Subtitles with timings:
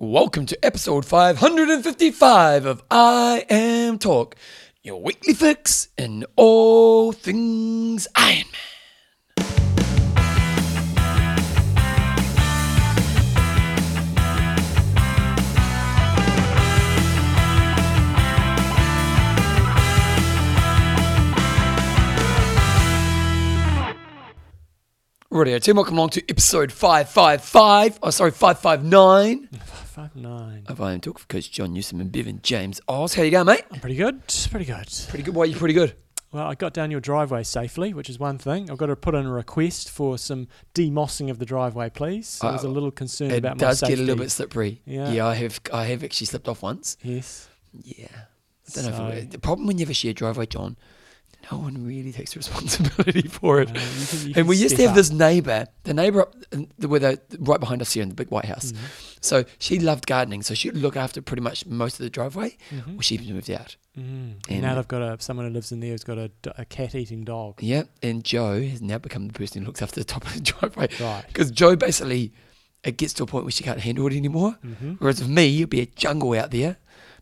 [0.00, 4.34] Welcome to episode 555 of IMTalk,
[4.84, 8.46] your weekly fix in all things Ironman.
[25.30, 27.98] Radio team, welcome along to episode 555.
[28.00, 29.48] Oh, sorry, 559
[29.98, 30.62] Five nine.
[30.68, 33.14] of IMTalk for Coach John Newsom and Bevan James Oz.
[33.14, 33.64] How you going, mate?
[33.72, 34.22] I'm pretty good.
[34.48, 34.88] Pretty good.
[35.08, 35.34] Pretty good.
[35.34, 35.96] Why are you pretty good?
[36.30, 38.70] Well, I got down your driveway safely, which is one thing.
[38.70, 42.38] I've got to put in a request for some demossing of the driveway, please.
[42.42, 43.86] I was a Uh, little concerned It about my safety.
[43.86, 44.82] It does get a little bit slippery.
[44.86, 45.10] Yeah.
[45.10, 45.58] yeah, I have.
[45.72, 46.96] I have actually slipped off once.
[47.02, 47.48] Yes.
[47.72, 48.06] Yeah,
[48.68, 49.08] I don't know.
[49.08, 50.76] If it, the problem when you have a shared driveway, John,
[51.50, 53.70] no one really takes responsibility for it.
[53.70, 54.96] Uh, you can- you and we used to have up.
[54.96, 58.14] this neighbour, the neighbour up in the, where the, right behind us here in the
[58.14, 58.72] big white house.
[58.72, 58.84] Mm-hmm.
[59.20, 62.56] So she loved gardening, so she'd look after pretty much most of the driveway.
[62.70, 62.86] Mhm.
[62.88, 63.76] Well, she's moved out.
[63.98, 64.34] Mm.
[64.48, 67.24] and- now they've got a someone who lives in there who's got a cat eating
[67.24, 67.62] dog.
[67.62, 70.40] Yeah, and Joe has now become the person who looks after the top of the
[70.52, 70.88] driveway.
[71.00, 71.24] Right.
[71.26, 72.32] Because Joe basically,
[72.84, 74.52] it gets to a point where she can't handle it anymore.
[74.62, 76.76] hmm Whereas with me, it'd be a jungle out there.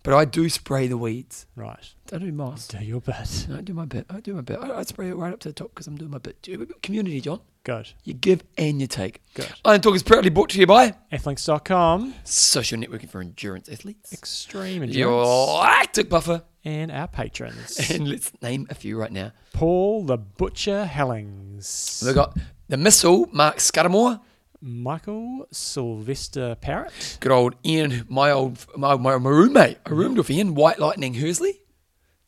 [0.06, 1.46] But I do spray the weeds.
[1.56, 1.92] Right.
[2.12, 2.68] I do moss.
[2.68, 3.48] Do your bit.
[3.52, 4.06] I do my bit.
[4.08, 4.56] I do my bit.
[4.60, 6.48] I, I spray it right up to the top because I'm doing my bit.
[6.80, 7.40] Community, John.
[7.64, 7.90] Good.
[8.04, 9.20] You give and you take.
[9.34, 9.52] Good.
[9.64, 12.14] Iron Talk is proudly brought to you by Athlinks.com.
[12.22, 14.12] social networking for endurance athletes.
[14.12, 14.96] Extreme endurance.
[14.96, 16.44] Your active buffer.
[16.64, 17.90] And our patrons.
[17.90, 19.32] And let's name a few right now.
[19.54, 22.04] Paul the Butcher Hellings.
[22.06, 24.20] We've got the missile, Mark Scudamore.
[24.60, 27.18] Michael Sylvester Parrott.
[27.20, 29.78] Good old Ian, my old my, my, my roommate.
[29.86, 31.60] I roomed with Ian, White Lightning Hersley.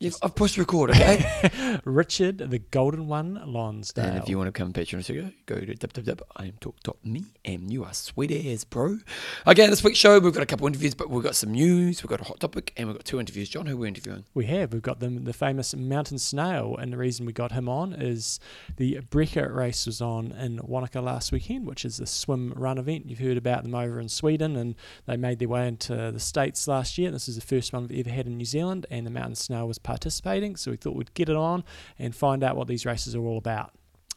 [0.01, 1.81] You've, I've pushed record, okay?
[1.85, 4.05] Richard the Golden One Lonsdale.
[4.05, 7.83] and if you want to become a patron of go, go to www.imtalk.me and you
[7.83, 8.99] are sweet as, bro.
[9.45, 12.11] Again, this week's show, we've got a couple interviews, but we've got some news, we've
[12.11, 13.49] got a hot topic, and we've got two interviews.
[13.49, 14.25] John, who we're interviewing?
[14.35, 17.69] we have, we've got the, the famous Mountain Snail, and the reason we got him
[17.69, 18.39] on is
[18.77, 23.07] the Breca race was on in Wanaka last weekend, which is the swim run event.
[23.07, 24.77] You've heard about them over in Sweden, and
[25.07, 27.11] they made their way into the States last year.
[27.11, 29.67] This is the first one we've ever had in New Zealand, and the Mountain Snail
[29.67, 31.65] was participating, so we thought we'd get it on
[31.99, 33.71] and find out what these races are all about.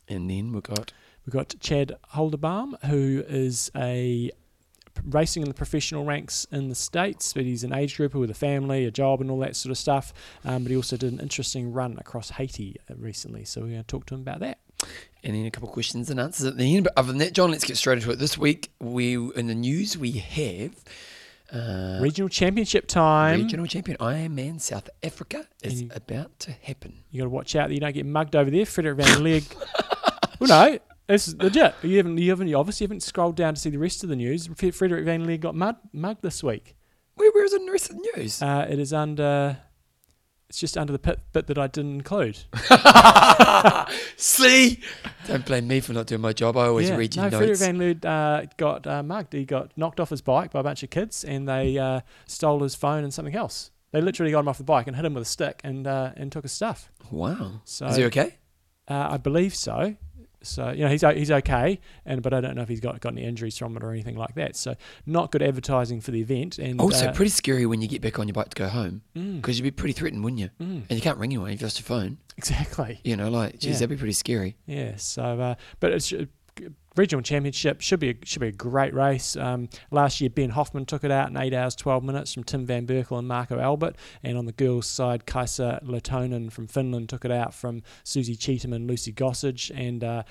[0.07, 0.91] And then we've got
[1.25, 4.31] We've got Chad Holderbaum, who is a
[5.05, 8.39] racing in the professional ranks in the states, but he's an age grouper with a
[8.49, 10.13] family, a job, and all that sort of stuff.
[10.43, 13.83] Um, but he also did an interesting run across Haiti uh, recently, so we're going
[13.83, 14.57] to talk to him about that.
[15.23, 16.85] and then a couple of questions and answers at the end.
[16.85, 18.17] But other than that, John, let's get straight into it.
[18.19, 20.73] This week, we in the news we have
[21.53, 23.41] uh, Regional Championship time.
[23.41, 27.03] regional champion Ironman South Africa is you- about to happen.
[27.11, 28.65] You got to watch out that you don't get mugged over there.
[28.65, 29.55] Frederik Van Lierde.
[30.39, 30.79] well, no.
[31.09, 31.75] It's legit.
[31.83, 34.15] You haven't, you haven't, you obviously haven't scrolled down to see the rest of the
[34.15, 34.47] news.
[34.55, 36.75] Fre- Frederik Van Lierde got mud, mugged this week.
[37.15, 38.41] Where, where is it in the rest of the news?
[38.41, 39.57] Uh, it is under.
[40.51, 42.37] It's just under the pit, bit that I didn't include.
[44.17, 44.81] See,
[45.25, 46.57] don't blame me for not doing my job.
[46.57, 46.97] I always yeah.
[46.97, 47.61] read your no, notes.
[47.61, 49.31] Van Lierde uh, got uh, mugged.
[49.31, 52.59] He got knocked off his bike by a bunch of kids, and they uh, stole
[52.63, 53.71] his phone and something else.
[53.93, 56.11] They literally got him off the bike and hit him with a stick and uh,
[56.17, 56.91] and took his stuff.
[57.11, 57.61] wow.
[57.63, 58.35] So is he okay?
[58.89, 59.95] Uh, I believe so.
[60.43, 63.13] So you know he's he's okay, and but I don't know if he's got got
[63.13, 64.55] any injuries from it or anything like that.
[64.55, 64.75] So
[65.05, 66.57] not good advertising for the event.
[66.59, 69.01] And Also, uh, pretty scary when you get back on your bike to go home
[69.15, 70.49] mm, because you'd be pretty threatened, wouldn't you?
[70.59, 71.51] mm, And you can't ring anyone.
[71.51, 72.17] You've lost your phone.
[72.37, 72.99] exactly.
[73.03, 73.73] You know, like, geez, Yeah.
[73.73, 74.55] that'd be pretty scary.
[74.65, 74.95] Yeah.
[74.97, 76.11] So, uh, but it's
[76.95, 79.35] regional championship should be a, should be a great race.
[79.35, 82.65] Um, last year, Ben Hoffman took it out in eight hours twelve minutes from Tim
[82.65, 87.25] Van Berkel and Marko Albert, and on the girls' side, Kaisa Lehtonen from Finland took
[87.25, 90.23] it out from Susie Cheetham and Lucy Gossage, and uh,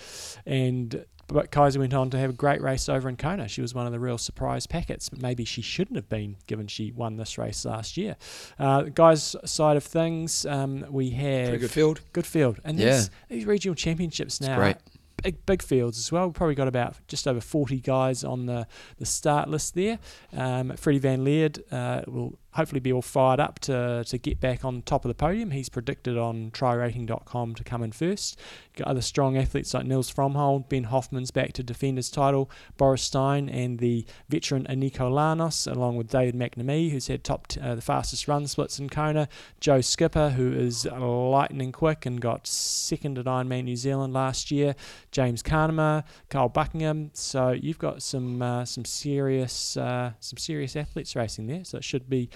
[0.46, 1.04] and.
[1.32, 3.46] But Kaisa went on to have a great race over in Kona.
[3.46, 6.66] She was one of the real surprise packets, but maybe she shouldn't have been given
[6.66, 8.16] she won this race last year.
[8.58, 12.00] Uh, guys' side of things, um, we have Pretty good field.
[12.12, 12.58] Good field.
[12.64, 12.96] And Yeah.
[12.96, 14.76] these, these regional championships It's now, great.
[15.22, 16.26] Big big fields as well.
[16.26, 18.66] We've probably got about just over 40 guys on the,
[18.98, 19.98] the start list there.
[20.32, 24.64] Um, Freddie Van Lierde uh, will hopefully be all fired up to, to get back
[24.64, 25.50] on top of the podium.
[25.50, 28.38] He's predicted on trirating.com to come in first.
[28.76, 33.02] Got other strong athletes like Nils Frommhold, Ben Hoffman's back to defend his title, Boris
[33.02, 37.74] Stein, and the veteran Eneko Llanos, along with David McNamee, who's had top t- uh,
[37.74, 39.28] the fastest run splits in Kona,
[39.60, 44.74] Joe Skipper, who is lightning quick and got second at Ironman New Zealand last year,
[45.12, 47.10] James Cunnama, Carl Buckingham.
[47.12, 51.64] So you've got some uh, some serious uh, some serious athletes racing there.
[51.64, 52.30] So it should be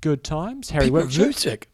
[0.00, 0.70] good times.
[0.70, 0.88] Harry.
[0.90, 1.64] Vucic.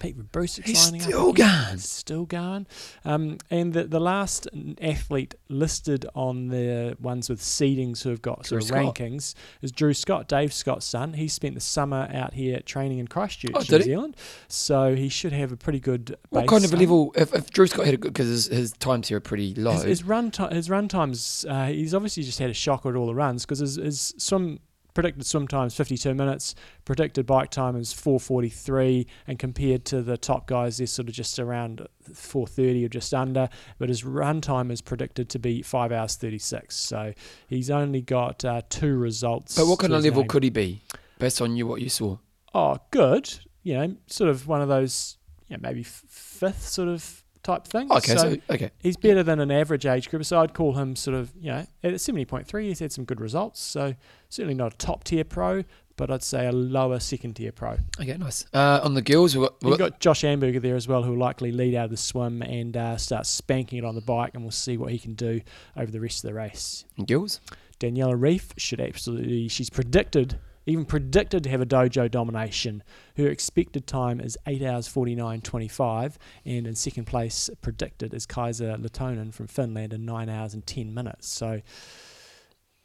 [0.00, 1.72] Pete Bruce He's lining still up going.
[1.72, 2.66] He's still going.
[3.04, 4.48] Um, and the, the last
[4.80, 8.94] athlete listed on the ones with seedings who have got Drew sort of Scott.
[8.96, 11.12] rankings is Drew Scott, Dave Scott's son.
[11.12, 13.82] He spent the summer out here training in Christchurch, Oh, New he?
[13.84, 14.16] Zealand.
[14.48, 16.16] So he should have a pretty good.
[16.30, 17.12] What kind of a level?
[17.16, 19.72] If, if Drew Scott had a good, because his, his times here are pretty low.
[19.74, 21.46] His, his run ti his run times.
[21.48, 24.58] Uh, he's obviously just had a shocker at all the runs because his, his swim
[24.94, 26.54] predicted swim time is 52 minutes,
[26.84, 31.38] predicted bike time is 4:43, and compared to the top guys, they're sort of just
[31.38, 33.48] around 4:30 or just under.
[33.78, 36.76] But his run time is predicted to be five hours 36.
[36.76, 37.12] So
[37.48, 39.56] he's only got uh, two results.
[39.56, 40.28] but what kind of level name.
[40.28, 40.82] could he be,
[41.18, 42.18] based on you what you saw?
[42.54, 43.34] Oh, good.
[43.62, 45.18] You know, sort of one of those.
[45.48, 47.92] You know, maybe f- fifth sort of type thing.
[47.92, 51.16] Okay, so, okay, He's better than an average age group, so I'd call him sort
[51.16, 53.60] of, you know, at 70.3, he's had some good results.
[53.60, 53.94] So
[54.28, 55.62] certainly not a top tier pro,
[55.96, 57.76] but I'd say a lower second tier pro.
[58.00, 58.46] okay, nice.
[58.52, 61.52] Uh, on the girls, we've got, we've got Josh Amberger there as well, who'll likely
[61.52, 64.50] lead out of the swim and uh, start spanking it on the bike, and we'll
[64.50, 65.40] see what he can do
[65.76, 66.84] over the rest of the race.
[67.06, 67.40] girls.
[67.80, 72.82] Daniela Ryf should absolutely, she's predicted, even predicted to have a dojo domination.
[73.16, 79.32] Her expected time is 8 hours 49.25, and in second place, predicted is Kaisa Lehtonen
[79.32, 81.28] from Finland in 9 hours and 10 minutes.
[81.28, 81.60] So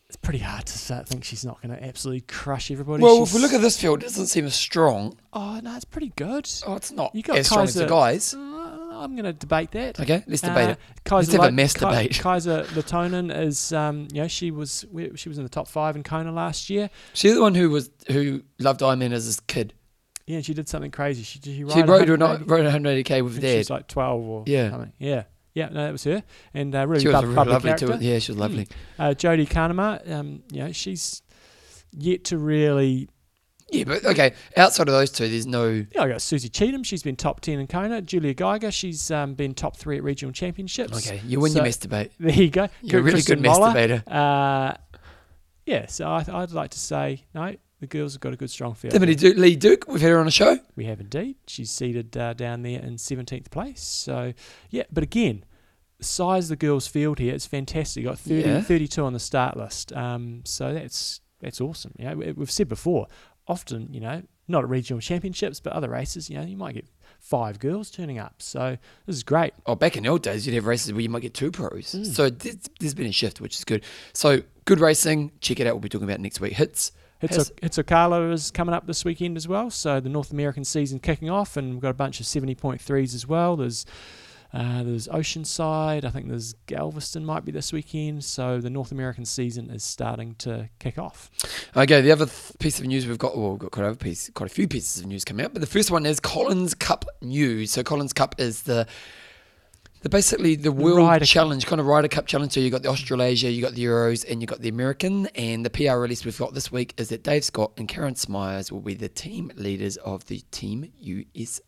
[0.10, 3.04] it's pretty hard to say, think she's not going to absolutely crush everybody.
[3.04, 5.18] Well, if we look at this field, it doesn't seem as strong.
[5.32, 6.50] Oh, no, it's pretty good.
[6.66, 8.34] Oh, it's not You got as strong as the guys.
[8.34, 8.40] Uh,
[9.00, 10.00] I'm going to debate that.
[10.00, 10.78] Okay, let's debate Uh, it.
[11.06, 12.20] Kaiser have a mass Kai- debate.
[12.20, 14.86] Kaisa Lehtonen is, um, you know, she was
[15.16, 16.90] she was in the top five in Kona last year.
[17.14, 19.74] She's the one who was who loved Ironman as a kid.
[20.28, 21.24] Yeah, and she did something crazy.
[21.24, 23.52] She she, She rode, 180 a, rode 180k with dad.
[23.52, 24.70] She was like 12 or Yeah.
[24.70, 24.94] something.
[25.00, 25.24] Yeah.
[25.56, 26.24] Yeah, no, that was her.
[26.54, 27.88] And uh, really she was lovely character.
[27.88, 27.98] too.
[28.06, 28.68] Yeah, she was lovely.
[29.00, 31.24] Uh, Jodie Cunnama, um, you know, she's
[31.98, 33.10] yet to really.
[33.72, 34.34] Yeah, but okay.
[34.58, 35.86] Outside of those two, there's no.
[35.94, 36.84] Yeah, I got Susie Cheetham.
[36.86, 38.02] She's been top 10 in Kona.
[38.02, 41.08] Julia Geiger, she's um, been top three at regional championships.
[41.08, 42.12] Okay, you win So- your mess debate.
[42.20, 42.68] There you go.
[42.82, 43.68] You're a really Kristen good Moller.
[43.70, 44.04] debater.
[44.08, 44.74] Uh,
[45.66, 48.74] yeah, so I, I'd like to say, no, the girls have got a good, strong
[48.74, 48.92] field.
[48.94, 50.58] Timothy Duke, Lee Duke, we've had her on a show.
[50.76, 51.36] We have indeed.
[51.48, 53.82] She's seated uh, down there in 17th place.
[53.82, 54.34] So,
[54.70, 55.46] yeah, but again,
[56.02, 58.04] size of the girls' field here is fantastic.
[58.04, 58.62] You've got 30, Yeah.
[58.62, 59.94] 32 on the start list.
[59.94, 61.94] Um, so that's that's awesome.
[61.98, 63.08] Yeah, we've said before,
[63.50, 66.86] often, you know, not at regional championships, but other races, you know, you might get
[67.20, 68.36] five girls turning up.
[68.42, 69.54] So this is great.
[69.66, 71.94] Oh, back in the old days, you'd have races where you might get two pros.
[71.94, 72.06] Mm.
[72.06, 73.84] So there's, there's been a shift, which is good.
[74.14, 75.32] So good racing.
[75.42, 75.74] Check it out.
[75.74, 76.54] We'll be talking about next week.
[76.54, 76.92] Hits.
[77.20, 79.70] Has- Hitso- Hitzokala is coming up this weekend as well.
[79.70, 83.28] So the North American season kicking off, and we've got a bunch of 70.3s as
[83.28, 83.58] well.
[83.58, 83.86] There's
[84.52, 86.06] uh, there's Oceanside.
[86.06, 88.24] I think there's Galveston might be this weekend.
[88.24, 91.30] So the North American season is starting to kick off.
[91.76, 94.30] Okay, the other th- piece of news we've got, well, we've got quite a, piece,
[94.34, 97.06] quite a few pieces of news coming out, but the first one is Collins Cup
[97.22, 97.72] news.
[97.72, 98.88] So Collins Cup is the
[100.02, 101.28] the basically the World Ryder Cup.
[101.28, 102.54] Challenge, kind of Ryder Cup challenge.
[102.54, 105.28] So you got the Australasia, you got the Euros, and you got the American.
[105.36, 108.72] And the PR release we've got this week is that Dave Scott and Karen Smyers
[108.72, 111.62] will be the team leaders of the Team USA.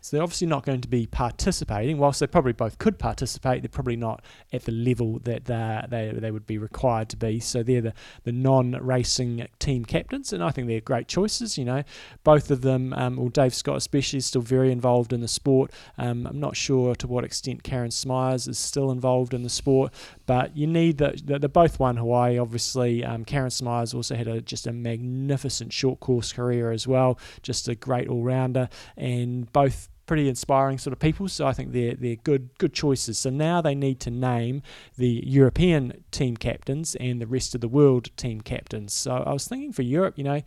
[0.00, 1.98] So they're obviously not going to be participating.
[1.98, 6.10] Whilst they probably both could participate, they're probably not at the level that they they,
[6.18, 7.38] they would be required to be.
[7.38, 7.94] So they're the,
[8.24, 11.56] the non-racing team captains, and I think they're great choices.
[11.56, 11.82] You know,
[12.24, 15.70] both of them, um, well, Dave Scott especially, is still very involved in the sport.
[15.96, 19.92] Um, I'm not sure to what extent Karen Smyers is still involved in the sport,
[20.26, 21.24] but you need that.
[21.24, 23.04] They're both won Hawaii, obviously.
[23.04, 27.68] Um, Karen Smyers also had a just a magnificent short course career as well, just
[27.68, 31.28] a great all rounder, and both pretty inspiring sort of people.
[31.28, 33.18] So I think they're they're good good choices.
[33.18, 34.62] So now they need to name
[34.96, 38.94] the European team captains and the rest of the world team captains.
[38.94, 40.42] So I was thinking for Europe, you know,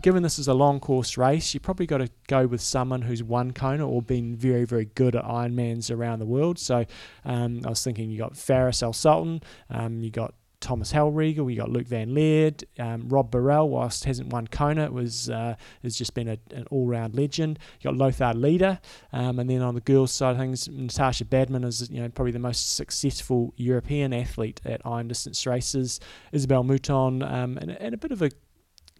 [0.00, 3.22] given this is a long course race, you probably got to go with someone who's
[3.22, 6.58] won Kona or been very very good at Ironmans around the world.
[6.58, 6.86] So
[7.24, 11.54] um, I was thinking you got Faris Al Sultan, um, you got Thomas Hellriegel, we
[11.54, 15.96] got Luc Van Lierde, um, Rob Barel, whilst hasn't won Kona, it was uh, has
[15.96, 17.58] just been a, an all-round legend.
[17.80, 18.78] You got Lothar Leder,
[19.12, 22.32] um, and then on the girls' side of things, Natascha Badmann is you know probably
[22.32, 25.98] the most successful European athlete at iron distance races.
[26.32, 28.30] Isabelle Mouthon, um, and, and a bit of a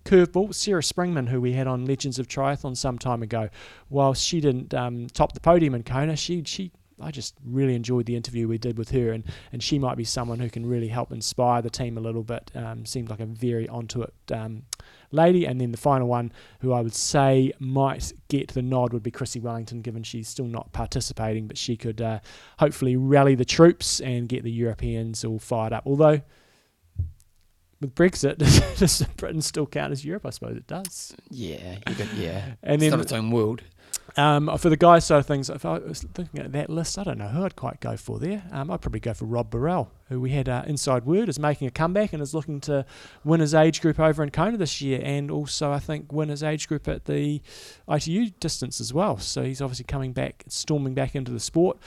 [0.04, 3.50] curveball, Sarah Springman, who we had on Legends of Triathlon some time ago.
[3.88, 8.06] While she didn't um, top the podium in Kona, she she I just really enjoyed
[8.06, 10.88] the interview we did with her, and, and she might be someone who can really
[10.88, 12.50] help inspire the team a little bit.
[12.54, 14.64] Um, seemed like a very onto it um,
[15.12, 15.46] lady.
[15.46, 19.10] And then the final one, who I would say might get the nod, would be
[19.10, 22.20] Chrissie Wellington, given she's still not participating, but she could uh,
[22.58, 25.84] hopefully rally the troops and get the Europeans all fired up.
[25.86, 26.20] Although
[27.80, 28.38] with Brexit,
[28.78, 30.26] does Britain still count as Europe?
[30.26, 31.14] I suppose it does.
[31.30, 32.54] Yeah, got, yeah.
[32.62, 33.62] And it's then not its own world.
[34.16, 37.04] Um, for the guys side of things, if I was looking at that list, I
[37.04, 38.42] don't know who I'd quite go for there.
[38.50, 41.68] Um, I'd probably go for Rob Barel, who we had uh, inside word is making
[41.68, 42.84] a comeback and is looking to
[43.24, 46.42] win his age group over in Kona this year, and also I think win his
[46.42, 47.40] age group at the
[47.88, 49.18] ITU distance as well.
[49.18, 51.78] So he's obviously coming back, storming back into the sport.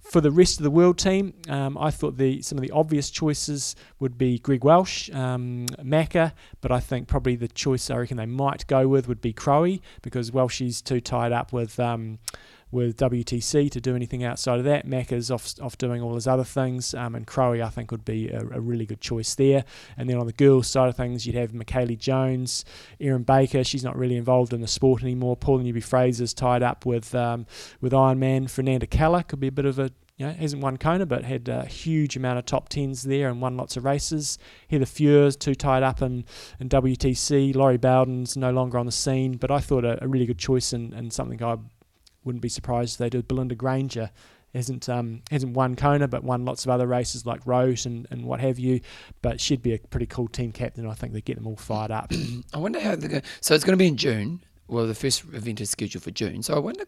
[0.00, 3.10] For the rest of the world team, um, I thought the some of the obvious
[3.10, 8.16] choices would be Greg Welch, um, Macca, but I think probably the choice I reckon
[8.16, 12.18] they might go with would be Crowe because Welch is too tied up with um,
[12.70, 14.86] with WTC to do anything outside of that.
[14.86, 18.28] Macca's off off doing all his other things, um, and Crowe I think would be
[18.28, 19.64] a, a, really good choice there.
[19.96, 22.64] And then on the girls' side of things, you'd have Michellie Jones,
[23.00, 23.64] Erin Baker.
[23.64, 25.36] She's not really involved in the sport anymore.
[25.36, 27.46] Paula Newby Fraser's tied up with um,
[27.80, 28.50] with Ironman.
[28.50, 31.48] Fernanda Keller could be a bit of a you know, hasn't won Kona, but had
[31.48, 34.36] a huge amount of top tens there and won lots of races.
[34.68, 36.24] Heather Fuhr's too tied up in,
[36.58, 37.54] in WTC.
[37.54, 40.72] Lori Bowden's no longer on the scene, but I thought a, a really good choice
[40.72, 41.58] and, and something I
[42.28, 43.26] wouldn't be surprised if they did.
[43.26, 44.10] Belinda Granger
[44.54, 48.24] hasn't um, hasn't won Kona, but won lots of other races like Roth and, and
[48.24, 48.80] what have you.
[49.22, 50.86] But she'd be a pretty cool team captain.
[50.86, 52.12] I think they get them all fired up.
[52.54, 53.22] I wonder how they're going.
[53.40, 54.44] So it's going to be in June.
[54.68, 56.42] Well, the first event is scheduled for June.
[56.42, 56.84] So I wonder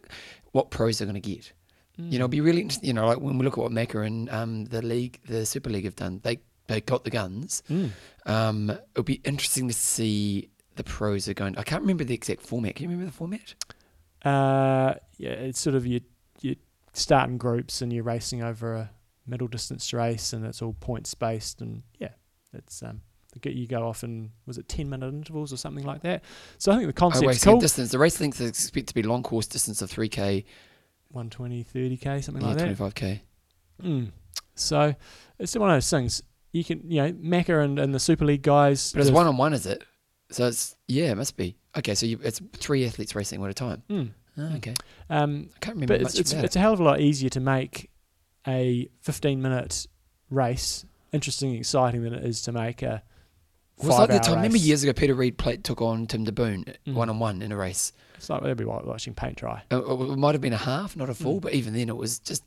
[0.51, 1.51] what pros they're going to get.
[1.97, 2.87] You know, it'll be really interesting.
[2.87, 5.69] You know, like when we look at what Macca and um, the league, the Super
[5.69, 7.61] League have done, they they got the guns.
[7.69, 7.91] Mm.
[8.25, 11.57] Um, it'll be interesting to see the pros are going.
[11.57, 12.75] I can't remember the exact format.
[12.75, 13.53] Can you remember the format?
[14.23, 16.01] Uh, yeah, it's sort of you
[16.41, 16.55] you
[16.93, 18.91] start in groups and you're racing over a
[19.27, 22.13] middle distance race, and it's all points based, and yeah,
[22.53, 23.01] it's um.
[23.45, 26.21] You go off in was it ten minute intervals or something like that.
[26.57, 27.61] So I think the concept's oh, cool.
[27.61, 27.89] Distance.
[27.89, 30.43] The race length is expected to be long course distance of three k
[31.11, 32.77] 120, 30k, something yeah, like that.
[32.77, 33.19] 25k.
[33.83, 34.11] Mm.
[34.55, 34.93] So
[35.39, 36.21] it's one of those things.
[36.51, 38.91] You can, you know, Macca and, and the Super League guys.
[38.91, 39.83] But it's one on one, is it?
[40.31, 41.95] So it's yeah, it must be okay.
[41.95, 43.83] So you, it's three athletes racing at a time.
[43.89, 44.09] Mm.
[44.37, 44.73] Oh, okay.
[45.09, 47.29] Um, I can't remember but much it's it's, it's a hell of a lot easier
[47.29, 47.89] to make
[48.47, 49.85] a 15 minute
[50.29, 53.03] race interesting and exciting than it is to make a.
[53.77, 54.35] Well, it's like the time.
[54.35, 56.93] Remember years ago, Peter Reid played, took on Tim DeBoom Mm.
[56.93, 57.91] one on one in a race.
[58.15, 59.63] It's like they'd be watching paint dry.
[59.71, 61.41] Uh, It, might have been a half, not a full, Mm.
[61.41, 62.43] but even then, it was just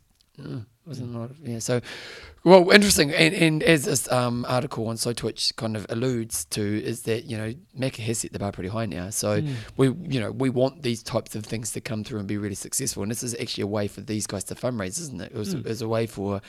[0.87, 1.59] wasn't a lot of, yeah.
[1.61, 1.81] So,
[2.45, 3.11] well, interesting.
[3.13, 7.37] And, and as this um, article on Slowtwitch kind of alludes to, is that you
[7.39, 9.11] know Macca has set the bar pretty high now.
[9.11, 9.55] So Mm.
[9.77, 12.55] we you know we want these types of things to come through and be really
[12.55, 13.03] successful.
[13.03, 15.33] And this is actually a way for these guys to fundraise, isn't it?
[15.33, 15.61] It was, Mm.
[15.61, 16.41] it was a way for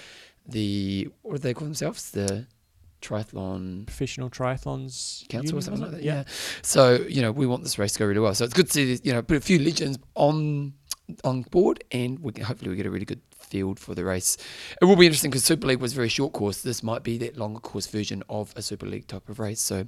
[0.48, 2.12] the what do they call themselves?
[2.12, 2.48] The
[3.02, 6.04] triathlon Professional triathlons council or something like that.
[6.04, 6.24] Yeah.
[6.62, 8.34] So you know we want this race to go really well.
[8.36, 10.74] So it's good to see you know put a few legends on
[11.24, 13.22] on board, and we can, hopefully we get a really good
[13.56, 14.38] field for the race.
[14.82, 16.62] It will be interesting because Super League was a very short course.
[16.62, 19.62] This might be that longer course version of a Super League type of race.
[19.62, 19.88] So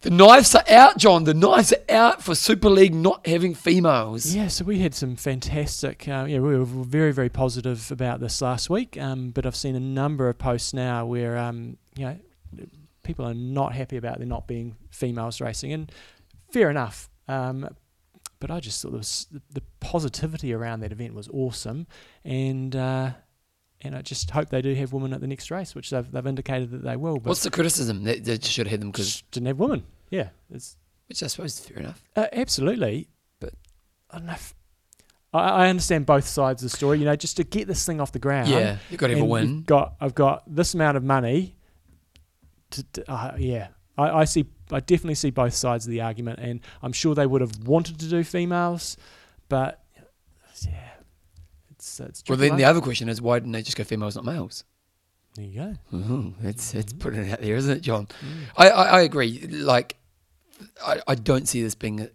[0.00, 1.22] the knives are out, John.
[1.22, 4.34] The knives are out for Super League not having females.
[4.34, 6.08] Yeah, so we had some fantastic.
[6.08, 8.98] Uh, yeah, we were very, very positive about this last week.
[9.00, 12.16] Um, but I've seen a number of posts now where, um, you know,
[13.04, 15.92] people are not happy about there not being females racing, and
[16.50, 17.08] fair enough.
[17.28, 17.68] Um,
[18.40, 21.86] but I just thought was, the positivity around that event was awesome,
[22.24, 23.10] and uh,
[23.80, 26.26] and I just hope they do have women at the next race, which they've, they've
[26.26, 27.16] indicated that they will.
[27.18, 28.04] But What's the criticism?
[28.04, 29.84] They, they should have had them because, didn't have women.
[30.10, 30.76] Yeah, it's
[31.06, 32.02] which I suppose is fair enough.
[32.16, 33.08] uh, absolutely,
[33.40, 33.54] But-
[34.10, 34.32] I don't know.
[34.32, 34.54] If,
[35.34, 36.98] I, I understand both sides of the story.
[36.98, 38.48] You know, just to get this thing off the ground.
[38.48, 39.62] yeah, you've got to have a win.
[39.64, 41.54] Got I've got this amount of money.
[42.70, 44.46] To, to uh, yeah, I, I see.
[44.72, 47.98] I definitely see both sides of the argument, and I'm sure they would have wanted
[48.00, 48.96] to do females,
[49.48, 49.82] but
[50.62, 50.72] yeah,
[51.70, 52.22] it's it's.
[52.28, 54.64] Well, then the other question is why didn't they just go females, not males?
[55.34, 55.54] there you
[55.92, 55.96] go.
[55.96, 56.98] Ooh, it's it's Mhm.
[56.98, 58.06] putting it out there, isn't it, John?
[58.06, 58.42] Mm.
[58.56, 59.38] I, I, I agree.
[59.46, 59.94] Like,
[60.84, 62.08] I, I don't see this being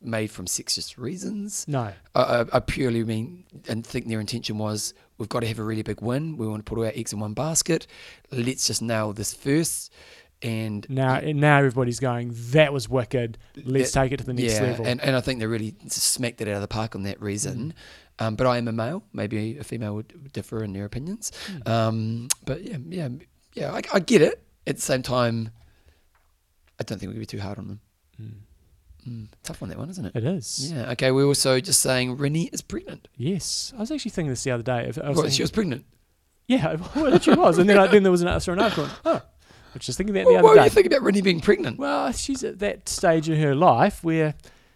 [0.00, 1.64] made from sexist reasons.
[1.68, 5.62] No, I, I purely mean and think their intention was we've got to have a
[5.64, 6.36] really big win.
[6.36, 7.86] We want to put all our eggs in one basket.
[8.32, 9.92] Let's just nail this first.
[10.44, 12.32] And now now everybody's going.
[12.52, 13.38] That was wicked.
[13.64, 14.86] Let's That- take it to the next yeah, level.
[14.86, 17.74] and, and I think they really smacked it out of the park on that reason.
[18.20, 18.24] Mm.
[18.26, 19.02] Um, but I am a male.
[19.12, 21.32] Maybe a female would differ in their opinions.
[21.48, 21.68] Mm.
[21.68, 23.08] Um, but yeah, yeah,
[23.54, 23.72] yeah.
[23.72, 24.42] I, I get it.
[24.66, 25.50] At the same time,
[26.78, 27.80] I don't think we could be too hard on them.
[28.20, 28.32] Mm.
[29.08, 30.16] Mm, tough one, that one, isn't it?
[30.16, 30.72] It is.
[30.72, 30.90] Yeah.
[30.92, 31.10] Okay.
[31.10, 33.08] We're also just saying Rinny is pregnant.
[33.16, 34.86] Yes, I was actually thinking this the other day.
[34.88, 35.84] If- I was Well, thinking- she was pregnant.
[36.46, 38.86] Yeah, well, she was, and then I, then there was an, I saw an article.
[39.06, 39.22] Oh,
[39.74, 40.64] I was just thinking that the Well, other what do day.
[40.64, 41.78] you think about Rinny being pregnant?
[41.78, 44.34] Well, she's at that stage in her life where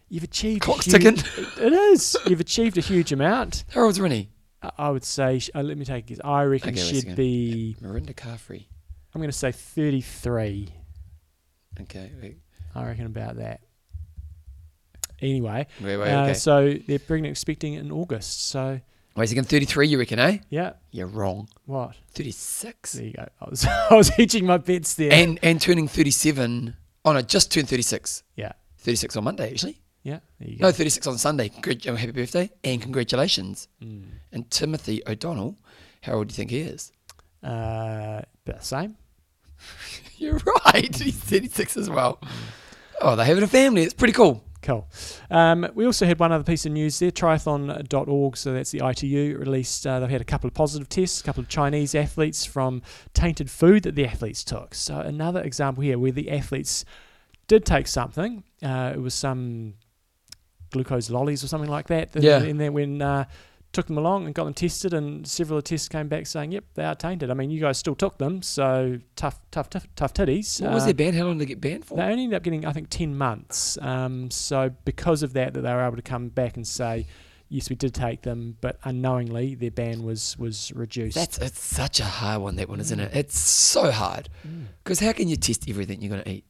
[0.09, 0.62] you've achieved.
[0.62, 1.45] a Clock's huge- ticking.
[1.67, 2.17] It is.
[2.26, 3.64] You've achieved a huge amount.
[3.73, 4.28] How old's Rinny?
[4.61, 5.40] I- I would say.
[5.55, 6.19] Uh, let me take guess.
[6.25, 7.76] I reckon Okay, she'd be.
[7.81, 8.67] Mirinda Carfrae.
[9.14, 10.69] I'm going to say 33.
[11.83, 12.11] Okay.
[12.21, 12.38] wait.
[12.75, 13.61] I reckon about that.
[15.21, 15.67] anyway.
[15.81, 16.35] Wait, wait, Uh, okay.
[16.35, 18.47] so they're pregnant, expecting in August.
[18.49, 18.81] So
[19.19, 20.39] Wait a second, 33, you reckon, eh?
[20.49, 21.49] yeah, You're wrong.
[21.67, 21.97] what?
[22.15, 22.93] 36.
[22.93, 23.27] There you go.
[23.41, 25.13] I was I was hedging my bets there.
[25.13, 26.77] And and turning 37.
[27.05, 28.23] Oh, no, just turned 36.
[28.37, 29.81] yeah, 36 on Monday, actually.
[30.03, 30.21] yeah.
[30.39, 30.67] There you go.
[30.67, 31.49] No, 36 on Sunday.
[31.49, 33.67] Congrat- oh, happy birthday and congratulations.
[33.83, 34.05] Mm.
[34.33, 35.57] And Timothy O'Donnell,
[36.03, 36.93] how old do you think he is?
[37.43, 38.97] Uh, about the same.
[40.17, 40.95] You're right.
[40.97, 42.21] He's 36 as well.
[43.01, 43.83] Oh, they have a family.
[43.83, 44.45] It's pretty cool.
[44.61, 44.88] Cool.
[45.31, 47.11] Um, we also had one other piece of news there.
[47.12, 51.25] Triathlon.org, so that's the ITU, released, uh, they've had a couple of positive tests, a
[51.25, 52.83] couple of Chinese athletes from
[53.15, 54.75] tainted food that the athletes took.
[54.75, 56.85] So another example here where the athletes
[57.47, 58.43] did take something.
[58.62, 59.75] Uh, it was some
[60.71, 62.12] glucose lollies or something like that.
[62.12, 62.43] that- Yeah.
[62.43, 63.25] And then when uh,
[63.73, 66.53] took them along and got them tested, and several of the tests came back saying,
[66.53, 69.87] "Yep, they are tainted." I mean, you guys still took them, so tough, tough, tough,
[69.95, 70.61] tough titties.
[70.63, 71.15] What was Uh, their ban?
[71.15, 71.97] How long did they get banned for?
[71.97, 73.77] they only ended up getting, I think, 10 months.
[73.81, 77.07] Um, so because of that, that they were able to come back and say,
[77.51, 81.15] yes, we did take them, but unknowingly their ban was was reduced.
[81.17, 83.15] That's it's such a hard one, that one, isn't it?
[83.15, 84.29] It's so hard.
[84.47, 84.67] Mm.
[84.83, 86.45] Because how can you test everything you're going to eat?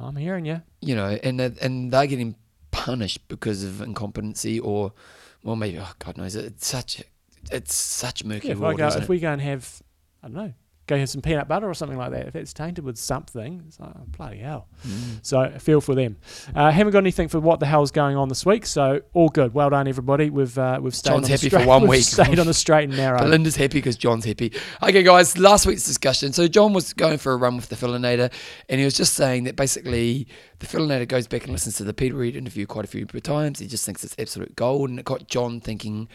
[0.00, 0.62] I'm hearing you.
[0.80, 2.34] You know, and and they're getting
[2.70, 4.92] punished because of incompetency or,
[5.42, 6.36] well, maybe, oh, God knows.
[6.36, 7.02] It's such,
[7.50, 9.82] it's such murky Yeah, if, I water, go, if we go and have,
[10.22, 10.52] I don't know,
[10.90, 13.78] go have some peanut butter or something like that, if it's tainted with something, it's
[13.78, 14.66] like, oh, bloody hell.
[14.86, 15.20] Mm.
[15.22, 16.16] So feel for them.
[16.54, 19.54] Uh, haven't got anything for what the hell's going on this week, so all good.
[19.54, 20.30] Well done, everybody.
[20.30, 22.02] We've uh, we've stayed John's on the happy for straight, one week.
[22.02, 23.18] Stayed on the straight and narrow.
[23.22, 24.52] Belinda's happy because John's happy.
[24.82, 26.32] Okay, guys, last week's discussion.
[26.32, 28.32] So John was going for a run with the Fillinator,
[28.68, 30.26] and he was just saying that basically
[30.58, 33.60] the Fillinator goes back and listens to the Peter Reid interview quite a few times.
[33.60, 36.08] He just thinks it's absolute gold, and it got John thinking,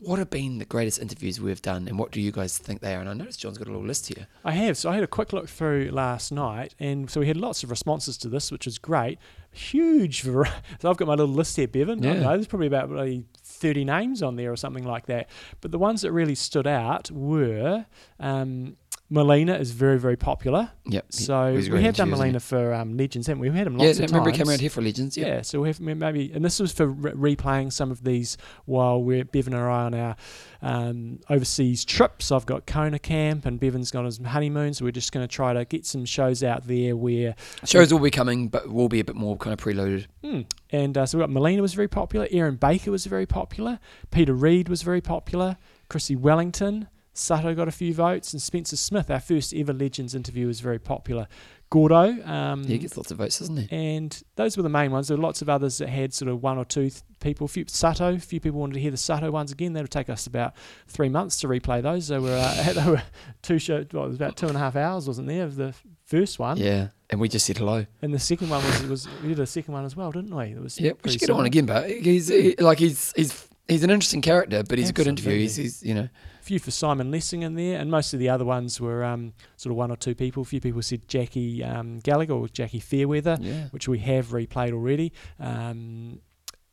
[0.00, 2.94] what have been the greatest interviews we've done, and what do you guys think they
[2.94, 3.00] are?
[3.00, 4.26] And I noticed John's got a little list here.
[4.44, 4.76] I have.
[4.76, 7.70] So I had a quick look through last night, and so we had lots of
[7.70, 9.18] responses to this, which is great.
[9.52, 10.56] Huge variety.
[10.80, 11.98] So I've got my little list here, Bevan.
[11.98, 12.22] I don't Yeah.
[12.22, 15.28] know, there's probably about bloody 30 names on there or something like that.
[15.60, 17.84] But the ones that really stood out were
[18.18, 18.76] um,
[19.12, 20.70] Molina is very, very popular.
[20.86, 21.06] Yep.
[21.12, 22.10] So we have done.
[22.10, 23.50] Molina for um, Legends, haven't we?
[23.50, 24.36] We had him Yeah, lots I of remember times.
[24.36, 25.16] he came around here for Legends.
[25.16, 25.26] Yeah.
[25.26, 25.42] Yeah.
[25.42, 29.24] so we have maybe, and this was for re- replaying some of these while we're
[29.24, 30.16] Bevan and I on our
[30.62, 32.30] um, overseas trips.
[32.30, 35.52] I've got Kona Camp, and Bevan's got his honeymoon, so we're just going to try
[35.54, 37.34] to get some shows out there where.
[37.64, 40.06] Shows will be coming, but will be a bit more kind of preloaded.
[40.24, 40.42] Hmm.
[40.70, 43.80] And uh, so we got Molina was very popular, Erin Baker was very popular,
[44.12, 45.56] Peter Reid was very popular,
[45.88, 50.46] Chrissie Wellington, Sutto got a few votes, and Spencer Smith, our first ever Legends interview,
[50.46, 51.26] was very popular.
[51.70, 53.68] Gordo, um, Yeah, he gets lots of votes, doesn't he?
[53.70, 55.06] and those were the main ones.
[55.06, 57.46] There were lots of others that had sort of one or two th- people.
[57.46, 59.72] Few, Sutto, a few people wanted to hear the Sutto ones again.
[59.72, 60.54] That'll take us about
[60.88, 62.08] three months to replay those.
[62.08, 63.02] They were uh, they were
[63.42, 63.84] two show.
[63.92, 65.72] Well, it was about two and a half hours, wasn't there, of the
[66.04, 66.56] first one?
[66.56, 67.86] Yeah, and we just said hello.
[68.02, 70.46] And the second one was was we did a second one as well, didn't we?
[70.46, 73.84] It was Yeah, we should get on again, but he's he, like he's he's he's
[73.84, 75.38] an interesting character, but he's a good interview.
[75.38, 76.08] He's, he's you know
[76.50, 79.70] few for Simon Lessing in there, and most of the other ones were um, sort
[79.70, 80.42] of one or two people.
[80.42, 83.38] A few people said Jackie um, Gallagher or Jackie Fairweather.
[83.40, 83.68] yeah.
[83.70, 85.12] which we have replayed already.
[85.38, 86.18] Um,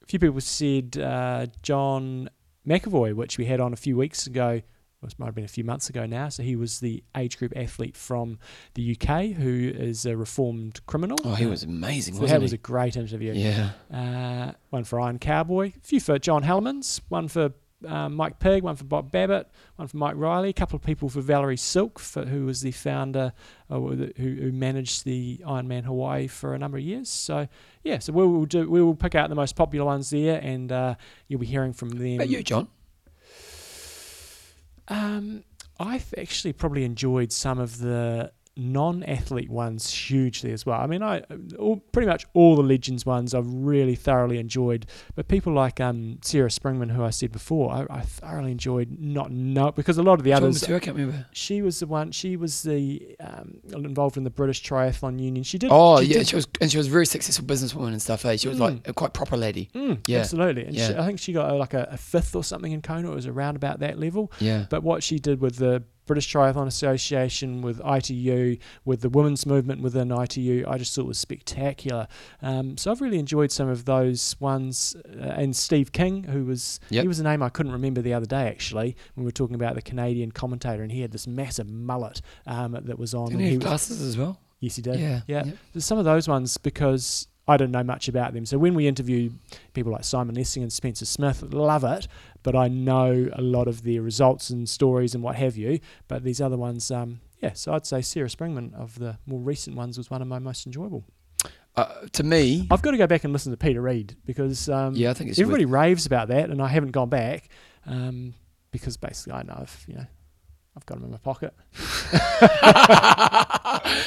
[0.02, 2.28] a few people said uh, John
[2.68, 4.64] McAvoy, which we had on a few weeks ago.
[5.00, 6.30] Well, it might have been a few months ago now.
[6.30, 8.40] So he was the age group athlete from
[8.74, 11.20] the UK who is a reformed criminal.
[11.24, 13.34] Oh, he was amazing, so that was a great interview.
[13.34, 13.70] yeah.
[13.96, 17.52] Uh, one for Iron Cowboy, a few for John Hellemans, one for
[17.86, 21.10] um, Mike Pigg, one for Bob Babbitt, one for Mike Reilly, a couple of people
[21.10, 23.34] for Valerie Silk, for, who was the founder,
[23.70, 27.10] uh, who, who managed the Ironman Hawaii for a number of years.
[27.10, 27.48] So
[27.84, 30.72] yeah, so we will do, we will pick out the most popular ones there, and
[30.72, 30.96] uh,
[31.28, 32.16] you'll be hearing from them.
[32.16, 32.68] About you, John.
[34.88, 35.44] Um,
[35.80, 40.80] I've actually probably enjoyed some of the non-athlete ones hugely as well.
[40.80, 41.22] I mean, I
[41.58, 44.86] all, pretty much all the legends ones I've really thoroughly enjoyed.
[45.16, 49.32] But people like um, Sarah Springman, who I said before, I, I thoroughly enjoyed not
[49.32, 50.66] know because a lot of the others.
[50.66, 50.76] who?
[50.76, 51.26] I can't remember.
[51.34, 52.12] She was the one.
[52.12, 55.44] She was the um, involved in the British Triathlon Union.
[55.44, 55.70] She did.
[55.72, 58.26] Oh she yeah, did- she was and she was a very successful businesswoman and stuff.
[58.26, 58.38] Eh?
[58.38, 59.70] She was like a quite proper lady.
[59.74, 60.20] Mm, Yeah.
[60.20, 60.66] absolutely.
[60.66, 61.02] And she, Yeah.
[61.02, 63.12] I think she got uh, like a, a fifth or something in Kona.
[63.12, 64.32] It was around about that level.
[64.40, 64.66] Yeah.
[64.70, 69.82] But what she did with the British Triathlon Association, with ITU, with the women's movement
[69.82, 72.08] within ITU, I just thought it was spectacular.
[72.42, 74.96] Um, so I've really enjoyed some of those ones.
[75.08, 77.02] Uh, and Steve King, who was Yep.
[77.04, 79.56] he was a name I couldn't remember the other day actually when we were talking
[79.56, 83.28] about the Canadian commentator, and he had this massive mullet um, that was on.
[83.28, 84.40] Didn't he he have was- glasses as well?
[84.60, 85.00] yes, he did.
[85.00, 85.22] Yeah.
[85.28, 85.46] yeah.
[85.46, 85.58] Yep.
[85.74, 88.46] There's some of those ones because I don't know much about them.
[88.46, 89.30] So when we interview
[89.74, 92.08] people like Simon Lessing and Spencer Smith, love it,
[92.44, 95.80] but I know a lot of their results and stories and what have you.
[96.08, 99.76] But these other ones, um, yeah, so I'd say Sarah Springman of the more recent
[99.76, 101.04] ones was one of my most enjoyable.
[101.76, 104.96] uh, to me, I've got to go back and listen to Peter Reid because um,
[104.96, 107.50] yeah, I think everybody raves about that, and I haven't gone back
[107.86, 108.34] um,
[108.72, 110.08] because basically I know if you know
[110.78, 111.54] I've got them in my pocket.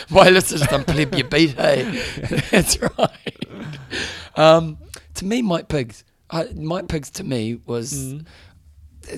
[0.09, 1.83] Why listen to some pleb beat, hey?
[2.51, 3.47] That's right.
[4.37, 4.79] Um,
[5.15, 8.27] to me, Mike Pigg's, uh, Mike Pigg's to me was Mm.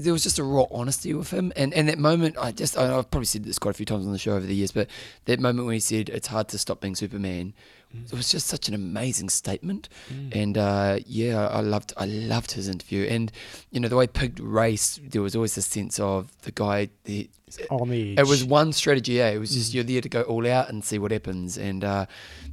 [0.01, 2.97] there was just a raw honesty with him, and and that moment, I just I,
[2.97, 4.89] I've probably said this quite a few times on the show over the years, but
[5.27, 7.53] that moment when he said it's hard to stop being Superman,
[7.95, 10.37] it was just such an amazing statement, Mm.
[10.37, 13.31] and uh, yeah, I loved I loved his interview, and
[13.71, 16.91] you know the way Pigg raced, there was always a sense of the guy.
[17.05, 17.29] The,
[17.69, 18.19] on the edge.
[18.19, 19.21] it was one strategy.
[19.21, 19.33] Eh?
[19.33, 19.75] It was just Mm.
[19.75, 21.59] you're there to go all out and see what happens.
[21.59, 22.07] And uh,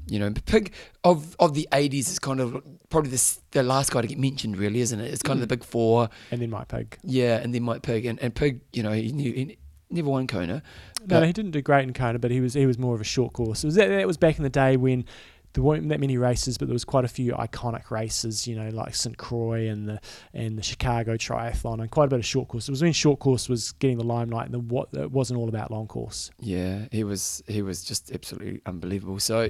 [0.08, 0.74] you know, Pigg
[1.06, 4.58] of of the '80s is kind of probably the the last guy to get mentioned,
[4.58, 5.14] really, isn't it?
[5.14, 6.98] It's kind of the big four, and then Mike Pigg.
[7.04, 8.60] yeah, and then Mike Pigg and, and Pigg.
[8.74, 9.58] You know, he, knew, he
[9.90, 10.62] never won Kona.
[11.08, 13.06] No, he didn't do great in Kona, but he was he was more of a
[13.06, 13.64] short course.
[13.64, 15.06] It was that, that was back in the day when
[15.54, 18.48] there weren't that many races, but there was quite a few iconic races.
[18.48, 20.00] You know, like St Croix and the
[20.34, 22.68] and the Chicago Triathlon, and quite a bit of short course.
[22.68, 25.50] It was when short course was getting the limelight, and the, what it wasn't all
[25.50, 26.32] about long course.
[26.40, 29.20] Yeah, he was he was just absolutely unbelievable.
[29.20, 29.50] So,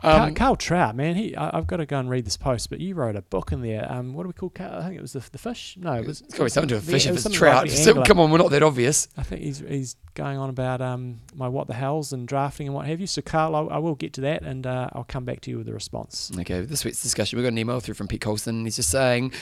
[0.00, 2.70] Carl, um, Carl Trout, man, he I, I've got to go and read this post,
[2.70, 3.90] but you wrote a book in there.
[3.90, 4.50] Um, what do we call?
[4.50, 4.74] Carl?
[4.78, 5.76] I think it was the the fish.
[5.78, 6.20] No, it was.
[6.20, 7.64] it's got to be something to a fish it if was it's trout.
[7.68, 9.08] like So, come on, we're not that obvious.
[9.16, 12.74] I think he's he's going on about um my what the hells and drafting and
[12.74, 13.06] what have you.
[13.06, 15.58] So Carl, I, I will get to that and uh, I'll come back to you
[15.58, 16.30] with a response.
[16.38, 18.64] Okay, this week's discussion, we got an email through from Pete Colson.
[18.64, 19.32] He's just saying,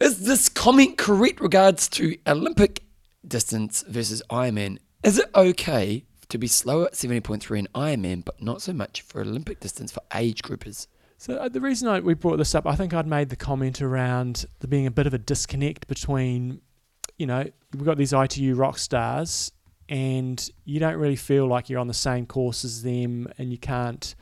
[0.00, 2.82] is this comment correct regards to Olympic
[3.26, 4.78] distance versus Ironman?
[5.02, 9.20] Is it okay to be slower at 70.3 in Ironman, but not so much for
[9.20, 10.86] Olympic distance for age groupers?
[11.18, 13.80] So uh, the reason I, we brought this up, I think I'd made the comment
[13.80, 16.60] around there being a bit of a disconnect between,
[17.16, 19.50] you know, we've got these ITU rock stars,
[19.88, 23.58] and you don't really feel like you're on the same course as them, and you
[23.58, 24.14] can't,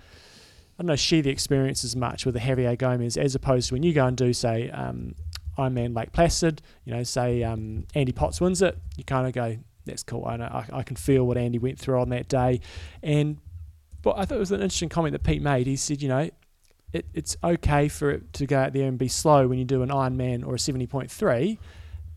[0.78, 3.74] I don't know, share the experience as much with a Javier Gomez as opposed to
[3.74, 5.14] when you go and do, say, um,
[5.56, 9.56] Ironman Lake Placid, you know, say um, Andy Potts wins it, you kind of go,
[9.87, 10.24] that's cool.
[10.26, 12.60] I know I, I can feel what Andy went through on that day,
[13.02, 13.38] and
[14.02, 15.66] but I thought it was an interesting comment that Pete made.
[15.66, 16.28] He said, you know,
[16.92, 19.82] it, it's okay for it to go out there and be slow when you do
[19.82, 21.58] an Ironman or a 70.3,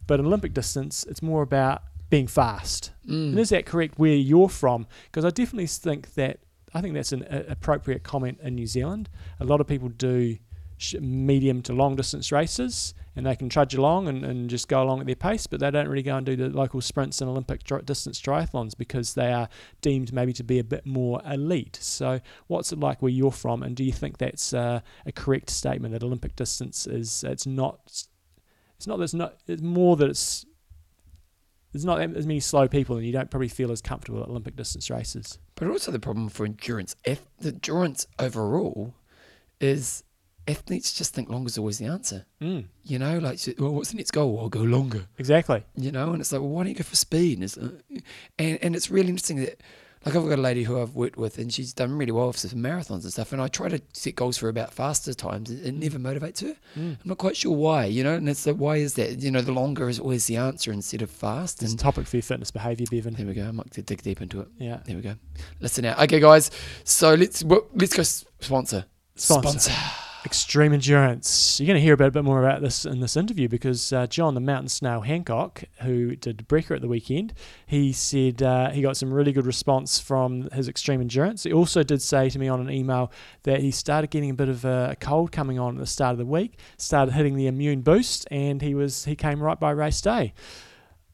[0.06, 2.92] but an Olympic distance, it's more about being fast.
[3.08, 3.30] Mm.
[3.30, 4.88] And is that correct where you're from?
[5.06, 6.40] Because I definitely think that
[6.78, 9.10] I think that's an appropriate comment in New Zealand.
[9.40, 10.38] A lot of people do
[10.78, 14.84] sh- medium to long distance races and they can trudge along and, and just go
[14.84, 17.28] along at their pace, but they don't really go and do the local sprints and
[17.28, 19.50] Olympic dri- distance triathlons because they are
[19.82, 21.80] deemed maybe to be a bit more elite.
[21.82, 25.50] So, what's it like where you're from, and do you think that's uh, a correct
[25.50, 28.06] statement that Olympic distance is it's not
[28.76, 30.46] it's not there's not it's more that it's
[31.72, 34.56] there's not as many slow people and you don't probably feel as comfortable at Olympic
[34.56, 35.38] distance races.
[35.56, 38.94] But also the problem for endurance, if the endurance overall
[39.60, 40.04] is
[40.48, 42.26] athletes just think longer is always the answer.
[42.42, 44.40] Mm, You know, like, well, what's the next goal?
[44.40, 45.08] I'll go longer.
[45.18, 45.64] exactly.
[45.76, 47.38] you know, and it's like, well, why don't you go for speed?
[47.40, 47.72] And it's, uh,
[48.40, 49.62] and, and it's really interesting that,
[50.06, 52.38] like, I've got a lady who I've worked with, and she's done really well for
[52.40, 53.34] some marathons and stuff.
[53.34, 56.56] And I try to set goals for about faster times, and it never motivates her.
[56.78, 56.94] Mm.
[56.94, 58.14] I'm not quite sure why, you know.
[58.14, 59.20] And it's like, why is that?
[59.20, 61.62] You know, the longer is always the answer instead of fast.
[61.62, 63.16] It's a And topic for your fitness behaviour, Bevan.
[63.16, 63.48] there we go.
[63.48, 64.48] I might dig deep into it.
[64.58, 64.80] Yeah.
[64.86, 65.16] There we go.
[65.60, 66.00] Listen out.
[66.04, 66.52] Okay, guys.
[66.84, 68.86] So let's well, let's go s- sponsor.
[69.16, 69.72] Sponsor.
[70.28, 71.58] Extreme endurance.
[71.58, 73.94] You're going to hear a bit, a bit more about this in this interview because
[73.94, 77.34] uh, John, the mountain snail Hancock, who did Breca at the weekend,
[77.66, 81.44] he said uh, he got some really good response from his extreme endurance.
[81.44, 83.10] He also did say to me on an email
[83.44, 86.18] that he started getting a bit of a cold coming on at the start of
[86.18, 90.02] the week, started hitting the immune boost, and he was he came right by race
[90.02, 90.34] day.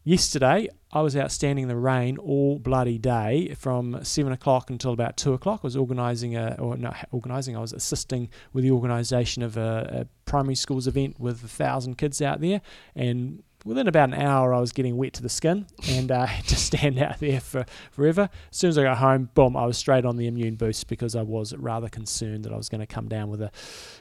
[0.03, 4.93] Yesterday, I was out standing in the rain all bloody day from seven o'clock until
[4.93, 5.61] about two o'clock.
[5.63, 10.01] I was organising a, or not organising, I was assisting with the organisation of a,
[10.01, 12.61] a primary schools event with a thousand kids out there.
[12.95, 16.45] And within about an hour, I was getting wet to the skin and uh, had
[16.45, 18.29] to stand out there for forever.
[18.51, 21.15] As soon as I got home, boom, I was straight on the immune boost because
[21.15, 23.51] I was rather concerned that I was going to come down with a,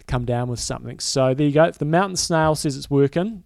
[0.06, 0.98] come down with something.
[1.00, 1.64] So there you go.
[1.64, 3.44] If the mountain snail says it's working,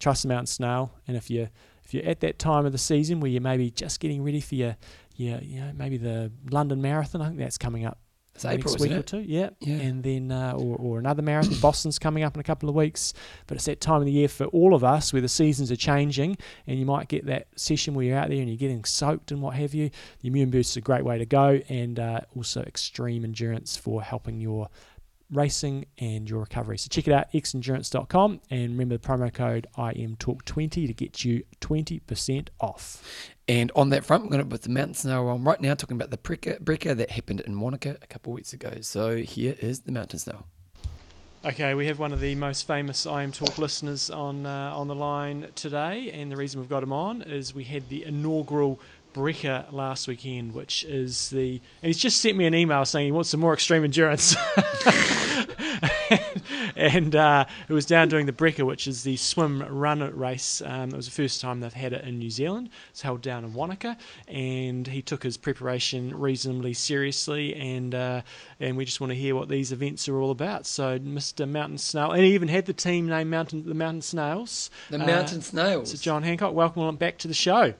[0.00, 0.90] trust the mountain snail.
[1.06, 1.48] And if you
[1.92, 4.54] if you're at that time of the season where you're maybe just getting ready for
[4.54, 4.76] your,
[5.16, 7.98] your you know, maybe the London Marathon, I think that's coming up
[8.34, 9.06] It's April, week isn't or it?
[9.06, 9.20] two.
[9.20, 9.50] Yeah.
[9.60, 9.74] Yeah.
[9.76, 11.58] And then, uh, or, or another marathon.
[11.60, 13.12] Boston's coming up in a couple of weeks.
[13.46, 15.76] But it's that time of the year for all of us where the seasons are
[15.76, 19.30] changing and you might get that session where you're out there and you're getting soaked
[19.30, 19.90] and what have you.
[20.22, 24.02] The immune boost is a great way to go and uh, also extreme endurance for
[24.02, 24.68] helping your
[25.32, 26.78] racing and your recovery.
[26.78, 32.48] So check it out, xendurance.com, and remember the promo code IMTalk20 to get you 20%
[32.60, 33.30] off.
[33.48, 35.96] And on that front, we're going to put the mountain snail on right now, talking
[35.96, 38.78] about the Breca, Breca that happened in Wanaka a couple of weeks ago.
[38.82, 40.46] So here is the mountain snail.
[41.44, 45.48] Okay, we have one of the most famous IMTalk listeners on uh, on the line
[45.56, 48.78] today, and the reason we've got him on is we had the inaugural
[49.14, 51.60] Breca last weekend, which is the.
[51.82, 54.36] And he's just sent me an email saying he wants some more extreme endurance.
[56.76, 60.62] and uh, it was down doing the Breca, which is the swim run race.
[60.64, 62.70] Um, it was the first time they've had it in New Zealand.
[62.90, 63.96] It's held down in Wanaka,
[64.28, 67.54] and he took his preparation reasonably seriously.
[67.54, 68.22] And uh,
[68.60, 70.66] and we just want to hear what these events are all about.
[70.66, 71.48] So, Mr.
[71.48, 74.70] Mountain Snail, and he even had the team named Mountain the Mountain Snails.
[74.90, 75.90] The Mountain uh, Snails.
[75.90, 77.74] So, John Hancock, welcome back to the show.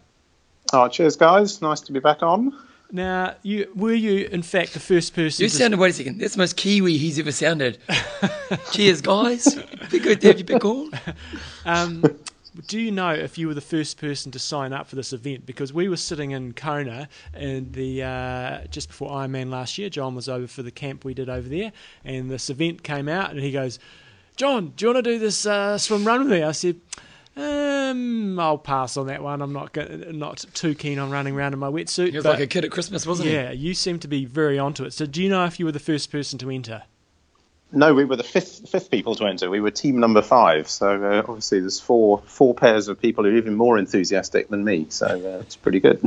[0.73, 1.61] Oh, cheers, guys.
[1.61, 2.57] Nice to be back on.
[2.91, 5.43] Now, you were you in fact the first person?
[5.43, 5.79] You sounded.
[5.79, 6.19] Wait a second.
[6.19, 7.79] That's the most Kiwi he's ever sounded.
[8.71, 9.59] cheers, guys.
[9.91, 10.91] Be good to have you back on.
[11.65, 12.03] Um,
[12.67, 15.47] do you know if you were the first person to sign up for this event?
[15.47, 19.89] Because we were sitting in Kona and the uh, just before Ironman last year.
[19.89, 21.73] John was over for the camp we did over there,
[22.05, 23.79] and this event came out, and he goes,
[24.37, 26.81] "John, do you want to do this uh, swim run with me?" I said.
[27.35, 29.41] Um, I'll pass on that one.
[29.41, 29.77] I'm not
[30.13, 32.11] not too keen on running around in my wetsuit.
[32.11, 33.45] He was like a kid at Christmas, wasn't yeah, he?
[33.47, 34.93] Yeah, you seem to be very onto it.
[34.93, 36.83] So, do you know if you were the first person to enter?
[37.75, 39.49] No, we were the fifth fifth people to enter.
[39.49, 40.69] We were team number five.
[40.69, 44.63] So uh, obviously, there's four four pairs of people who are even more enthusiastic than
[44.63, 44.87] me.
[44.91, 46.01] So uh, it's pretty good.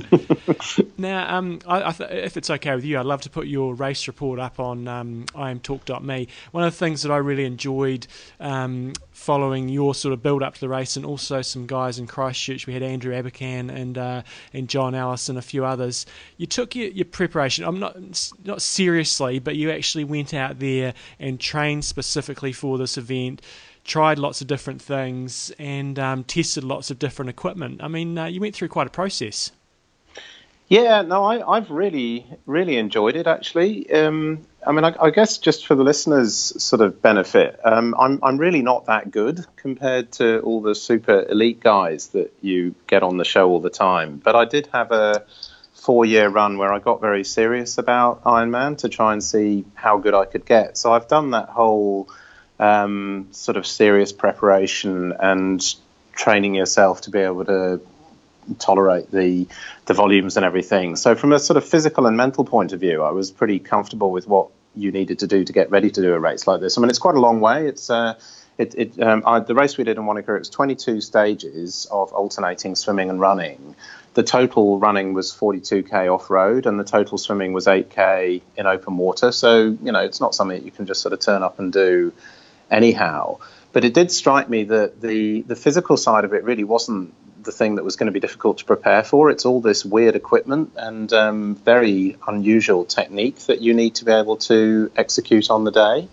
[0.98, 3.74] now, um, I, I th- if it's okay with you, I'd love to put your
[3.74, 6.28] race report up on um, imtalk.me.
[6.52, 8.06] One of the things that I really enjoyed
[8.40, 12.06] um, following your sort of build up to the race, and also some guys in
[12.06, 12.68] Christchurch.
[12.68, 14.22] We had Andrew Abercan and uh,
[14.54, 16.06] and John Ellis and a few others.
[16.38, 17.66] You took your, your preparation.
[17.66, 17.96] I'm not
[18.44, 23.42] not seriously, but you actually went out there and trained specifically for this event,
[23.84, 27.82] tried lots of different things, and um, tested lots of different equipment.
[27.82, 29.52] I mean, uh, you went through quite a process.
[30.68, 33.92] Yeah, no, I, have really, really enjoyed it actually.
[33.92, 38.20] Um, I mean, I, I, guess just for the listeners' sort of benefit, um, I'm,
[38.24, 43.04] I'm really not that good compared to all the super elite guys that you get
[43.04, 44.20] on the show all the time.
[44.24, 45.24] But I did have a
[45.74, 50.00] four year run where I got very serious about Ironman to try and see how
[50.00, 50.80] good I could get.
[50.80, 52.10] So I've done that whole
[52.60, 55.64] um, sort of serious preparation and
[56.14, 57.82] training yourself to be able to
[58.60, 59.48] tolerate the
[59.86, 60.96] the volumes and everything.
[60.96, 64.12] So from a sort of physical and mental point of view, I was pretty comfortable
[64.12, 66.78] with what you needed to do to get ready to do a race like this.
[66.78, 67.68] I mean, it's quite a long way.
[67.68, 68.16] It's uh,
[68.58, 72.14] it, it um, I, the race we did in Wanaka, it was 22 stages of
[72.14, 73.76] alternating swimming and running.
[74.14, 78.98] The total running was 42k off road, and the total swimming was 8k in open
[78.98, 79.32] water.
[79.32, 81.72] So you know, it's not something that you can just sort of turn up and
[81.72, 82.14] do
[82.72, 83.40] anyhow.
[83.74, 87.14] But it did strike me that the the physical side of it really wasn't
[87.46, 89.30] the thing that was going to be difficult to prepare for.
[89.30, 94.12] It's all this weird equipment and um, very unusual technique that you need to be
[94.12, 96.08] able to execute on the day.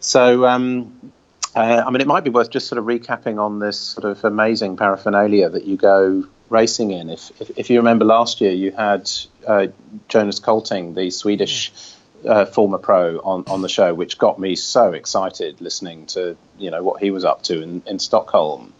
[0.00, 1.12] So, um,
[1.54, 4.24] uh, I mean, it might be worth just sort of recapping on this sort of
[4.24, 7.10] amazing paraphernalia that you go racing in.
[7.10, 9.10] If, if, if you remember last year, you had
[9.46, 9.68] uh,
[10.08, 11.72] Jonas Colting, the Swedish
[12.26, 16.70] uh, former pro, on, on the show, which got me so excited listening to you
[16.70, 18.72] know what he was up to in, in Stockholm.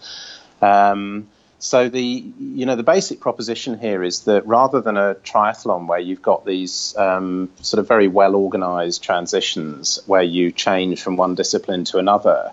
[0.61, 5.87] Um, so the you know the basic proposition here is that rather than a triathlon
[5.87, 11.17] where you've got these um, sort of very well organized transitions where you change from
[11.17, 12.53] one discipline to another,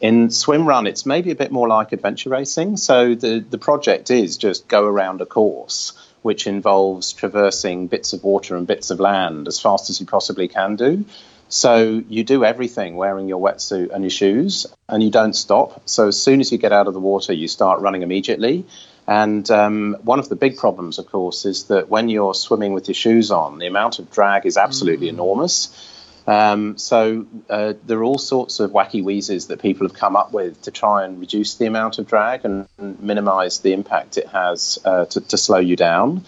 [0.00, 2.78] in swim run it's maybe a bit more like adventure racing.
[2.78, 8.24] So the the project is just go around a course which involves traversing bits of
[8.24, 11.04] water and bits of land as fast as you possibly can do.
[11.48, 15.88] So you do everything wearing your wetsuit and your shoes, and you don't stop.
[15.88, 18.66] So as soon as you get out of the water, you start running immediately.
[19.06, 22.88] And um, one of the big problems, of course, is that when you're swimming with
[22.88, 25.14] your shoes on, the amount of drag is absolutely mm.
[25.14, 25.94] enormous.
[26.26, 30.30] Um, so uh, there are all sorts of wacky wheezes that people have come up
[30.30, 34.26] with to try and reduce the amount of drag and, and minimize the impact it
[34.26, 36.26] has uh, to, to slow you down.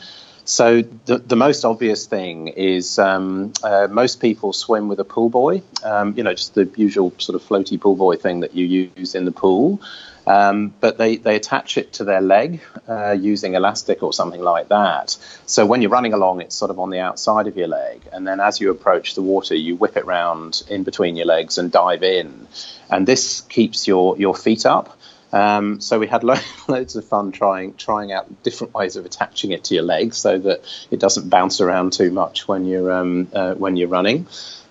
[0.50, 5.28] So the, the most obvious thing is um, uh, most people swim with a pool
[5.28, 8.90] buoy, um, you know, just the usual sort of floaty pool buoy thing that you
[8.96, 9.80] use in the pool.
[10.26, 14.68] Um, but they, they attach it to their leg uh, using elastic or something like
[14.68, 15.16] that.
[15.46, 18.02] So when you're running along, it's sort of on the outside of your leg.
[18.12, 21.58] And then as you approach the water, you whip it round in between your legs
[21.58, 22.48] and dive in.
[22.90, 24.98] And this keeps your, your feet up.
[25.32, 26.34] Um, so we had lo-
[26.68, 30.38] loads of fun trying trying out different ways of attaching it to your legs so
[30.38, 34.26] that it doesn't bounce around too much when you're um, uh, when you're running.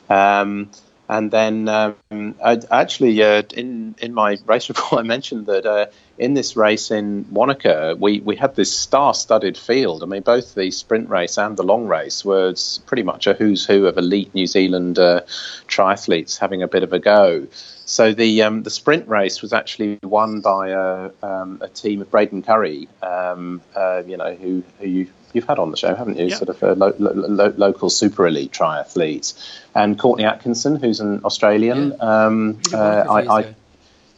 [0.10, 0.70] Um,
[1.12, 5.88] And then um, I, actually, uh, in in my race report, I mentioned that uh,
[6.20, 10.04] in this race in Wanaka, we, we had this star-studded field.
[10.04, 13.66] I mean, both the sprint race and the long race was pretty much a who's
[13.66, 15.22] who of elite New Zealand uh,
[15.68, 17.48] triathletes having a bit of a go.
[17.90, 22.12] So the um, the sprint race was actually won by a, um, a team of
[22.12, 26.20] Braden Currie, um, uh, you know, who, who you you've had on the show, haven't
[26.20, 26.28] you?
[26.28, 26.38] Yep.
[26.38, 29.34] Sort of a lo- lo- lo- local super elite triathlete,
[29.74, 31.96] and Courtney Atkinson, who's an Australian.
[31.98, 32.26] Yeah.
[32.26, 33.56] Um, uh, one a few I, I.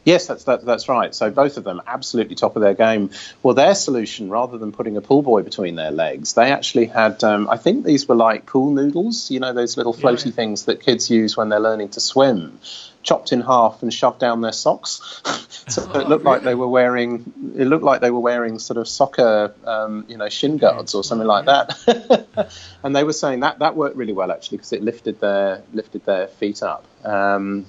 [0.04, 1.14] Yes, that's that, that's right.
[1.14, 3.08] So both of them absolutely top of their game.
[3.42, 7.24] Well, their solution, rather than putting a pool buoy between their legs, they actually had.
[7.24, 9.30] Um, I think these were like pool noodles.
[9.30, 10.32] You know, those little floaty yeah.
[10.32, 12.58] things that kids use when they're learning to swim.
[13.02, 15.20] Chopped in half and shoved down their socks,
[15.68, 17.32] so Oh, it looked like they were wearing.
[17.56, 21.02] It looked like they were wearing sort of soccer, um, you know, shin guards or
[21.02, 22.50] something like that.
[22.84, 26.04] and they were saying that that worked really well actually because it lifted their lifted
[26.04, 26.84] their feet up.
[27.04, 27.66] Um,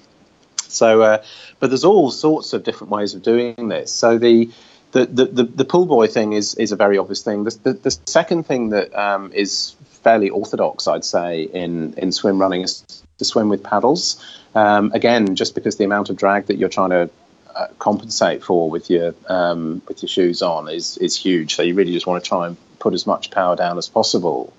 [0.68, 1.24] so, uh,
[1.60, 3.92] but there's all sorts of different ways of doing this.
[3.92, 4.52] So the
[4.94, 7.44] the, the, the, the pool buoy thing is, is a very obvious thing.
[7.44, 12.40] The, the, the second thing that um, is fairly orthodox, I'd say, in, in swim
[12.40, 14.24] running is to swim with paddles.
[14.56, 17.10] Um, again, just because the amount of drag that you're trying to
[17.56, 21.56] uh, compensate for with your um, with your shoes on is is huge.
[21.56, 24.54] So you really just want to try and put as much power down as possible.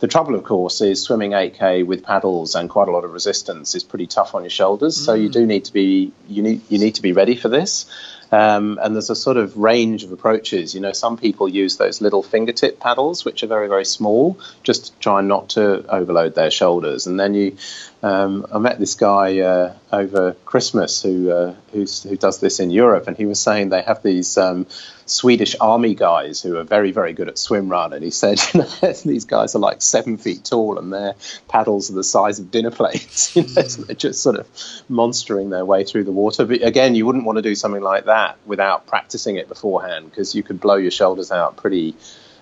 [0.00, 3.76] The trouble, of course, is swimming 8k with paddles and quite a lot of resistance
[3.76, 4.96] is pretty tough on your shoulders.
[4.96, 7.86] So you do need to be you need you need to be ready for this.
[8.32, 10.74] Um, and there's a sort of range of approaches.
[10.74, 14.86] You know, some people use those little fingertip paddles, which are very, very small, just
[14.86, 17.06] to try not to overload their shoulders.
[17.06, 17.58] And then you,
[18.02, 21.86] um, I met this guy uh, over Christmas who uh, who
[22.16, 24.66] does this in Europe, and he was saying they have these um,
[25.06, 27.92] Swedish army guys who are very, very good at swim run.
[27.92, 31.14] And he said, you know, these guys are like seven feet tall, and their
[31.46, 33.36] paddles are the size of dinner plates.
[33.42, 34.48] You know, so they're just sort of
[34.88, 36.44] monstering their way through the water.
[36.44, 40.34] But again, you wouldn't want to do something like that without practicing it beforehand because
[40.34, 41.94] you could blow your shoulders out pretty,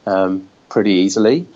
[0.07, 1.47] um, pretty easily.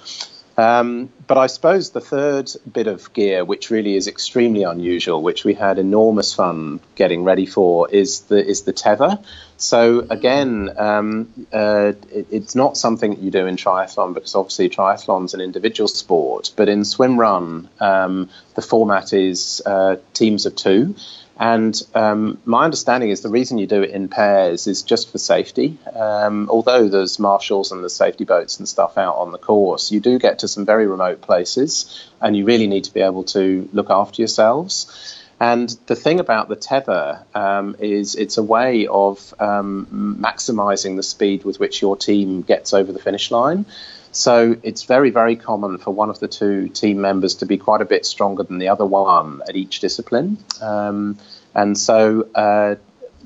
[0.57, 5.45] Um, but I suppose the third bit of gear, which really is extremely unusual, which
[5.45, 9.19] we had enormous fun getting ready for, is the is the tether.
[9.57, 14.69] So again, um, uh, it, it's not something that you do in triathlon because obviously
[14.69, 16.53] triathlon's an individual sport.
[16.57, 20.95] But in swim run, um, the format is uh, teams of two.
[21.39, 25.19] And um, my understanding is the reason you do it in pairs is just for
[25.19, 25.79] safety.
[25.95, 29.99] Um, although there's marshals and the safety boats and stuff out on the course, you
[29.99, 33.69] do get to some very remote places, and you really need to be able to
[33.73, 35.21] look after yourselves.
[35.41, 41.03] And the thing about the tether um, is it's a way of um, maximizing the
[41.03, 43.67] speed with which your team gets over the finish line.
[44.15, 47.81] So it's very, very common for one of the two team members to be quite
[47.81, 50.39] a bit stronger than the other one at each discipline.
[50.63, 51.19] Um,
[51.53, 52.77] and so uh,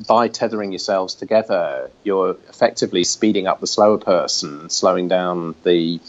[0.07, 6.01] by tethering yourselves together, you're effectively speeding up the slower person, slowing down the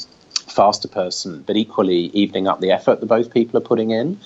[0.48, 4.18] faster person, but equally evening up the effort that both people are putting in.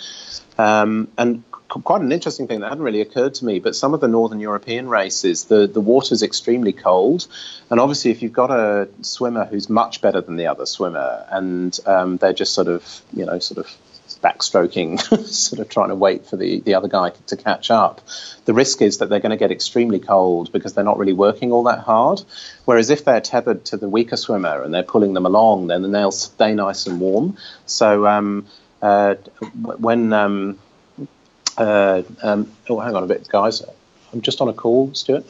[0.59, 1.43] Um, and
[1.81, 4.39] quite an interesting thing that hadn't really occurred to me, but some of the Northern
[4.39, 7.27] European races, the, the water's extremely cold.
[7.69, 11.77] And obviously, if you've got a swimmer who's much better than the other swimmer, and
[11.85, 13.75] um, they're just sort of, you know, sort of
[14.21, 18.01] backstroking, sort of trying to wait for the, the other guy to catch up,
[18.45, 21.51] the risk is that they're going to get extremely cold because they're not really working
[21.51, 22.21] all that hard.
[22.65, 26.11] Whereas if they're tethered to the weaker swimmer and they're pulling them along, then they'll
[26.11, 27.37] stay nice and warm.
[27.65, 28.47] So um,
[28.81, 29.15] uh,
[29.55, 30.59] when um,
[31.57, 33.61] uh, um, oh, hang on a bit, guys.
[34.11, 35.25] I'm just on a call, Stuart.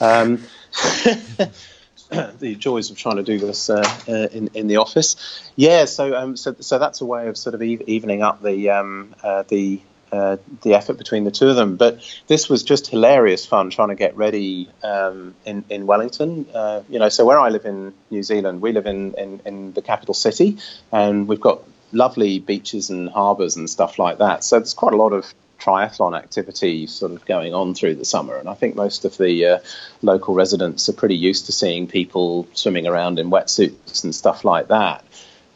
[0.00, 0.42] Um,
[2.10, 5.50] the joys of trying to do this uh, uh, in in the office.
[5.56, 8.70] Yeah, so um, so so that's a way of sort of eve- evening up the
[8.70, 9.80] um, uh, the
[10.10, 11.76] uh, the effort between the two of them.
[11.76, 16.46] But this was just hilarious fun trying to get ready um, in in Wellington.
[16.54, 19.72] Uh, you know, so where I live in New Zealand, we live in, in in
[19.72, 20.58] the capital city,
[20.90, 24.44] and we've got lovely beaches and harbours and stuff like that.
[24.44, 28.36] So there's quite a lot of triathlon activity sort of going on through the summer,
[28.36, 29.58] and I think most of the uh,
[30.02, 34.68] local residents are pretty used to seeing people swimming around in wetsuits and stuff like
[34.68, 35.04] that.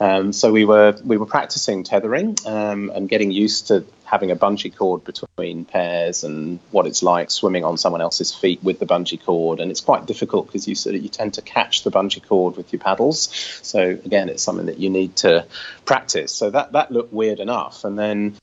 [0.03, 4.37] Um, so we were we were practicing tethering um, and getting used to having a
[4.37, 8.85] bungee cord between pairs and what it's like swimming on someone else's feet with the
[8.85, 9.61] bungee cord.
[9.61, 12.57] And it's quite difficult because you sort of you tend to catch the bungee cord
[12.57, 13.29] with your paddles.
[13.63, 15.47] So again, it's something that you need to
[15.85, 16.35] practice.
[16.35, 18.35] So that that looked weird enough, and then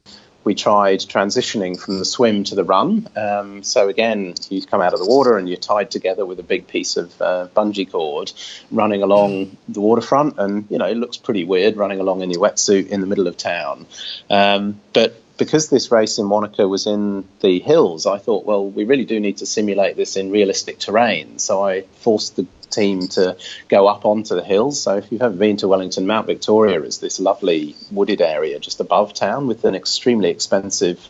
[0.43, 3.07] we tried transitioning from the swim to the run.
[3.15, 6.43] Um, so again, you come out of the water and you're tied together with a
[6.43, 8.31] big piece of uh, bungee cord,
[8.71, 12.41] running along the waterfront, and you know it looks pretty weird running along in your
[12.41, 13.85] wetsuit in the middle of town.
[14.29, 18.83] Um, but because this race in Wanaka was in the hills, I thought, well, we
[18.83, 21.39] really do need to simulate this in realistic terrain.
[21.39, 24.81] So I forced the team to go up onto the hills.
[24.81, 28.79] So if you've ever been to Wellington, Mount Victoria is this lovely wooded area just
[28.79, 31.09] above town with an extremely expensive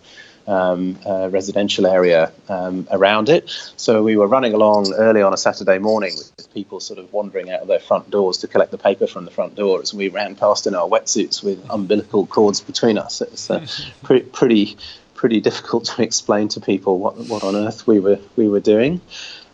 [0.49, 3.49] um, uh, residential area um, around it.
[3.77, 7.51] So we were running along early on a Saturday morning with people sort of wandering
[7.51, 9.93] out of their front doors to collect the paper from the front doors.
[9.93, 13.21] We ran past in our wetsuits with umbilical cords between us.
[13.21, 13.65] It was uh,
[14.03, 14.77] pretty, pretty,
[15.13, 19.01] pretty difficult to explain to people what, what on earth we were we were doing.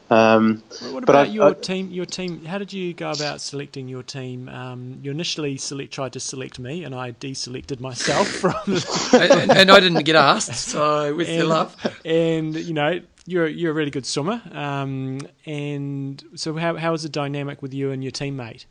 [0.10, 1.90] Um, what about I, your I, team?
[1.90, 2.46] Your team.
[2.46, 4.48] How did you go about selecting your team?
[4.50, 8.54] Um, you initially select, tried to select me, and I deselected myself from.
[9.20, 11.76] and, and, I didn't get asked, so with and, your love.
[12.06, 14.42] And you know, you're you're a really good swimmer.
[14.52, 18.66] Um, and so, how how was the dynamic with you and your teammate?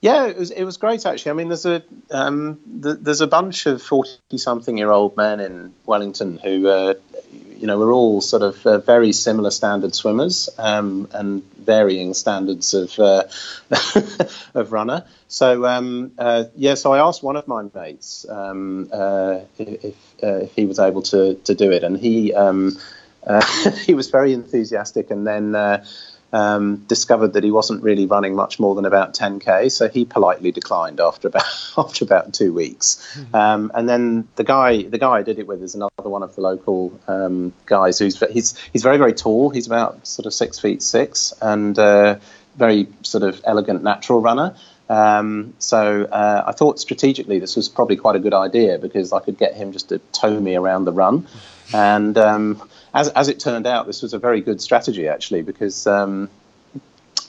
[0.00, 1.30] Yeah, it was it was great actually.
[1.30, 1.82] I mean, there's a
[2.12, 6.94] um, the, there's a bunch of forty something year old men in Wellington who uh,
[7.58, 12.72] you know, we're all sort of uh, very similar standard swimmers um, and varying standards
[12.72, 13.24] of uh,
[14.54, 15.04] of runner.
[15.26, 20.44] So um, uh, yeah, so I asked one of my mates um, uh, if uh,
[20.44, 22.78] if he was able to to do it, and he um,
[23.26, 23.44] uh,
[23.84, 25.54] he was very enthusiastic, and then
[26.32, 30.52] um, discovered that he wasn't really running much more than about 10k, so he politely
[30.52, 31.44] declined after about
[31.78, 33.16] after about two weeks.
[33.16, 33.34] Mm-hmm.
[33.34, 36.34] Um, and then the guy the guy I did it with is another one of
[36.34, 39.50] the local um, guys who's he's he's very very tall.
[39.50, 42.18] He's about sort of six feet six and uh,
[42.56, 44.54] very sort of elegant natural runner.
[44.90, 49.20] Um, so uh, I thought strategically this was probably quite a good idea because I
[49.20, 51.26] could get him just to tow me around the run,
[51.74, 52.68] and um,
[52.98, 56.28] as, as it turned out, this was a very good strategy actually because um,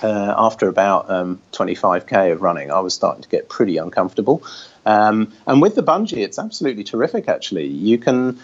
[0.01, 4.43] uh, after about um, 25k of running, I was starting to get pretty uncomfortable.
[4.85, 7.27] Um, and with the bungee, it's absolutely terrific.
[7.27, 8.39] Actually, you can.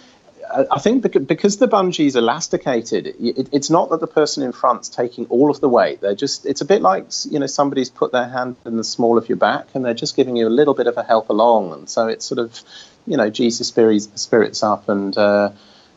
[0.72, 5.26] I think because the bungee is elasticated, it's not that the person in front's taking
[5.26, 6.02] all of the weight.
[6.02, 9.18] They're just, it's a bit like, you know, somebody's put their hand in the small
[9.18, 11.74] of your back and they're just giving you a little bit of a help along.
[11.74, 12.62] And so it's sort of,
[13.08, 15.50] you know, Jesus spirits, spirits up and, uh,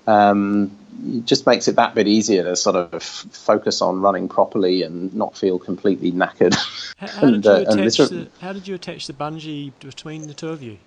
[0.07, 4.83] um, it just makes it that bit easier to sort of focus on running properly
[4.83, 6.55] and not feel completely knackered.
[6.97, 10.27] How, how, and, did, you uh, attach the, how did you attach the bungee between
[10.27, 10.79] the two of you?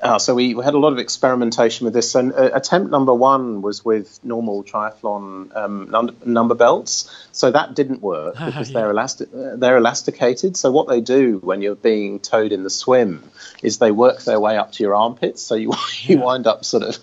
[0.00, 2.14] Uh, so we, we, had a lot of experimentation with this.
[2.14, 7.10] And uh, attempt number one was with normal triathlon um, num- number belts.
[7.32, 8.80] So that didn't work because yeah.
[8.80, 10.56] they're, elastic- uh, they're elasticated.
[10.56, 13.22] So what they do when you're being towed in the swim
[13.62, 15.42] is they work their way up to your armpits.
[15.42, 15.72] So you
[16.02, 16.24] you yeah.
[16.24, 16.98] wind up sort of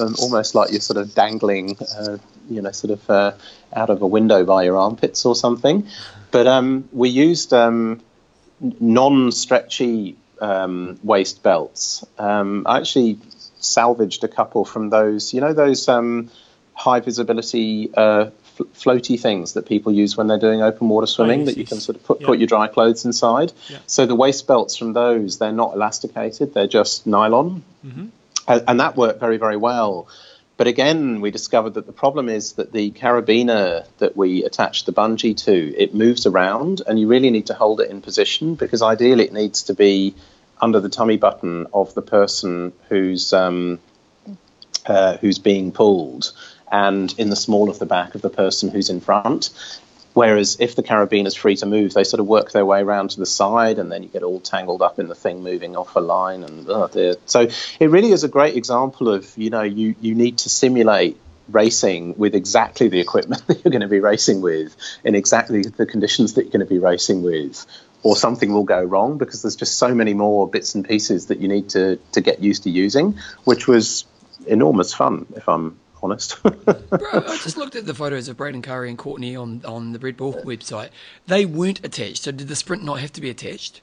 [0.00, 2.18] um, almost like you're sort of dangling, uh,
[2.50, 3.32] you know, sort of uh,
[3.72, 5.86] out of a window by your armpits or something.
[6.32, 8.00] But um, we used um,
[8.58, 12.04] non-stretchy um, waist belts.
[12.18, 13.18] Um, I actually
[13.60, 16.30] salvaged a couple from those, you know, those um,
[16.74, 21.42] high visibility uh, f- floaty things that people use when they're doing open water swimming
[21.42, 21.68] oh, yes, that you yes.
[21.68, 22.26] can sort of put, yeah.
[22.26, 23.52] put your dry clothes inside.
[23.68, 23.78] Yeah.
[23.86, 27.62] So the waist belts from those, they're not elasticated, they're just nylon.
[27.86, 28.06] Mm-hmm.
[28.48, 30.08] And, and that worked very, very well.
[30.56, 34.92] But again, we discovered that the problem is that the carabiner that we attach the
[34.92, 38.82] bungee to, it moves around, and you really need to hold it in position because
[38.82, 40.14] ideally it needs to be
[40.62, 43.80] under the tummy button of the person who's um,
[44.86, 46.32] uh, who's being pulled,
[46.70, 49.50] and in the small of the back of the person who's in front.
[50.14, 53.10] Whereas if the carabiner is free to move, they sort of work their way around
[53.10, 55.96] to the side, and then you get all tangled up in the thing moving off
[55.96, 56.44] a line.
[56.44, 57.48] And oh so
[57.80, 62.14] it really is a great example of you know you you need to simulate racing
[62.16, 66.34] with exactly the equipment that you're going to be racing with in exactly the conditions
[66.34, 67.66] that you're going to be racing with
[68.02, 71.38] or something will go wrong because there's just so many more bits and pieces that
[71.38, 74.04] you need to to get used to using which was
[74.46, 76.42] enormous fun if i'm honest.
[76.42, 79.98] Bro, I just looked at the photos of Braden Currie and Courtney on, on the
[79.98, 80.90] Red Bull website.
[81.26, 82.22] They weren't attached.
[82.22, 83.80] So did the sprint not have to be attached?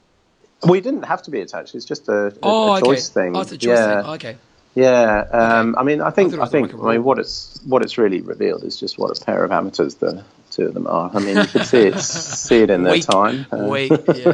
[0.67, 1.73] We didn't have to be attached.
[1.75, 3.27] It's just a, a, oh, a choice okay.
[3.27, 3.37] thing.
[3.37, 4.01] Oh, it's a choice yeah.
[4.01, 4.11] thing.
[4.11, 4.37] okay.
[4.75, 5.79] Yeah, um, okay.
[5.79, 8.63] I mean, I think I, I think I mean what it's what it's really revealed
[8.63, 10.23] is just what a pair of amateurs the
[10.59, 11.09] two of them are.
[11.13, 13.45] I mean, you can see it see it in their time.
[13.51, 14.33] Uh, weak, yeah.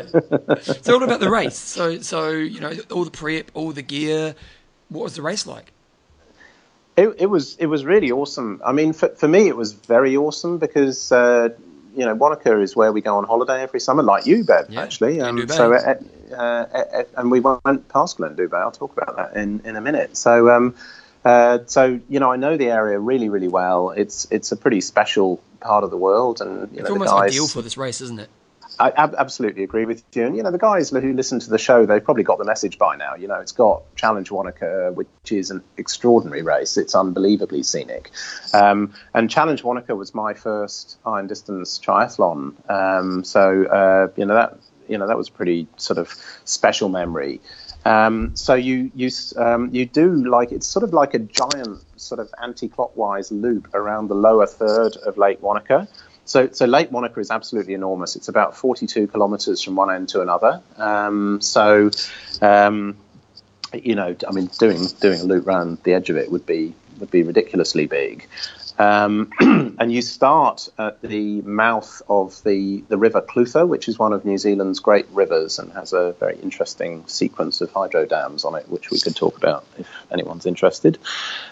[0.59, 1.57] so all about the race.
[1.57, 4.35] So so you know all the prep, all the gear.
[4.89, 5.71] What was the race like?
[6.97, 8.61] It, it was it was really awesome.
[8.65, 11.49] I mean, for, for me, it was very awesome because uh,
[11.95, 14.81] you know Wanaka is where we go on holiday every summer, like you, Bev, yeah,
[14.81, 15.19] actually.
[15.21, 15.95] Um, so uh,
[16.35, 18.57] uh, and we went past Glendhu Bay.
[18.57, 20.15] I'll talk about that in, in a minute.
[20.15, 20.75] So um,
[21.25, 23.89] uh, so you know, I know the area really really well.
[23.89, 27.47] It's it's a pretty special part of the world, and you it's know, almost ideal
[27.47, 28.29] for this race, isn't it?
[28.77, 30.25] I ab- absolutely agree with you.
[30.25, 32.77] And, you know, the guys who listen to the show, they've probably got the message
[32.77, 33.15] by now.
[33.15, 36.75] You know, it's got Challenge Wanaka, which is an extraordinary race.
[36.75, 38.11] It's unbelievably scenic.
[38.53, 42.69] Um, and Challenge Wanaka was my first iron distance triathlon.
[42.69, 44.59] Um, so, uh, you know, that,
[44.89, 46.13] you know, that was a pretty sort of
[46.43, 47.39] special memory.
[47.85, 52.19] Um, so you you um, you do like it's sort of like a giant sort
[52.19, 55.87] of anti-clockwise loop around the lower third of Lake Wanaka.
[56.25, 58.15] So, so Lake Wanaka is absolutely enormous.
[58.15, 60.59] It's about 42 kilometres from one end to another.
[60.77, 61.91] Um, so,
[62.41, 62.97] um,
[63.73, 66.73] you know, I mean, doing doing a loop around the edge of it would be
[66.99, 68.27] would be ridiculously big.
[68.77, 74.13] Um, and you start at the mouth of the, the River Clutha, which is one
[74.13, 78.55] of New Zealand's great rivers and has a very interesting sequence of hydro dams on
[78.55, 80.97] it, which we could talk about if anyone's interested.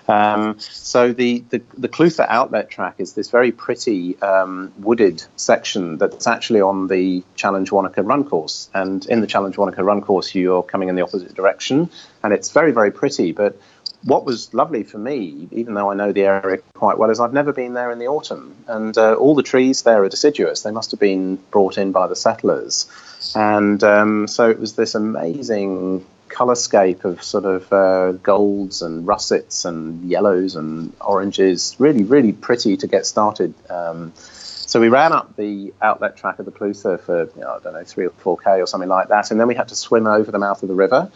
[0.07, 5.97] Um, so the, the, the Clutha outlet track is this very pretty um, wooded section
[5.97, 8.69] that's actually on the Challenge Wanaka run course.
[8.73, 11.89] And in the Challenge Wanaka run course, you're coming in the opposite direction,
[12.21, 13.31] and it's very, very pretty.
[13.31, 13.57] But
[14.05, 17.33] what was lovely for me, even though I know the area quite well, is I've
[17.33, 20.61] never been there in the autumn, and uh, all the trees there are deciduous.
[20.61, 22.89] They must have been brought in by the settlers,
[23.35, 29.65] and um, so it was this amazing colorscape of sort of uh, golds and russets
[29.65, 31.75] and yellows and oranges.
[31.79, 33.53] Really, really pretty to get started.
[33.69, 37.59] Um, so we ran up the outlet track of the Clutha for you know, I
[37.59, 39.75] don't know three or four k or something like that, and then we had to
[39.75, 41.11] swim over the mouth of the river.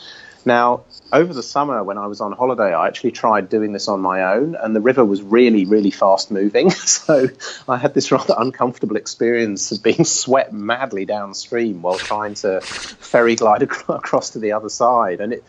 [0.47, 3.99] Now, over the summer when I was on holiday, I actually tried doing this on
[3.99, 6.71] my own, and the river was really, really fast moving.
[6.87, 7.27] So
[7.67, 13.35] I had this rather uncomfortable experience of being swept madly downstream while trying to ferry
[13.35, 15.19] glide across to the other side.
[15.19, 15.43] And it,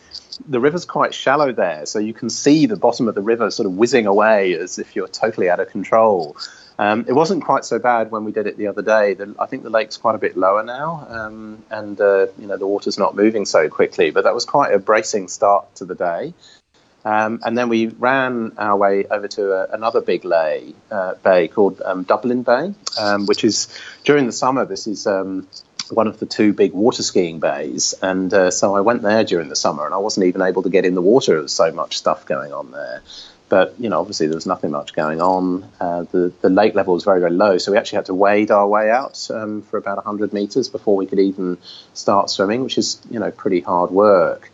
[0.48, 3.66] the river's quite shallow there, so you can see the bottom of the river sort
[3.66, 6.36] of whizzing away as if you're totally out of control.
[6.78, 9.14] Um, it wasn't quite so bad when we did it the other day.
[9.14, 12.56] The, I think the lake's quite a bit lower now, um, and uh, you know
[12.56, 14.10] the water's not moving so quickly.
[14.10, 16.34] But that was quite a bracing start to the day.
[17.04, 21.48] Um, and then we ran our way over to a, another big lay, uh, bay
[21.48, 23.68] called um, Dublin Bay, um, which is
[24.04, 24.64] during the summer.
[24.64, 25.48] This is um,
[25.90, 29.48] one of the two big water skiing bays, and uh, so I went there during
[29.48, 31.32] the summer, and I wasn't even able to get in the water.
[31.32, 33.02] There was so much stuff going on there.
[33.48, 35.68] But you know, obviously there was nothing much going on.
[35.80, 38.50] Uh, the the lake level was very very low, so we actually had to wade
[38.50, 41.58] our way out um, for about 100 meters before we could even
[41.94, 44.50] start swimming, which is you know pretty hard work.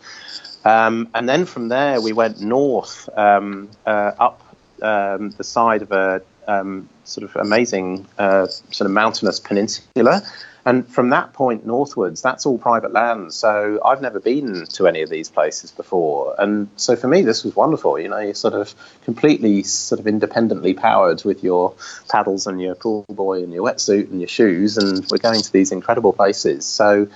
[0.63, 4.41] Um, and then from there we went north um, uh, up
[4.81, 10.23] um, the side of a um, sort of amazing uh, sort of mountainous peninsula
[10.65, 13.31] and from that point northwards, that's all private land.
[13.33, 16.35] So I've never been to any of these places before.
[16.39, 17.99] And so for me, this was wonderful.
[17.99, 21.75] You know, you're sort of completely sort of independently powered with your
[22.09, 24.77] paddles and your pool buoy and your wetsuit and your shoes.
[24.77, 26.65] And we're going to these incredible places.
[26.65, 27.09] So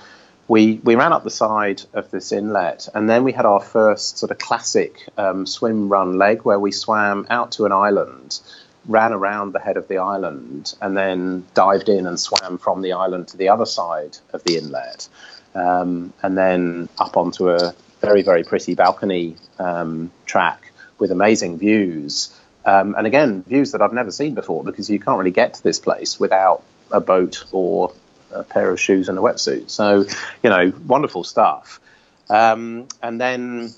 [0.46, 4.18] we, we ran up the side of this inlet, and then we had our first
[4.18, 8.40] sort of classic um, swim run leg where we swam out to an island
[8.86, 12.92] ran around the head of the island and then dived in and swam from the
[12.92, 15.08] island to the other side of the inlet,
[15.54, 22.34] um, and then up onto a very very pretty balcony um, track with amazing views.
[22.64, 25.62] Um, and again, views that I've never seen before because you can't really get to
[25.62, 27.92] this place without a boat or
[28.32, 29.70] a pair of shoes and a wetsuit.
[29.70, 30.04] So,
[30.42, 31.80] you know, wonderful stuff.
[32.28, 33.72] Um, and then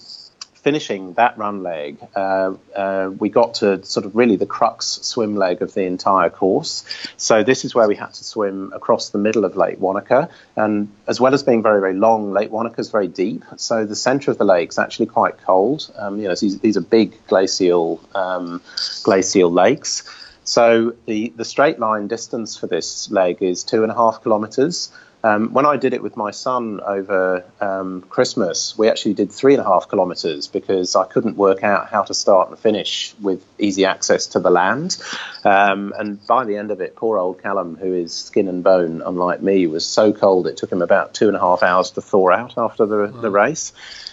[0.62, 5.36] finishing that run leg, uh, uh, we got to sort of really the crux swim
[5.36, 6.84] leg of the entire course.
[7.16, 10.88] So this is where we had to swim across the middle of Lake Wanaka, and
[11.06, 13.44] as well as being very very long, Lake Wanaka is very deep.
[13.56, 15.90] So the centre of the lake is actually quite cold.
[15.96, 18.62] Um, you know, these, these, are big glacial um,
[19.02, 20.04] glacial lakes.
[20.44, 24.92] So the, the straight line distance for this leg is two and a half kilometres.
[25.24, 29.54] Um, when I did it with my son over um, Christmas, we actually did three
[29.54, 33.44] and a half kilometres because I couldn't work out how to start and finish with
[33.58, 34.96] easy access to the land.
[35.44, 39.00] Um, and by the end of it, poor old Callum, who is skin and bone,
[39.04, 42.00] unlike me, was so cold it took him about two and a half hours to
[42.00, 43.20] thaw out after the, wow.
[43.20, 43.72] the race.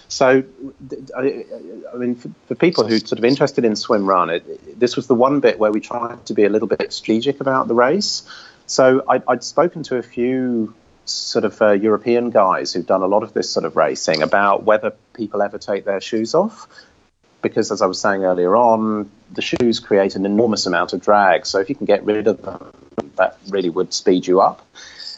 [0.10, 0.43] So,
[1.16, 1.45] I,
[1.93, 4.95] I mean, for, for, people who are sort of interested in swim run, it, this
[4.95, 7.76] was the one bit where we tried to be a little bit strategic about the
[7.76, 8.24] race.
[8.66, 10.74] So I, would spoken to a few
[11.10, 14.64] sort of uh, European guys who've done a lot of this sort of racing about
[14.64, 16.68] whether people ever take their shoes off.
[17.41, 21.45] Because, as I was saying earlier on, the shoes create an enormous amount of drag.
[21.45, 22.74] So, if you can get rid of them,
[23.16, 24.66] that really would speed you up.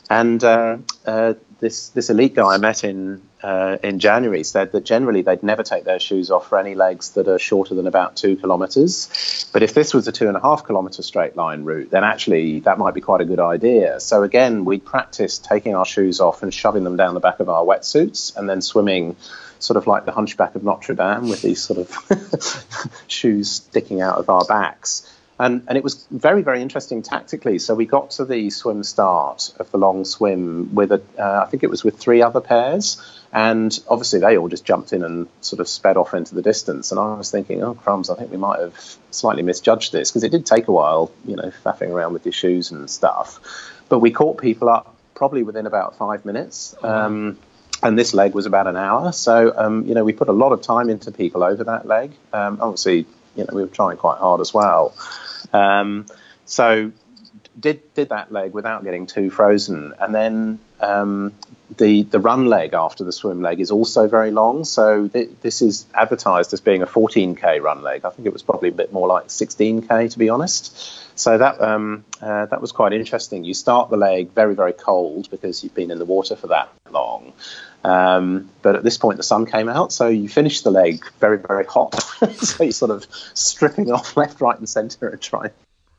[0.09, 4.83] And uh, uh, this this elite guy I met in uh, in January said that
[4.83, 8.17] generally they'd never take their shoes off for any legs that are shorter than about
[8.17, 9.47] two kilometres.
[9.53, 12.59] But if this was a two and a half kilometre straight line route, then actually
[12.61, 13.99] that might be quite a good idea.
[13.99, 17.47] So again, we practiced taking our shoes off and shoving them down the back of
[17.47, 19.15] our wetsuits and then swimming
[19.59, 22.65] sort of like the hunchback of Notre Dame with these sort of
[23.07, 25.07] shoes sticking out of our backs.
[25.41, 27.57] And, and it was very, very interesting tactically.
[27.57, 31.49] So we got to the swim start of the long swim with, a, uh, I
[31.49, 33.01] think it was with three other pairs.
[33.33, 36.91] And obviously they all just jumped in and sort of sped off into the distance.
[36.91, 38.75] And I was thinking, oh, crumbs, I think we might have
[39.09, 42.33] slightly misjudged this because it did take a while, you know, faffing around with your
[42.33, 43.39] shoes and stuff.
[43.89, 46.75] But we caught people up probably within about five minutes.
[46.83, 47.39] Um,
[47.81, 49.11] and this leg was about an hour.
[49.11, 52.11] So, um, you know, we put a lot of time into people over that leg.
[52.31, 54.93] Um, obviously, you know, we were trying quite hard as well.
[55.53, 56.05] Um,
[56.45, 56.91] so
[57.59, 61.33] did did that leg without getting too frozen, and then um,
[61.77, 64.65] the the run leg after the swim leg is also very long.
[64.65, 68.05] So th- this is advertised as being a 14k run leg.
[68.05, 70.99] I think it was probably a bit more like 16k to be honest.
[71.19, 73.43] So that um, uh, that was quite interesting.
[73.43, 76.69] You start the leg very very cold because you've been in the water for that
[76.89, 77.33] long.
[77.83, 81.37] Um, but at this point, the sun came out, so you finish the leg very,
[81.37, 82.01] very hot.
[82.33, 85.51] so you're sort of stripping off left, right, and centre and trying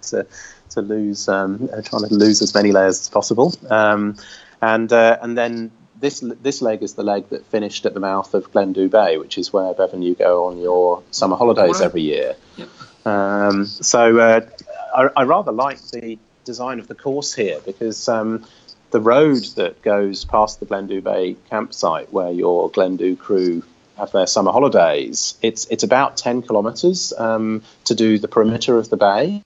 [0.02, 0.26] to
[0.70, 3.54] to lose, um, trying to lose as many layers as possible.
[3.68, 4.16] Um,
[4.60, 5.72] and uh, and then
[6.02, 9.38] this this leg is the leg that finished at the mouth of Glendhu Bay, which
[9.38, 12.36] is where Bevan you go on your summer holidays every year.
[12.56, 12.68] Yep.
[13.06, 14.40] Um, so uh,
[14.94, 18.46] I, I, rather like the design of the course here because um,
[18.93, 23.62] the road that goes past the Glendhu Bay campsite, where your Glendhu crew
[23.99, 28.88] have their summer holidays, it's it's about 10 kilometres um, to do the perimeter of
[28.88, 29.43] the bay.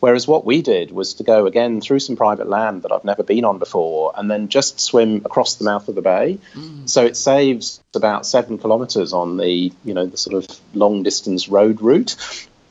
[0.00, 3.24] Whereas what we did was to go again through some private land that I've never
[3.24, 6.38] been on before, and then just swim across the mouth of the bay.
[6.54, 6.88] Mm.
[6.88, 11.48] So it saves about seven kilometres on the you know the sort of long distance
[11.48, 12.16] road route,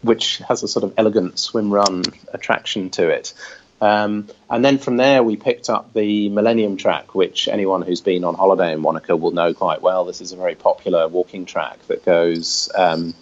[0.01, 2.03] which has a sort of elegant swim run
[2.33, 3.33] attraction to it.
[3.79, 8.23] Um, and then from there, we picked up the Millennium Track, which anyone who's been
[8.23, 10.05] on holiday in Wanaka will know quite well.
[10.05, 13.13] This is a very popular walking track that goes um,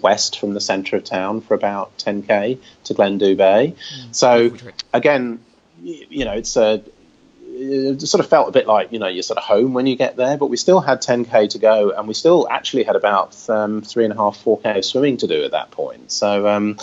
[0.00, 3.74] west from the centre of town for about 10k to Glendhu Bay.
[3.74, 4.56] Mm, so,
[4.92, 5.40] again,
[5.82, 6.82] you know, it's a
[7.58, 9.96] it sort of felt a bit like you know you're sort of home when you
[9.96, 13.36] get there, but we still had 10k to go, and we still actually had about
[13.48, 16.12] um, three and a half, four k of swimming to do at that point.
[16.12, 16.78] So um,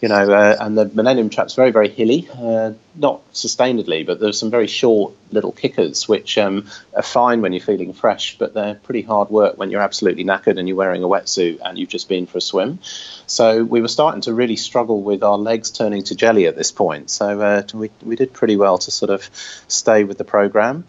[0.00, 4.38] you know, uh, and the Millennium Track's very, very hilly, uh, not sustainedly, but there's
[4.38, 8.74] some very short little kickers which um, are fine when you're feeling fresh, but they're
[8.74, 12.08] pretty hard work when you're absolutely knackered and you're wearing a wetsuit and you've just
[12.08, 12.78] been for a swim.
[13.26, 16.72] So we were starting to really struggle with our legs turning to jelly at this
[16.72, 17.10] point.
[17.10, 19.28] So uh, we we did pretty well to sort of
[19.68, 20.84] stay with the program.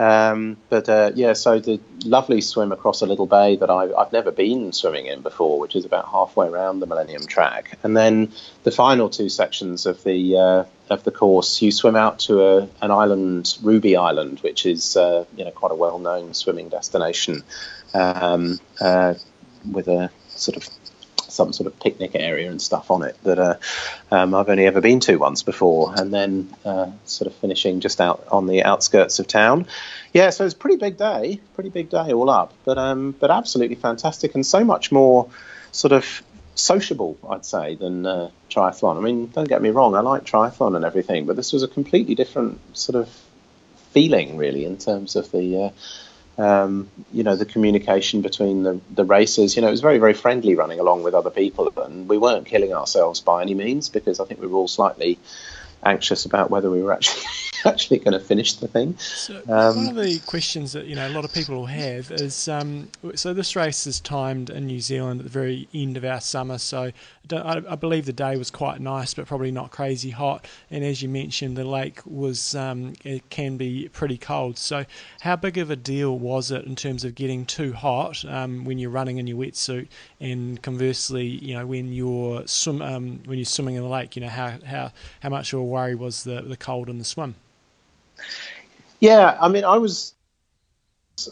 [0.00, 4.12] Um, but uh, yeah, so the lovely swim across a little bay that I've, I've
[4.14, 8.32] never been swimming in before, which is about halfway around the Millennium Track, and then
[8.62, 12.68] the final two sections of the uh, of the course, you swim out to a,
[12.80, 17.42] an island, Ruby Island, which is uh, you know quite a well-known swimming destination,
[17.92, 19.12] um, uh,
[19.70, 20.66] with a sort of
[21.30, 23.56] some sort of picnic area and stuff on it that uh,
[24.10, 28.00] um, I've only ever been to once before, and then uh, sort of finishing just
[28.00, 29.66] out on the outskirts of town.
[30.12, 33.30] Yeah, so it's a pretty big day, pretty big day all up, but um, but
[33.30, 35.28] absolutely fantastic and so much more
[35.72, 36.22] sort of
[36.54, 38.98] sociable, I'd say, than uh, triathlon.
[38.98, 41.68] I mean, don't get me wrong, I like triathlon and everything, but this was a
[41.68, 43.08] completely different sort of
[43.92, 45.70] feeling, really, in terms of the uh,
[46.40, 49.56] um, you know, the communication between the, the racers.
[49.56, 52.46] You know, it was very, very friendly running along with other people, and we weren't
[52.46, 55.18] killing ourselves by any means because I think we were all slightly
[55.84, 57.24] anxious about whether we were actually
[57.64, 58.96] actually going to finish the thing.
[58.98, 62.10] So um, one of the questions that you know a lot of people will have
[62.10, 66.04] is um, so this race is timed in New Zealand at the very end of
[66.04, 66.58] our summer.
[66.58, 66.92] So
[67.32, 70.46] I, I, believe the day was quite nice, but probably not crazy hot.
[70.70, 74.58] And as you mentioned, the lake was um, it can be pretty cold.
[74.58, 74.84] So
[75.20, 78.78] how big of a deal was it in terms of getting too hot um, when
[78.78, 79.88] you're running in your wetsuit,
[80.20, 84.22] and conversely, you know when you're swim um, when you're swimming in the lake, you
[84.22, 87.34] know how how how much of a worry was the the cold and the swim?
[89.00, 90.14] Yeah, I mean, I was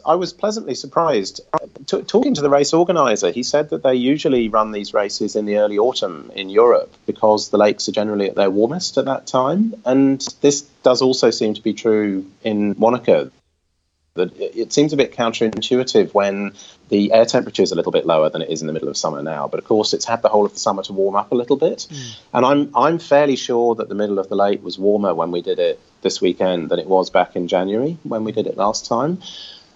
[0.05, 1.41] I was pleasantly surprised.
[1.86, 5.47] T- talking to the race organizer, he said that they usually run these races in
[5.47, 9.26] the early autumn in Europe because the lakes are generally at their warmest at that
[9.26, 9.74] time.
[9.84, 13.30] And this does also seem to be true in Wanaka.
[14.19, 16.53] That it, seems a bit counterintuitive when
[16.91, 18.97] the air temperature is a little bit lower than it is in the middle of
[18.97, 19.49] summer now.
[19.49, 21.57] But of course, it's had the whole of the summer to warm up a little
[21.57, 22.19] bit, mm.
[22.35, 25.43] and I'm I'm fairly sure that the middle of the lake was warmer when we
[25.43, 28.87] did it this weekend than it was back in January when we did it last
[28.87, 29.21] time.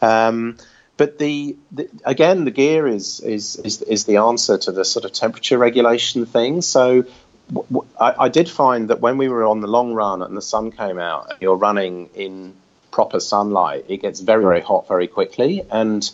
[0.00, 0.58] Um,
[0.96, 5.04] but the, the, again, the gear is, is is is the answer to the sort
[5.04, 6.62] of temperature regulation thing.
[6.62, 7.06] So
[8.00, 10.98] I did find that when we were on the long run and the sun came
[10.98, 12.54] out, you're running in
[12.92, 16.08] proper sunlight, it gets very very hot very quickly, and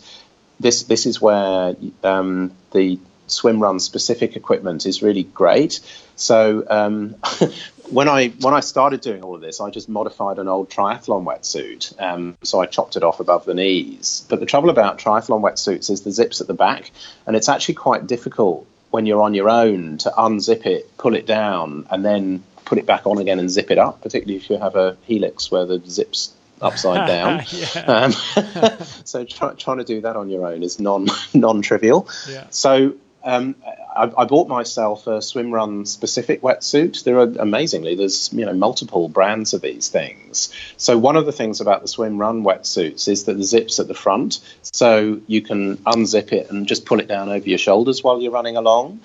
[0.59, 5.79] this this is where um, the swim run specific equipment is really great.
[6.15, 7.15] So um,
[7.89, 11.23] when I when I started doing all of this, I just modified an old triathlon
[11.23, 11.99] wetsuit.
[12.01, 14.25] Um, so I chopped it off above the knees.
[14.29, 16.91] But the trouble about triathlon wetsuits is the zips at the back,
[17.25, 21.27] and it's actually quite difficult when you're on your own to unzip it, pull it
[21.27, 24.01] down, and then put it back on again and zip it up.
[24.01, 27.39] Particularly if you have a helix where the zips upside down.
[27.87, 28.11] um,
[29.03, 32.07] so try, trying to do that on your own is non non trivial.
[32.29, 32.47] Yeah.
[32.49, 33.55] So um,
[33.95, 37.03] I, I, bought myself a swim run specific wetsuit.
[37.03, 40.53] There are amazingly, there's you know multiple brands of these things.
[40.77, 43.87] So one of the things about the swim run wetsuits is that the zips at
[43.87, 44.39] the front,
[44.73, 48.31] so you can unzip it and just pull it down over your shoulders while you're
[48.31, 49.01] running along.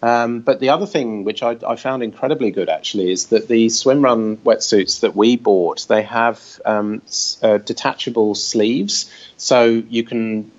[0.00, 3.68] Um, but the other thing, which I, I, found incredibly good actually, is that the
[3.68, 7.02] swim run wetsuits that we bought, they have um,
[7.42, 10.52] uh, detachable sleeves, so you can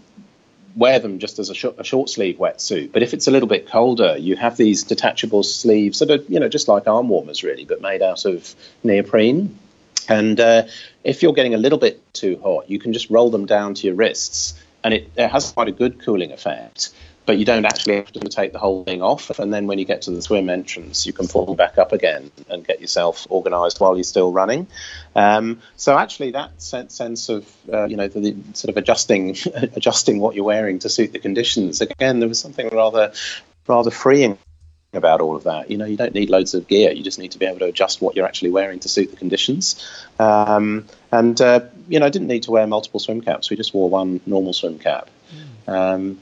[0.76, 2.92] wear them just as a, sh- a, short sleeve wetsuit.
[2.92, 6.42] But if it's a little bit colder, you have these detachable sleeves that are, you
[6.42, 9.58] know, just like arm warmers really, but made out of neoprene.
[10.10, 10.64] And uh,
[11.06, 13.88] if you're getting a little bit too hot, you can just roll them down to
[13.88, 16.90] your wrists, and it, it has quite a good cooling effect
[17.30, 19.38] but you don't actually have to take the whole thing off.
[19.38, 22.32] And then when you get to the swim entrance, you can pull back up again
[22.50, 24.66] and get yourself organised while you're still running.
[25.14, 29.38] Um, so actually, that sense of uh, you know the, the, sort of adjusting
[29.76, 31.82] adjusting what you're wearing to suit the conditions.
[31.82, 33.14] Again, there was something rather
[33.68, 34.40] rather freeing
[34.94, 35.70] about all of that.
[35.70, 36.92] You know, you don't need loads of gear.
[36.94, 39.18] You just need to be able to adjust what you're actually wearing to suit the
[39.18, 39.88] conditions.
[40.18, 41.60] Um, and uh,
[41.90, 43.52] you know, I didn't need to wear multiple swim caps.
[43.52, 45.12] We just wore one normal swim cap.
[45.30, 45.72] Hmm.
[45.72, 46.20] Um,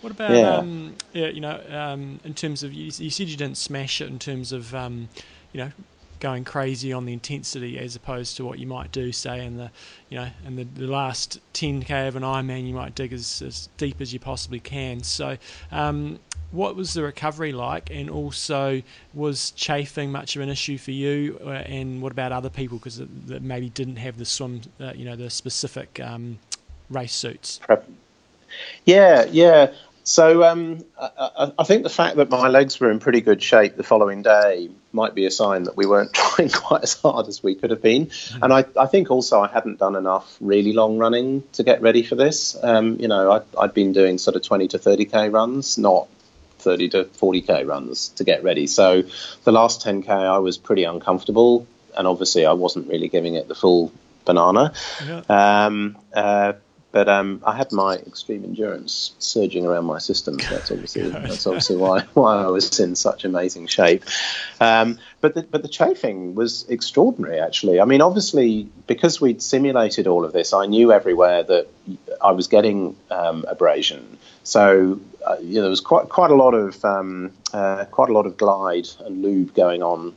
[0.00, 0.56] what about yeah.
[0.56, 4.08] Um, yeah you know, um, in terms of you, you, said you didn't smash it
[4.08, 5.08] in terms of um,
[5.52, 5.72] you know
[6.20, 9.70] going crazy on the intensity as opposed to what you might do say in the
[10.08, 13.68] you know in the, the last 10k of an Ironman you might dig as, as
[13.76, 15.02] deep as you possibly can.
[15.02, 15.38] So.
[15.70, 16.18] Um,
[16.50, 18.80] what was the recovery like, and also
[19.12, 21.38] was chafing much of an issue for you?
[21.44, 25.04] Uh, and what about other people because that maybe didn't have the swim, uh, you
[25.04, 26.38] know, the specific um,
[26.88, 27.58] race suits?
[27.58, 27.86] Prep.
[28.84, 29.72] Yeah, yeah.
[30.08, 33.76] So um, I, I, think the fact that my legs were in pretty good shape
[33.76, 37.42] the following day might be a sign that we weren't trying quite as hard as
[37.42, 38.06] we could have been.
[38.06, 38.42] Mm-hmm.
[38.42, 42.02] And I, I, think also I hadn't done enough really long running to get ready
[42.02, 42.56] for this.
[42.64, 46.08] Um, you know, I'd, I'd been doing sort of 20 to 30k runs, not
[46.60, 48.66] 30 to 40k runs to get ready.
[48.66, 49.02] So
[49.44, 53.54] the last 10k I was pretty uncomfortable, and obviously I wasn't really giving it the
[53.54, 53.92] full
[54.24, 54.72] banana.
[55.06, 55.66] Yeah.
[55.66, 56.54] Um, uh,
[56.90, 60.36] but um, I had my extreme endurance surging around my system.
[60.50, 64.04] That's obviously that's obviously why why I was in such amazing shape.
[64.60, 67.80] Um, but the, but the chafing was extraordinary, actually.
[67.80, 71.68] I mean, obviously because we'd simulated all of this, I knew everywhere that
[72.22, 74.18] I was getting um, abrasion.
[74.44, 78.12] So uh, you know, there was quite quite a lot of um, uh, quite a
[78.12, 80.14] lot of glide and lube going on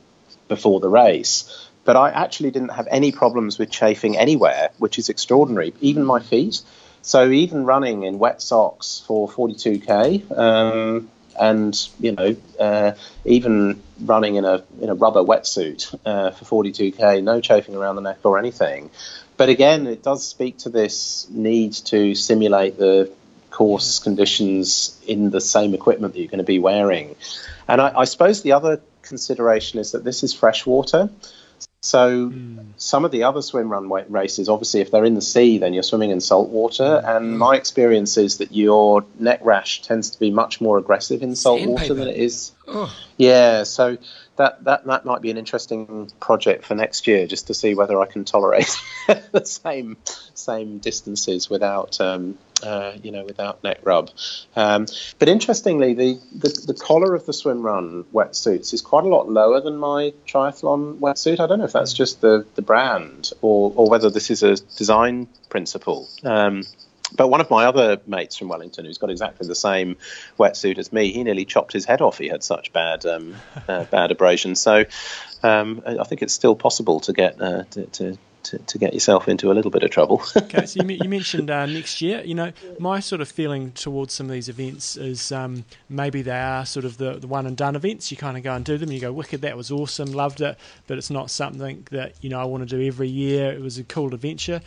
[0.47, 5.09] before the race but I actually didn't have any problems with chafing anywhere, which is
[5.09, 6.61] extraordinary, even my feet.
[7.01, 11.09] So even running in wet socks for 42k, um,
[11.39, 12.91] and you know, uh,
[13.25, 18.01] even running in a in a rubber wetsuit uh, for 42k, no chafing around the
[18.01, 18.91] neck or anything.
[19.37, 23.11] But again, it does speak to this need to simulate the
[23.49, 27.15] course conditions in the same equipment that you're going to be wearing.
[27.67, 31.09] And I, I suppose the other consideration is that this is freshwater.
[31.83, 32.63] So mm.
[32.77, 35.81] some of the other swim run races, obviously, if they're in the sea, then you're
[35.81, 37.01] swimming in salt water.
[37.03, 37.17] Mm.
[37.17, 41.35] And my experience is that your neck rash tends to be much more aggressive in
[41.35, 42.51] salt water than it is.
[42.67, 42.95] Oh.
[43.17, 43.97] Yeah, so
[44.35, 47.99] that, that that might be an interesting project for next year, just to see whether
[47.99, 48.79] I can tolerate
[49.31, 49.97] the same
[50.35, 54.11] same distances without um, uh, you know, without neck rub.
[54.55, 54.85] Um,
[55.19, 59.29] but interestingly, the, the, the collar of the swim run wetsuits is quite a lot
[59.29, 61.39] lower than my triathlon wetsuit.
[61.39, 64.55] I don't know if that's just the, the brand or, or whether this is a
[64.77, 66.07] design principle.
[66.23, 66.63] Um,
[67.13, 69.97] but one of my other mates from Wellington, who's got exactly the same
[70.39, 72.17] wetsuit as me, he nearly chopped his head off.
[72.17, 73.35] He had such bad um,
[73.67, 74.55] uh, bad abrasion.
[74.55, 74.85] So
[75.43, 79.27] um, I think it's still possible to get uh, to, to, to, to get yourself
[79.27, 80.21] into a little bit of trouble.
[80.37, 82.21] okay, so you, you mentioned uh, next year.
[82.23, 86.39] You know, my sort of feeling towards some of these events is um, maybe they
[86.39, 88.11] are sort of the, the one and done events.
[88.11, 88.91] You kind of go and do them.
[88.91, 92.39] You go, wicked, that was awesome, loved it, but it's not something that you know
[92.39, 93.51] I want to do every year.
[93.51, 94.61] It was a cool adventure.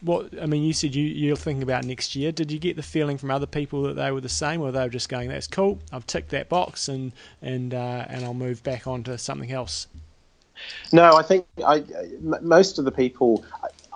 [0.00, 2.30] What I mean, you said you, you're thinking about next year.
[2.30, 4.82] Did you get the feeling from other people that they were the same, or they
[4.82, 7.12] were just going, "That's cool, I've ticked that box, and
[7.42, 9.88] and uh, and I'll move back on to something else"?
[10.92, 11.84] No, I think I,
[12.20, 13.44] most of the people.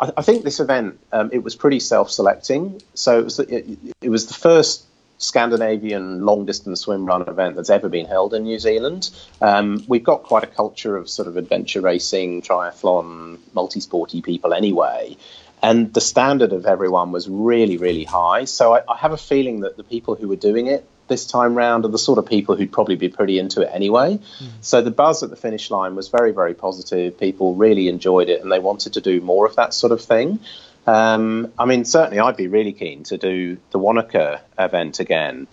[0.00, 2.82] I, I think this event um, it was pretty self-selecting.
[2.94, 4.86] So it was it, it was the first
[5.22, 9.10] Scandinavian long distance swim run event that's ever been held in New Zealand.
[9.40, 14.52] Um, we've got quite a culture of sort of adventure racing, triathlon, multi sporty people
[14.52, 15.16] anyway.
[15.62, 18.46] And the standard of everyone was really, really high.
[18.46, 21.54] So I, I have a feeling that the people who were doing it this time
[21.54, 24.18] round are the sort of people who'd probably be pretty into it anyway.
[24.18, 24.48] Mm.
[24.60, 27.18] So the buzz at the finish line was very, very positive.
[27.18, 30.38] People really enjoyed it and they wanted to do more of that sort of thing.
[30.86, 35.46] Um, I mean, certainly I'd be really keen to do the Wanaka event again.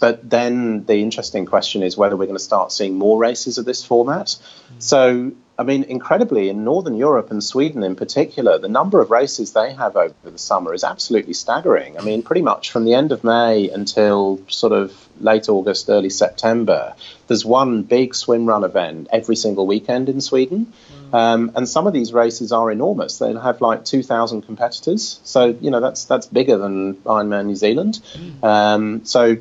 [0.00, 3.64] But then the interesting question is whether we're going to start seeing more races of
[3.64, 4.26] this format.
[4.26, 4.82] Mm.
[4.82, 9.52] So I mean, incredibly, in Northern Europe and Sweden in particular, the number of races
[9.52, 11.98] they have over the summer is absolutely staggering.
[11.98, 16.08] I mean, pretty much from the end of May until sort of late August, early
[16.08, 16.94] September,
[17.26, 20.72] there's one big swim run event every single weekend in Sweden.
[21.12, 21.14] Mm.
[21.14, 23.18] Um, and some of these races are enormous.
[23.18, 25.20] They'll have like 2,000 competitors.
[25.24, 28.00] So, you know, that's that's bigger than Ironman New Zealand.
[28.14, 28.44] Mm.
[28.44, 29.36] Um, so,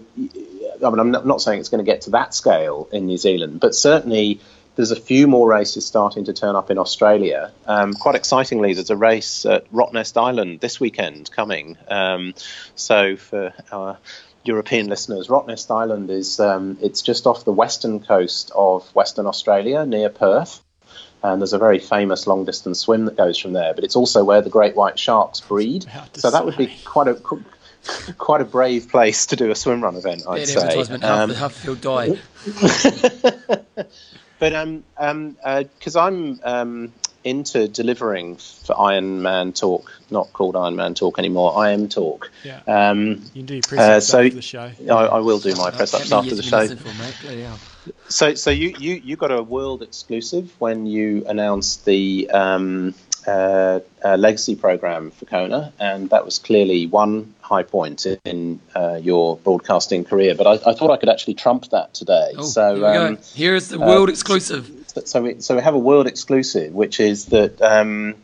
[0.83, 3.59] I mean, I'm not saying it's going to get to that scale in New Zealand,
[3.59, 4.39] but certainly
[4.75, 7.51] there's a few more races starting to turn up in Australia.
[7.65, 11.77] Um, quite excitingly, there's a race at Rottnest Island this weekend coming.
[11.89, 12.33] Um,
[12.75, 13.97] so for our
[14.45, 19.85] European listeners, Rottnest Island is um, it's just off the western coast of Western Australia
[19.85, 20.61] near Perth.
[21.21, 24.23] And there's a very famous long distance swim that goes from there, but it's also
[24.23, 25.85] where the great white sharks breed.
[26.13, 27.15] So that would be quite a
[28.17, 30.81] quite a brave place to do a swim run event, I'd yeah, say.
[30.81, 32.17] Um, half, half field die.
[34.39, 40.95] But um, um, because uh, I'm um, into delivering for Ironman Talk, not called Ironman
[40.95, 42.29] Talk anymore, IMTalk.
[42.45, 42.61] Yeah.
[42.65, 44.71] Um, you do press uh, so after the show.
[44.89, 46.67] I, I will do my press ups after the show.
[48.07, 52.93] So, so you, you, you got a world exclusive when you announced the um,
[53.27, 58.99] uh, uh, legacy program for Kona, and that was clearly one high point in uh,
[59.01, 60.35] your broadcasting career.
[60.35, 62.33] But I, I, thought I could actually trump that today.
[62.37, 64.71] Oh, so here um, here's the world uh, exclusive.
[65.05, 68.15] So we, so we have a world exclusive, which is that um,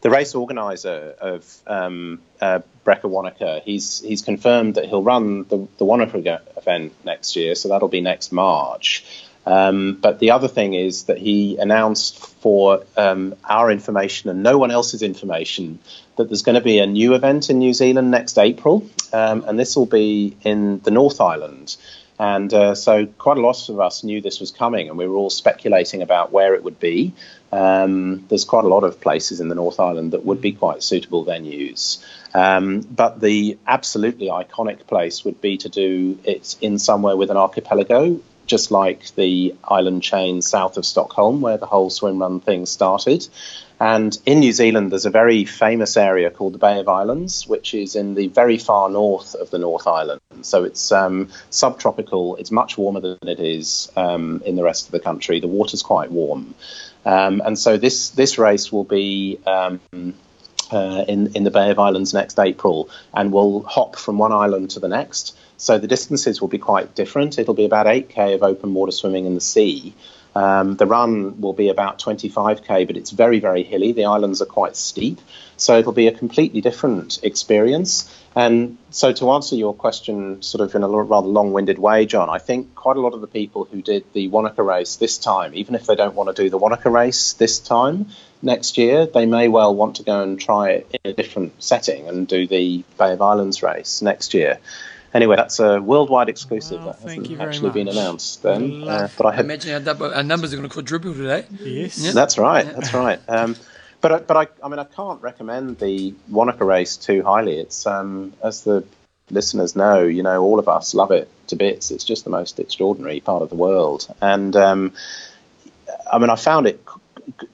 [0.00, 5.66] the race organizer of um, uh, Breca Wanaka, he's he's confirmed that he'll run the,
[5.78, 7.54] the Wanaka event next year.
[7.54, 9.04] So that'll be next March.
[9.46, 14.58] Um, but the other thing is that he announced for um, our information and no
[14.58, 15.78] one else's information
[16.16, 19.58] that there's going to be a new event in New Zealand next April, um, and
[19.58, 21.76] this will be in the North Island.
[22.18, 25.16] And uh, so, quite a lot of us knew this was coming, and we were
[25.16, 27.12] all speculating about where it would be.
[27.52, 30.82] Um, there's quite a lot of places in the North Island that would be quite
[30.82, 32.02] suitable venues.
[32.34, 37.36] Um, but the absolutely iconic place would be to do it in somewhere with an
[37.36, 42.66] archipelago just like the island chain south of Stockholm, where the whole swim run thing
[42.66, 43.26] started.
[43.78, 47.74] And in New Zealand, there's a very famous area called the Bay of Islands, which
[47.74, 50.20] is in the very far north of the North Island.
[50.42, 52.36] So it's um, subtropical.
[52.36, 55.40] It's much warmer than it is um, in the rest of the country.
[55.40, 56.54] The water's quite warm,
[57.04, 59.38] um, and so this this race will be.
[59.46, 59.80] Um,
[60.72, 64.70] uh, in in the Bay of Islands next April, and we'll hop from one island
[64.70, 65.36] to the next.
[65.58, 67.38] So the distances will be quite different.
[67.38, 69.94] It'll be about 8k of open water swimming in the sea.
[70.34, 73.92] Um, the run will be about 25k, but it's very, very hilly.
[73.92, 75.18] The islands are quite steep.
[75.56, 78.14] So it'll be a completely different experience.
[78.34, 82.28] And so, to answer your question, sort of in a rather long winded way, John,
[82.28, 85.54] I think quite a lot of the people who did the Wanaka race this time,
[85.54, 88.08] even if they don't want to do the Wanaka race this time
[88.42, 92.06] next year, they may well want to go and try it in a different setting
[92.10, 94.58] and do the Bay of Islands race next year
[95.16, 97.74] anyway, that's a worldwide exclusive well, that hasn't actually much.
[97.74, 98.42] been announced.
[98.42, 101.44] Then, uh, but I, had, imagine our, our, numbers are going to quadruple today.
[101.60, 102.12] Yes, yeah.
[102.12, 102.64] that's right.
[102.64, 103.20] That's right.
[103.28, 103.56] Um,
[104.00, 107.58] but but I, I mean I can't recommend the Wanaka race too highly.
[107.58, 108.84] It's um, as the
[109.30, 111.90] listeners know, you know, all of us love it to bits.
[111.90, 114.92] It's just the most extraordinary part of the world, and um,
[116.10, 116.85] I mean I found it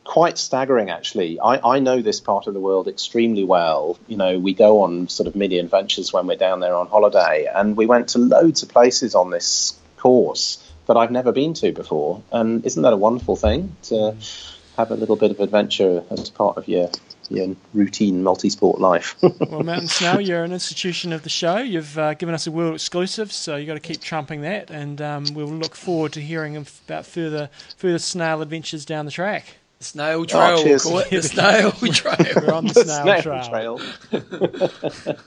[0.05, 1.41] quite staggering, actually.
[1.41, 3.99] I, I know this part of the world extremely well.
[4.07, 7.49] You know, we go on sort of mini adventures when we're down there on holiday,
[7.53, 11.73] and we went to loads of places on this course that I've never been to
[11.73, 12.23] before.
[12.33, 14.17] And isn't that a wonderful thing to
[14.77, 16.91] have a little bit of adventure as part of your
[17.73, 19.17] routine multi-sport life.
[19.23, 21.59] well, Mountain Snail, you're an institution of the show.
[21.59, 25.01] You've uh, given us a world exclusive, so you've got to keep trumping that, and
[25.01, 29.57] um, we'll look forward to hearing about further further snail adventures down the track.
[29.83, 31.11] The snail trail, oh, we'll call it.
[31.11, 32.17] The snail trail.
[32.37, 33.79] We're on the, the snail, snail, trail.
[33.79, 34.71] trail.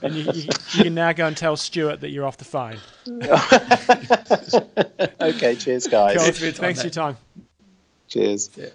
[0.02, 2.78] and you, you, you, can now go and tell Stuart that you're off the phone.
[5.20, 6.16] okay, cheers, guys.
[6.16, 6.32] Cool.
[6.32, 7.18] Thanks, Thanks for your time.
[8.08, 8.50] Cheers.
[8.56, 8.68] Yeah.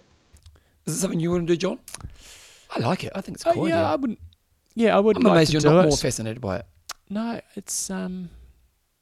[0.84, 1.78] Is it something you want to do, John?
[2.76, 3.12] I like it.
[3.14, 3.62] I think it's cool.
[3.62, 4.18] Uh, yeah, I wouldn't.
[4.74, 5.24] Yeah, I wouldn't.
[5.24, 5.88] I'm like amazed you're not it.
[5.88, 6.66] more fascinated by it.
[7.08, 8.28] No, it's um,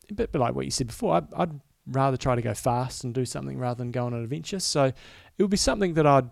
[0.09, 1.17] a bit, bit like what you said before.
[1.17, 4.23] I'd, I'd rather try to go fast and do something rather than go on an
[4.23, 4.61] adventure.
[4.61, 6.31] So it would be something that I'd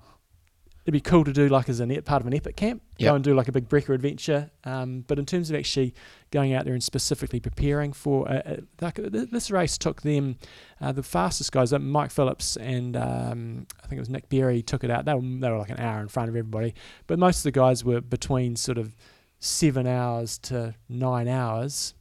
[0.86, 3.10] it'd be cool to do like as a part of an epic camp, yep.
[3.10, 4.50] go and do like a big Breca adventure.
[4.62, 5.94] Um, but in terms of actually
[6.30, 10.36] going out there and specifically preparing for a, a, like this race took them
[10.80, 14.62] uh, the fastest guys, uh, Mike Phillips and um, I think it was Nick Berry
[14.62, 15.06] took it out.
[15.06, 16.72] They were, they were like an hour in front of everybody,
[17.08, 18.94] but most of the guys were between sort of
[19.40, 21.94] seven hours to nine hours.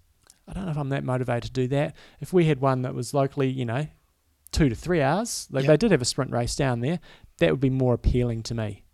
[0.48, 1.96] I don't know if I'm that motivated to do that.
[2.20, 3.88] If we had one that was locally, you know,
[4.52, 5.70] two to three hours, like yep.
[5.70, 7.00] they did have a sprint race down there,
[7.40, 8.86] that would be more appealing to me.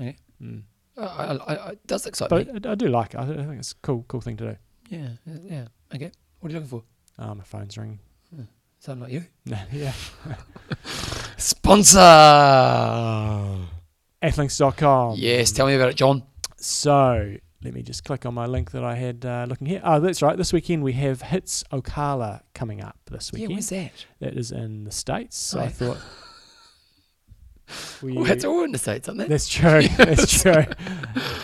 [0.00, 0.16] Okay.
[0.42, 0.62] Mm.
[0.96, 1.02] Uh,
[1.46, 2.60] I, I, I, it does excite but me.
[2.64, 3.20] I, I do like it.
[3.20, 4.56] I think it's a cool, cool thing to do.
[4.88, 5.08] Yeah,
[5.44, 5.66] yeah.
[5.94, 6.10] Okay.
[6.40, 6.82] What are you looking for?
[7.18, 8.00] Oh, my phone's ringing.
[8.34, 8.42] Hmm.
[8.78, 9.24] Sound like you?
[9.72, 9.92] yeah.
[11.36, 11.98] Sponsor!
[14.22, 15.14] Athlinks.com.
[15.16, 16.24] Yes, tell me about it, John.
[16.56, 19.80] So, let me just click on my link that I had uh, looking here.
[19.84, 20.36] Oh, that's right.
[20.36, 23.50] This weekend we have Hits Ocala coming up this weekend.
[23.50, 24.06] Yeah, where's that?
[24.20, 25.36] That is in the States.
[25.36, 25.98] So I thought
[28.02, 29.26] we, well, it's all in the states, aren't they?
[29.28, 29.82] That's true.
[29.96, 30.64] That's true.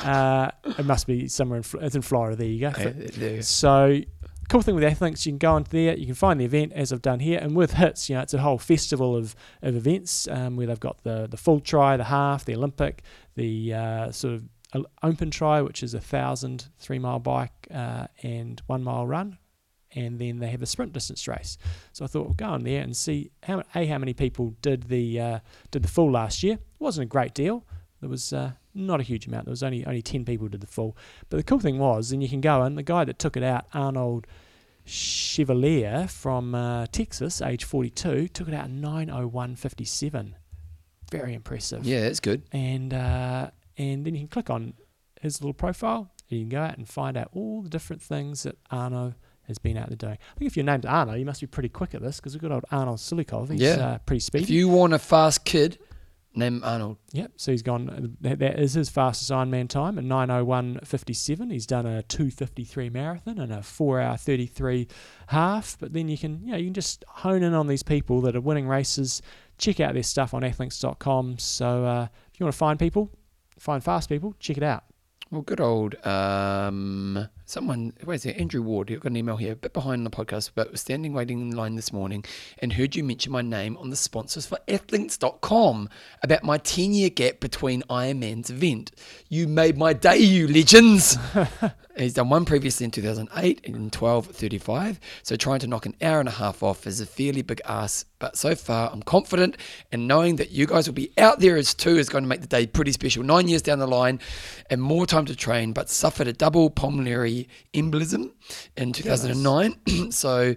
[0.02, 2.36] Uh, it must be somewhere in it's in Florida.
[2.36, 2.72] There you go.
[2.78, 3.40] Yeah, there you go.
[3.42, 4.00] So
[4.48, 6.92] cool thing with Athlinks, you can go onto there, you can find the event as
[6.92, 10.26] I've done here, and with hits, you know, it's a whole festival of, of events
[10.28, 13.02] um, where they've got the the full tri, the half, the Olympic,
[13.36, 18.62] the uh, sort of open tri, which is a thousand three mile bike uh, and
[18.66, 19.38] one mile run,
[19.94, 21.58] and then they have a sprint distance race.
[21.92, 24.84] So I thought, we'll go on there and see how a how many people did
[24.84, 25.38] the uh,
[25.70, 26.54] did the full last year.
[26.54, 27.64] It wasn't a great deal.
[28.00, 29.46] There was uh, not a huge amount.
[29.46, 30.96] There was only only ten people did the full.
[31.28, 33.42] But the cool thing was, then you can go and the guy that took it
[33.42, 34.26] out, Arnold
[34.84, 40.34] Chevalier from uh, Texas, age 42, took it out in 9:01:57.
[41.10, 41.84] Very impressive.
[41.84, 42.42] Yeah, that's good.
[42.52, 44.74] And uh, and then you can click on
[45.20, 46.10] his little profile.
[46.30, 49.14] And you can go out and find out all the different things that Arno
[49.48, 50.12] has been out there doing.
[50.12, 52.42] I think if you're named Arno, you must be pretty quick at this because we've
[52.42, 53.50] got old Arnold Silikov.
[53.50, 53.74] He's yeah.
[53.74, 54.44] uh, pretty speedy.
[54.44, 55.78] If you want a fast kid,
[56.34, 56.96] name Arnold.
[57.12, 57.32] Yep.
[57.36, 58.16] So he's gone.
[58.20, 61.50] That, that is his fastest Ironman time at 9:01:57.
[61.50, 64.88] He's done a 2:53 marathon and a 4 hour 33
[65.28, 65.76] half.
[65.78, 68.36] But then you can, you know, you can just hone in on these people that
[68.36, 69.20] are winning races.
[69.58, 71.38] Check out their stuff on athlinks.com.
[71.38, 73.10] So uh, if you want to find people,
[73.58, 74.84] find fast people, check it out.
[75.30, 77.92] Well, good old um, someone.
[78.04, 78.36] Where's it?
[78.36, 78.90] Andrew Ward.
[78.90, 81.40] You've got an email here, a bit behind on the podcast, but was standing waiting
[81.40, 82.24] in line this morning
[82.58, 85.88] and heard you mention my name on the sponsors for Athlinks.com
[86.22, 88.92] about my ten year gap between Ironman's event.
[89.28, 91.16] You made my day, you legends.
[91.98, 94.98] He's done one previously in 2008 and in 12:35.
[95.24, 98.06] So trying to knock an hour and a half off is a fairly big ask.
[98.20, 99.56] But so far, I'm confident,
[99.92, 102.40] and knowing that you guys will be out there as two is going to make
[102.40, 103.22] the day pretty special.
[103.22, 104.20] Nine years down the line,
[104.70, 107.37] and more time to train, but suffered a double pulmonary
[107.74, 108.32] embolism
[108.76, 109.80] in 2009.
[109.86, 110.16] Yes.
[110.16, 110.54] so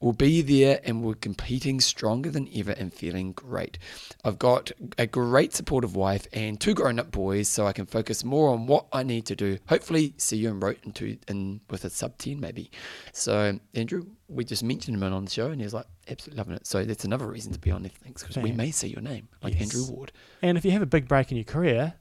[0.00, 3.78] We'll be there and we're competing stronger than ever and feeling great.
[4.24, 8.24] I've got a great supportive wife and two grown up boys, so I can focus
[8.24, 9.58] more on what I need to do.
[9.68, 12.70] Hopefully, see you in wrote into in with a sub 10 maybe.
[13.12, 16.66] So, Andrew, we just mentioned him on the show and he's like, absolutely loving it.
[16.66, 19.52] So, that's another reason to be on Athlinks because we may see your name, like
[19.52, 19.64] yes.
[19.64, 20.12] Andrew Ward.
[20.40, 21.92] And if you have a big break in your career,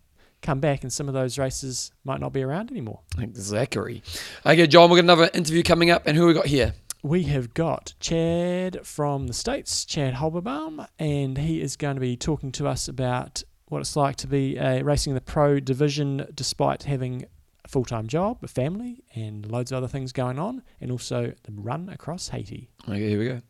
[0.41, 3.01] come back and some of those races might not be around anymore.
[3.17, 4.01] Exactly.
[4.45, 6.03] Okay, John, we've got another interview coming up.
[6.05, 6.73] And who we got here?
[7.01, 12.17] we have got Chad from the States, Chad Holderbaum, and he is going to be
[12.17, 16.27] talking to us about what it's like to be uh, racing in the pro division
[16.33, 17.25] despite having
[17.63, 21.31] a full time job, a family, and loads of other things going on, and also
[21.43, 22.69] the run across Haiti.
[22.87, 23.41] Okay, here we go.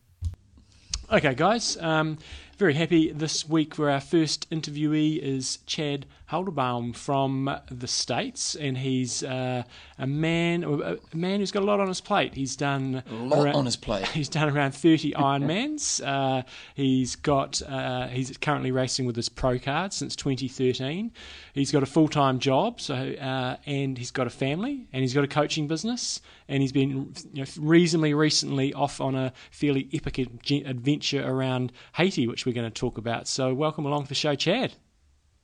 [1.12, 1.76] Okay, guys.
[1.78, 2.20] Um,
[2.60, 8.78] very happy this week for our first interviewee is Chad Holderbaum from the States, and
[8.78, 9.64] he's uh,
[9.98, 12.36] a man a man who's got a lot on his plate.
[12.36, 14.08] He's done a lot around, on his plate.
[14.20, 16.02] He's done around thirty Ironmans.
[16.06, 16.44] uh,
[16.76, 21.12] he's got uh, he's currently racing with his pro card since 2013.
[21.54, 25.14] He's got a full time job, so uh, and he's got a family, and he's
[25.14, 29.90] got a coaching business, and he's been you know, reasonably recently off on a fairly
[29.94, 33.28] epic adventure around Haiti, which we're going to talk about.
[33.28, 34.74] So, welcome along to the show, Chad.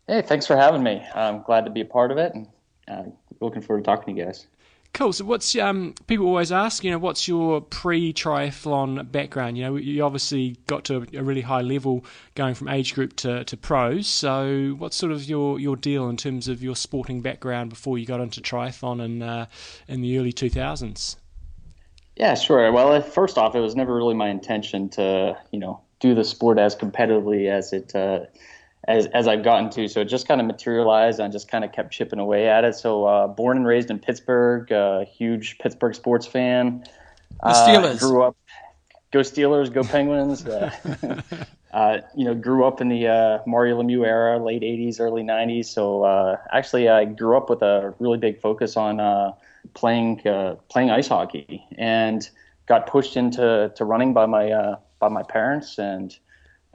[0.07, 1.05] Hey, thanks for having me.
[1.13, 2.47] I'm glad to be a part of it and
[2.87, 3.03] uh,
[3.39, 4.47] looking forward to talking to you guys.
[4.93, 5.13] Cool.
[5.13, 6.83] So, what's um, people always ask?
[6.83, 9.55] You know, what's your pre-triathlon background?
[9.55, 13.43] You know, you obviously got to a really high level, going from age group to,
[13.43, 14.07] to pros.
[14.07, 18.07] So, what's sort of your, your deal in terms of your sporting background before you
[18.07, 19.45] got into triathlon in uh,
[19.87, 21.17] in the early two thousands?
[22.15, 22.71] Yeah, sure.
[22.71, 26.57] Well, first off, it was never really my intention to you know do the sport
[26.57, 27.95] as competitively as it.
[27.95, 28.25] Uh,
[28.87, 29.87] as, as I've gotten to.
[29.87, 31.19] So it just kind of materialized.
[31.19, 32.75] I just kind of kept chipping away at it.
[32.75, 36.85] So uh, born and raised in Pittsburgh, uh, huge Pittsburgh sports fan.
[37.41, 37.95] The Steelers.
[37.95, 38.37] Uh, grew up.
[39.11, 40.45] Go Steelers, go Penguins.
[40.55, 41.21] Uh,
[41.73, 45.65] uh, you know, grew up in the uh, Mario Lemieux era, late '80s, early '90s.
[45.65, 49.33] So uh actually, I grew up with a really big focus on uh
[49.73, 50.21] playing
[50.69, 52.29] playing ice hockey, and
[52.65, 56.17] got pushed into to running by my by my parents and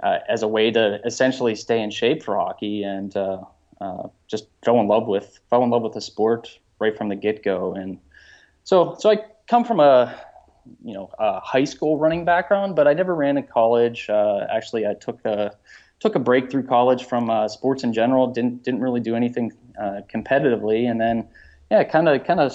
[0.02, 3.40] uh, as a way to essentially stay in shape for hockey and uh,
[3.80, 7.16] uh, just fell in love with fell in love with the sport right from the
[7.16, 7.74] get go.
[7.74, 7.98] And
[8.64, 9.18] so so I
[9.48, 10.14] come from a
[10.84, 14.08] you know a high school running background, but I never ran in college.
[14.08, 15.52] Uh, actually, I took a
[15.98, 18.26] took a break through college from uh, sports in general.
[18.26, 21.28] Didn't didn't really do anything uh, competitively, and then
[21.70, 22.54] yeah, kind of kind of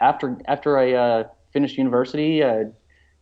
[0.00, 2.42] after after I finished university,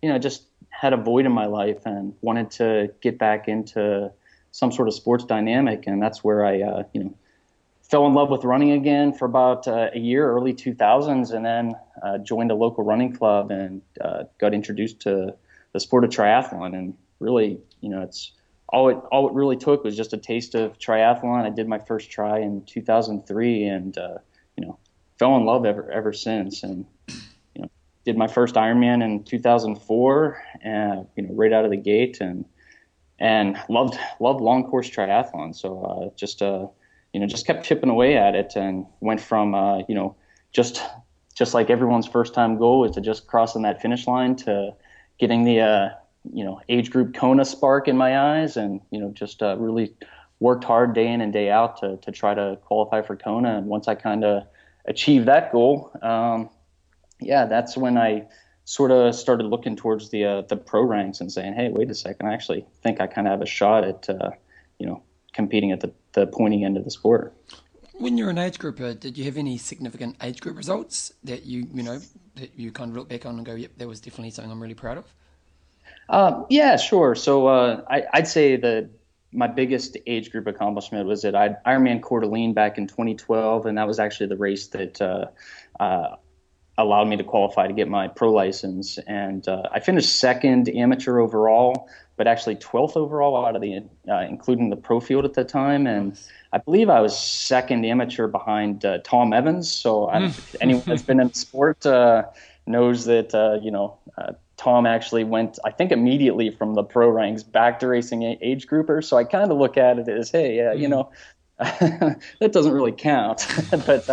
[0.05, 4.13] you know, just had a void in my life and wanted to get back into
[4.51, 7.15] some sort of sports dynamic, and that's where I, uh, you know,
[7.81, 11.75] fell in love with running again for about uh, a year, early 2000s, and then
[12.03, 15.35] uh, joined a local running club and uh, got introduced to
[15.73, 16.77] the sport of triathlon.
[16.77, 18.33] And really, you know, it's
[18.69, 21.47] all it all it really took was just a taste of triathlon.
[21.47, 24.19] I did my first tri in 2003, and uh,
[24.55, 24.79] you know,
[25.19, 26.63] fell in love ever ever since.
[26.63, 26.85] And
[28.05, 32.45] did my first Ironman in 2004, and you know, right out of the gate, and
[33.19, 35.55] and loved loved long course triathlon.
[35.55, 36.67] So uh, just uh,
[37.13, 40.17] you know, just kept chipping away at it, and went from uh, you know,
[40.53, 40.83] just
[41.35, 44.73] just like everyone's first time goal is to just crossing that finish line to
[45.19, 45.89] getting the uh,
[46.33, 49.95] you know age group Kona spark in my eyes, and you know, just uh, really
[50.41, 53.57] worked hard day in and day out to to try to qualify for Kona.
[53.57, 54.45] And once I kind of
[54.87, 55.91] achieved that goal.
[56.03, 56.51] Um,
[57.25, 58.27] yeah, that's when I
[58.65, 61.95] sort of started looking towards the uh, the pro ranks and saying, hey, wait a
[61.95, 64.31] second, I actually think I kind of have a shot at uh,
[64.79, 65.03] you know
[65.33, 67.35] competing at the, the pointing end of the sport.
[67.95, 71.67] When you're an age grouper, did you have any significant age group results that you
[71.73, 72.01] you know
[72.37, 74.61] that you kind of look back on and go, yep, that was definitely something I'm
[74.61, 75.05] really proud of?
[76.09, 77.15] Uh, yeah, sure.
[77.15, 78.91] So uh, I, would say that
[79.33, 83.87] my biggest age group accomplishment was at Ironman Coeur d'Alene back in 2012, and that
[83.87, 85.27] was actually the race that uh,
[85.81, 86.17] uh,
[86.79, 88.99] allowed me to qualify to get my pro license.
[89.07, 94.21] And uh, I finished second amateur overall, but actually 12th overall out of the, uh,
[94.29, 95.87] including the pro field at the time.
[95.87, 96.19] And
[96.53, 99.71] I believe I was second amateur behind uh, Tom Evans.
[99.71, 100.09] So
[100.61, 102.25] anyone that's been in sport uh,
[102.67, 107.09] knows that, uh, you know, uh, Tom actually went, I think, immediately from the pro
[107.09, 109.05] ranks back to racing age groupers.
[109.05, 110.91] So I kind of look at it as, hey, yeah, you mm.
[110.91, 111.11] know,
[111.59, 113.47] that doesn't really count.
[113.87, 114.09] but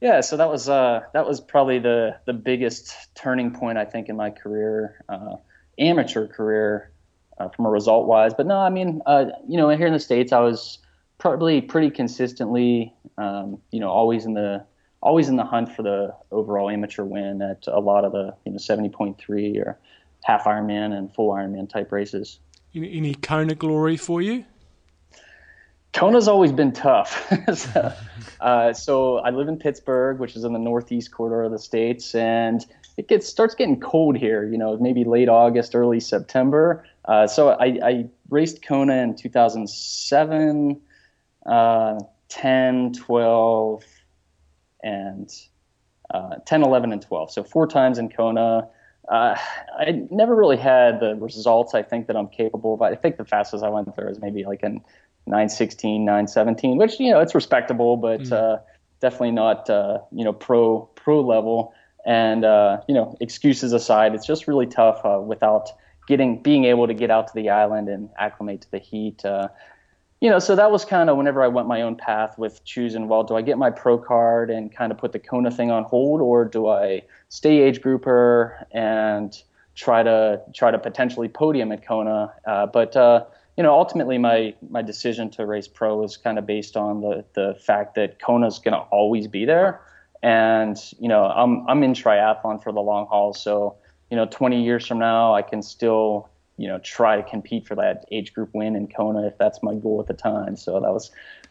[0.00, 4.08] yeah, so that was uh, that was probably the the biggest turning point I think
[4.08, 5.36] in my career, uh,
[5.78, 6.92] amateur career,
[7.38, 8.34] uh, from a result wise.
[8.34, 10.78] But no, I mean, uh, you know, here in the states, I was
[11.18, 14.64] probably pretty consistently, um, you know, always in the
[15.02, 18.52] always in the hunt for the overall amateur win at a lot of the you
[18.52, 19.78] know 70.3 or
[20.24, 22.38] half Ironman and full Ironman type races.
[22.74, 24.44] Any Kona glory for you?
[25.96, 27.26] Kona's always been tough.
[27.54, 27.92] so,
[28.40, 32.14] uh, so, I live in Pittsburgh, which is in the northeast quarter of the states,
[32.14, 32.64] and
[32.98, 34.44] it gets starts getting cold here.
[34.44, 36.84] You know, maybe late August, early September.
[37.06, 40.80] Uh, so I, I, raced Kona in 2007,
[41.46, 43.84] uh, 10, 12,
[44.82, 45.32] and
[46.12, 47.30] uh, 10, 11, and 12.
[47.32, 48.68] So four times in Kona.
[49.08, 49.36] Uh,
[49.78, 52.82] I never really had the results I think that I'm capable of.
[52.82, 54.82] I think the fastest I went there is maybe like an
[55.26, 58.32] 916, 917, which you know it's respectable, but mm.
[58.32, 58.58] uh,
[59.00, 61.74] definitely not uh, you know pro pro level.
[62.04, 65.70] And uh, you know excuses aside, it's just really tough uh, without
[66.06, 69.24] getting being able to get out to the island and acclimate to the heat.
[69.24, 69.48] Uh,
[70.20, 73.06] you know, so that was kind of whenever I went my own path with choosing,
[73.06, 75.84] well, do I get my pro card and kind of put the Kona thing on
[75.84, 79.36] hold, or do I stay age grouper and
[79.74, 82.32] try to try to potentially podium at Kona?
[82.46, 82.96] Uh, but
[83.56, 87.24] you know, ultimately my my decision to race pro is kind of based on the
[87.34, 89.80] the fact that Kona's going to always be there,
[90.22, 93.76] and you know, I'm I'm in triathlon for the long haul, so
[94.10, 96.28] you know, 20 years from now, I can still
[96.58, 99.74] you know try to compete for that age group win in Kona if that's my
[99.74, 100.56] goal at the time.
[100.56, 101.10] So that was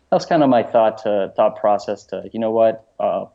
[0.10, 2.88] that was kind of my thought to thought process to you know what.
[3.00, 3.26] Uh,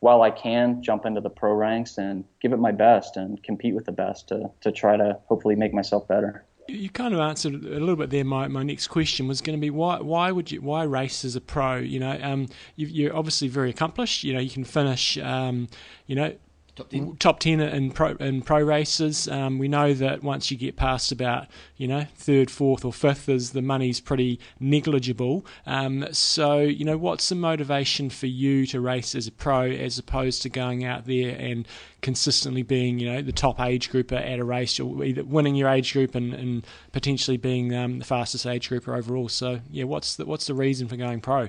[0.00, 3.74] while I can, jump into the pro ranks and give it my best and compete
[3.74, 6.44] with the best to, to try to hopefully make myself better.
[6.68, 8.24] You kind of answered a little bit there.
[8.24, 11.36] My, my next question was going to be why why would you why race as
[11.36, 11.76] a pro?
[11.76, 14.24] You know, um, you, are obviously very accomplished.
[14.24, 15.16] You know, you can finish.
[15.18, 15.68] Um,
[16.06, 16.34] you know,
[16.76, 19.26] top 10, top 10 in pro in pro races.
[19.28, 21.46] Um, we know that once you get past about
[21.76, 25.44] you know third, fourth, or fifth, is the money's pretty negligible.
[25.64, 29.98] Um, so you know, what's the motivation for you to race as a pro as
[29.98, 31.66] opposed to going out there and
[32.02, 35.68] consistently being you know the top age grouper at a race, or either winning your
[35.68, 39.28] age group and, and potentially being um, the fastest age grouper overall.
[39.28, 41.48] So yeah, what's the, what's the reason for going pro?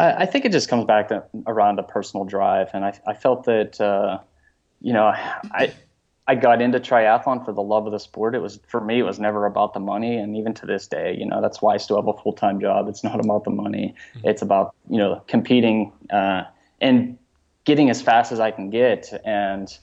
[0.00, 3.44] I, think it just comes back to around a personal drive, and I, I felt
[3.44, 4.18] that uh,
[4.80, 5.74] you know I
[6.26, 8.34] I got into triathlon for the love of the sport.
[8.34, 11.16] It was for me, it was never about the money, and even to this day,
[11.18, 12.88] you know, that's why I still have a full time job.
[12.88, 13.94] It's not about the money.
[14.14, 14.28] Mm-hmm.
[14.28, 16.44] It's about you know competing uh,
[16.80, 17.18] and
[17.64, 19.76] getting as fast as I can get, and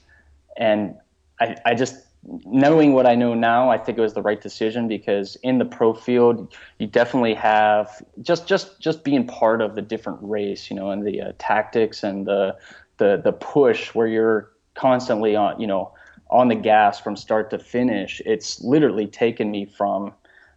[0.56, 0.96] and
[1.38, 1.96] I I just
[2.44, 5.64] knowing what I know now, I think it was the right decision because in the
[5.64, 10.76] pro field, you definitely have just just just being part of the different race, you
[10.76, 12.56] know, and the uh, tactics and the
[12.98, 15.92] the the push where you're constantly on, you know,
[16.30, 18.20] on the gas from start to finish.
[18.26, 20.12] It's literally taken me from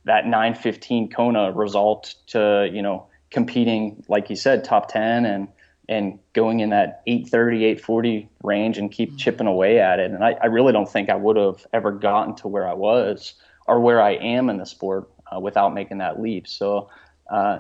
[0.06, 5.48] that 915 Kona result to you know competing, like you said, top 10 and
[5.92, 10.10] and going in that 830, 840 range and keep chipping away at it.
[10.10, 13.34] And I, I really don't think I would have ever gotten to where I was
[13.68, 16.48] or where I am in the sport uh, without making that leap.
[16.48, 16.90] So,
[17.30, 17.60] uh,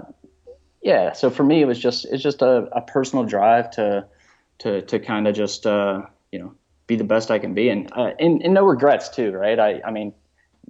[0.82, 1.12] yeah.
[1.12, 4.08] So for me, it was just it's just a, a personal drive to
[4.60, 6.56] to to kind of just uh, you know
[6.88, 9.60] be the best I can be, and, uh, and and no regrets too, right?
[9.60, 10.14] I I mean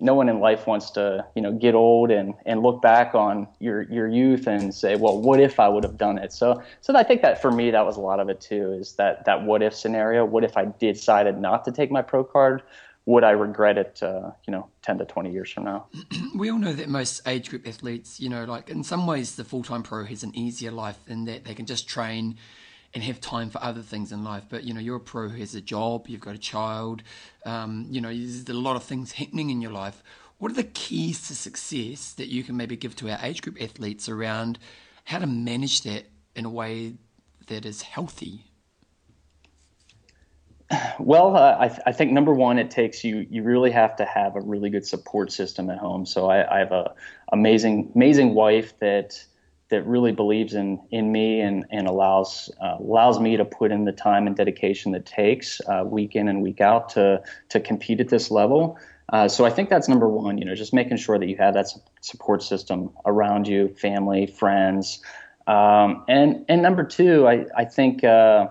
[0.02, 3.48] no one in life wants to you know get old and and look back on
[3.60, 6.34] your your youth and say well what if i would have done it?
[6.34, 8.94] So so i think that for me that was a lot of it too is
[8.94, 10.26] that that what if scenario.
[10.26, 12.64] What if i decided not to take my pro card?
[13.06, 15.88] Would i regret it uh, you know 10 to 20 years from now?
[16.36, 19.44] We all know that most age group athletes you know like in some ways the
[19.44, 22.38] full-time pro has an easier life in that they can just train
[22.94, 24.44] and have time for other things in life.
[24.50, 27.04] But you know, you're a pro who has a job, you've got a child,
[27.46, 30.04] um, you know, there's a lot of things happening in your life.
[30.38, 33.62] What are the keys to success that you can maybe give to our age group
[33.62, 34.58] athletes around
[35.06, 36.06] how to manage that
[36.36, 36.96] in a way
[37.48, 38.46] that is healthy?
[41.00, 43.28] Well, uh, I, th- I, think number one, it takes you.
[43.30, 46.06] You really have to have a really good support system at home.
[46.06, 46.94] So I, I have a
[47.32, 49.24] amazing, amazing wife that
[49.72, 53.86] that really believes in in me and and allows uh, allows me to put in
[53.86, 58.00] the time and dedication that takes uh, week in and week out to to compete
[58.00, 58.78] at this level.
[59.10, 60.38] Uh, so I think that's number one.
[60.38, 61.68] You know, just making sure that you have that
[62.02, 65.02] support system around you, family, friends,
[65.48, 68.48] um, and and number two, I I think uh,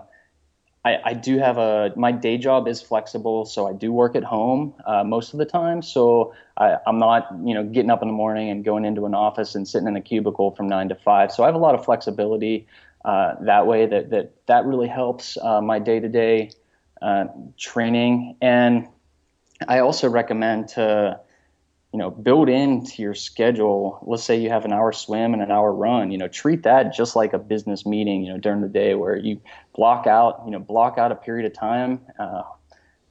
[0.83, 4.23] I, I, do have a my day job is flexible, so I do work at
[4.23, 5.83] home uh, most of the time.
[5.83, 9.13] So I, am not you know getting up in the morning and going into an
[9.13, 11.31] office and sitting in a cubicle from nine to five.
[11.31, 12.65] So I have a lot of flexibility
[13.05, 13.85] uh, that way.
[13.85, 16.49] That that that really helps uh, my day to day
[17.57, 18.37] training.
[18.41, 18.87] And
[19.67, 21.19] I also recommend to
[21.93, 23.99] you know, build into your schedule.
[24.05, 26.11] Let's say you have an hour swim and an hour run.
[26.11, 28.23] You know, treat that just like a business meeting.
[28.23, 29.41] You know, during the day where you
[29.75, 31.99] block out, you know, block out a period of time.
[32.17, 32.43] Uh,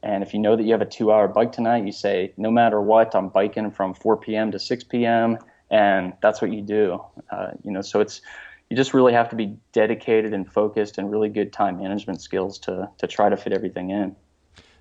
[0.03, 2.81] and if you know that you have a two-hour bike tonight, you say, no matter
[2.81, 4.51] what, I'm biking from 4 p.m.
[4.53, 5.37] to 6 p.m.
[5.71, 7.05] And that's what you do.
[7.31, 8.23] Uh, you know, so it's
[8.71, 12.59] you just really have to be dedicated and focused and really good time management skills
[12.61, 14.17] to to try to fit everything in.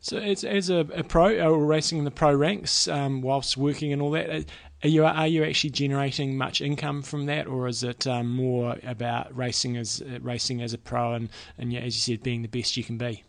[0.01, 3.57] So, as, as a, a pro, or uh, racing in the pro ranks, um, whilst
[3.57, 4.41] working and all that, uh,
[4.83, 8.77] are you are you actually generating much income from that, or is it um, more
[8.83, 12.41] about racing as uh, racing as a pro and and yeah, as you said, being
[12.41, 13.23] the best you can be?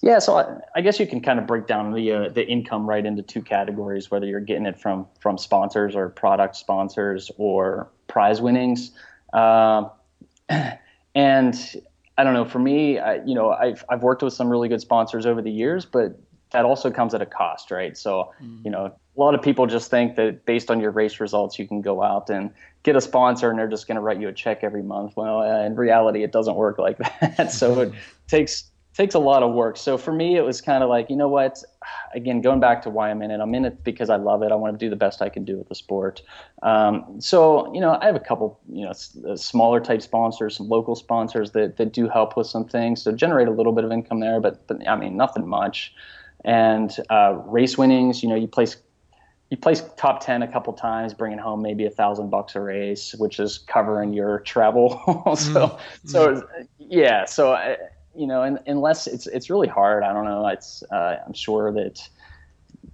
[0.00, 2.88] Yeah, so I, I guess you can kind of break down the uh, the income
[2.88, 7.90] right into two categories, whether you're getting it from from sponsors or product sponsors or
[8.08, 8.92] prize winnings.
[9.34, 9.90] Uh,
[11.14, 11.82] and
[12.18, 12.44] I don't know.
[12.44, 15.50] For me, I, you know, I've I've worked with some really good sponsors over the
[15.50, 16.18] years, but
[16.52, 17.96] that also comes at a cost, right?
[17.96, 18.64] So, mm.
[18.64, 21.66] you know, a lot of people just think that based on your race results, you
[21.66, 22.50] can go out and
[22.82, 25.16] get a sponsor and they're just going to write you a check every month.
[25.16, 27.52] Well, uh, in reality, it doesn't work like that.
[27.52, 27.92] so it
[28.28, 29.76] takes takes a lot of work.
[29.76, 31.62] So for me, it was kind of like, you know what?
[32.14, 34.50] Again, going back to why I'm in it, I'm in it because I love it.
[34.50, 36.22] I want to do the best I can do with the sport.
[36.62, 38.92] Um, so, you know, I have a couple, you know,
[39.30, 43.02] uh, smaller type sponsors, some local sponsors that, that do help with some things.
[43.02, 45.94] So generate a little bit of income there, but, but I mean, nothing much.
[46.44, 48.76] And uh, race winnings, you know, you place
[49.48, 53.14] you place top 10 a couple times bringing home maybe a thousand bucks a race
[53.18, 54.98] which is covering your travel
[55.36, 55.80] so mm.
[56.04, 56.42] so
[56.88, 57.76] yeah, so I,
[58.16, 60.02] you know, and, unless it's it's really hard.
[60.02, 60.46] I don't know.
[60.48, 62.08] It's uh, I'm sure that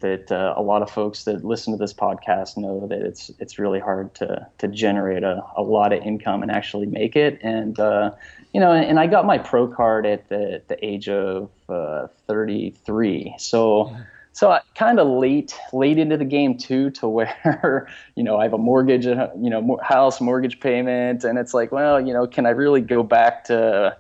[0.01, 3.59] that uh, a lot of folks that listen to this podcast know that it's it's
[3.59, 7.39] really hard to to generate a, a lot of income and actually make it.
[7.43, 8.11] And uh,
[8.53, 13.35] you know, and I got my pro card at the the age of uh, 33.
[13.39, 13.91] So.
[13.91, 14.05] Yeah.
[14.35, 17.87] So kind of late, late into the game too, to where
[18.17, 22.01] you know I have a mortgage, you know, house mortgage payment, and it's like, well,
[22.01, 23.95] you know, can I really go back to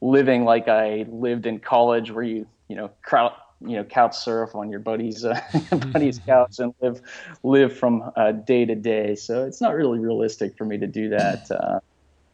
[0.00, 4.54] living like I lived in college, where you you know crowd you know couch surf
[4.54, 5.40] on your buddy's uh,
[5.92, 7.00] buddy's couch and live
[7.42, 9.14] live from uh, day to day.
[9.14, 11.50] So it's not really realistic for me to do that.
[11.50, 11.80] Uh,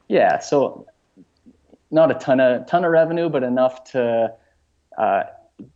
[0.09, 0.87] yeah, so
[1.91, 4.33] not a ton of ton of revenue, but enough to
[4.99, 5.23] uh,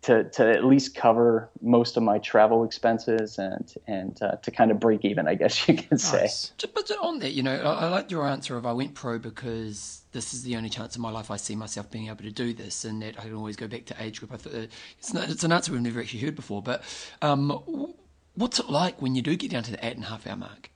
[0.02, 4.70] to to at least cover most of my travel expenses and and uh, to kind
[4.70, 6.22] of break even, I guess you can say.
[6.22, 6.52] Nice.
[6.74, 10.02] But on that, you know, I, I like your answer of I went pro because
[10.12, 12.52] this is the only chance in my life I see myself being able to do
[12.52, 14.32] this, and that I can always go back to age group.
[14.32, 14.68] I thought
[14.98, 16.62] it's not, it's an answer we've never actually heard before.
[16.62, 16.82] But
[17.22, 17.94] um,
[18.34, 20.36] what's it like when you do get down to the eight and a half hour
[20.36, 20.70] mark?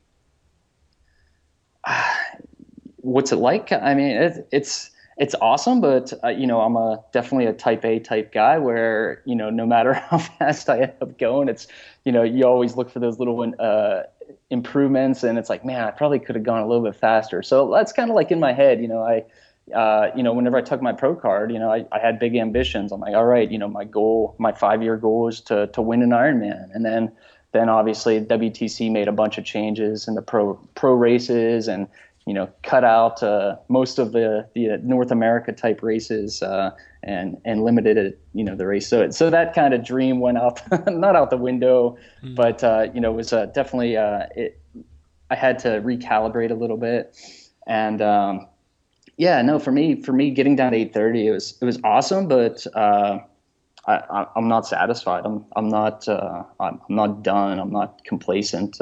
[2.96, 3.72] what's it like?
[3.72, 4.89] I mean, it, it's
[5.20, 9.22] it's awesome, but uh, you know, I'm a definitely a type A type guy where
[9.26, 11.68] you know, no matter how fast I end up going, it's
[12.04, 14.04] you know, you always look for those little uh,
[14.48, 17.42] improvements, and it's like, man, I probably could have gone a little bit faster.
[17.42, 19.24] So that's kind of like in my head, you know, I.
[19.74, 22.34] Uh, you know, whenever I took my pro card, you know, I, I had big
[22.34, 22.90] ambitions.
[22.90, 25.82] I'm like, all right, you know, my goal, my five year goal is to to
[25.82, 27.12] win an Ironman, and then
[27.52, 31.86] then obviously WTC made a bunch of changes in the pro pro races and
[32.26, 36.70] you know, cut out uh, most of the the North America type races uh,
[37.02, 38.86] and and limited it, you know, the race.
[38.86, 42.36] So so that kind of dream went out not out the window, mm.
[42.36, 44.60] but uh, you know, it was uh, definitely uh, it.
[45.30, 47.16] I had to recalibrate a little bit,
[47.66, 48.48] and um,
[49.16, 52.28] yeah, no, for me for me getting down to 8:30, it was it was awesome,
[52.28, 52.66] but.
[52.74, 53.20] Uh,
[53.86, 55.24] I, am not satisfied.
[55.24, 57.58] I'm I'm not I'm, not done.
[57.58, 58.78] I'm not complacent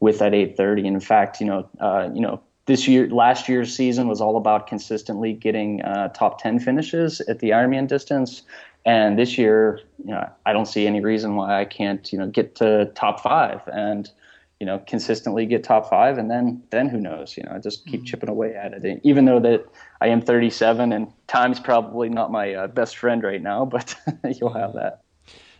[0.00, 0.86] with that 830.
[0.86, 4.36] And in fact, you know, uh, you know, this year, last year's season was all
[4.36, 8.42] about consistently getting uh, top 10 finishes at the Ironman distance.
[8.84, 12.28] And this year, you know, I don't see any reason why I can't, you know,
[12.28, 14.10] get to top five and,
[14.58, 17.34] you know, consistently get top five, and then then who knows?
[17.36, 18.04] You know, I just keep mm-hmm.
[18.04, 19.00] chipping away at it.
[19.02, 19.64] Even though that
[20.02, 23.94] I am 37 and time's probably not my uh, best friend right now, but
[24.38, 24.99] you'll have that.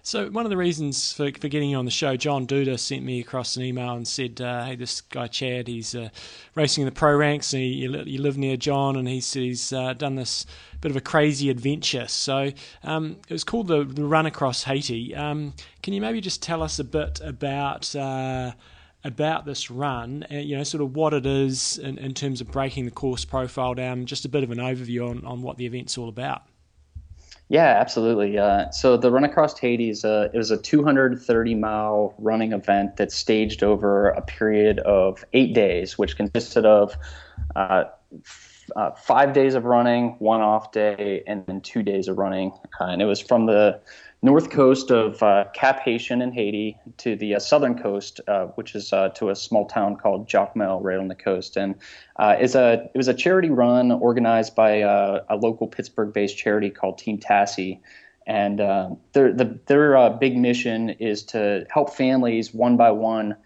[0.03, 3.05] So one of the reasons for, for getting you on the show, John Duda sent
[3.05, 6.09] me across an email and said, uh, "Hey, this guy Chad, he's uh,
[6.55, 7.53] racing in the pro ranks.
[7.53, 10.47] And he, you, live near John, and he said he's uh, done this
[10.81, 12.09] bit of a crazy adventure.
[12.09, 12.51] So
[12.83, 15.15] um, it was called the, the Run Across Haiti.
[15.15, 15.53] Um,
[15.83, 18.53] can you maybe just tell us a bit about?" Uh,
[19.03, 22.51] about this run, uh, you know, sort of what it is in, in terms of
[22.51, 25.65] breaking the course profile down, just a bit of an overview on, on what the
[25.65, 26.43] event's all about.
[27.51, 28.39] Yeah, absolutely.
[28.39, 32.97] Uh, so the Run Across Haiti is a, it was a 230 mile running event
[32.99, 36.97] that staged over a period of eight days, which consisted of
[37.57, 37.85] uh,
[38.25, 42.53] f- uh, five days of running, one off day, and then two days of running.
[42.81, 43.81] Uh, and it was from the
[44.23, 48.75] north coast of uh, Cap Haitian in Haiti to the uh, southern coast, uh, which
[48.75, 51.57] is uh, to a small town called Jacmel, right on the coast.
[51.57, 51.75] And
[52.17, 56.71] uh, is a it was a charity run organized by uh, a local Pittsburgh-based charity
[56.71, 57.81] called Team Tassy.
[58.27, 58.59] And
[59.13, 63.37] their the, their big mission is to help families one by one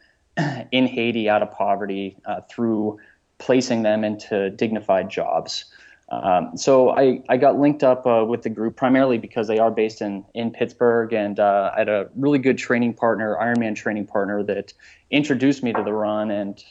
[0.72, 2.18] in Haiti out of poverty
[2.51, 2.98] through
[3.38, 5.66] placing them into dignified jobs.
[6.10, 9.70] Um, so I, I got linked up uh, with the group primarily because they are
[9.70, 14.06] based in, in Pittsburgh, and uh, I had a really good training partner, Ironman training
[14.06, 14.72] partner, that
[15.10, 16.31] introduced me to the run.
[16.31, 16.62] And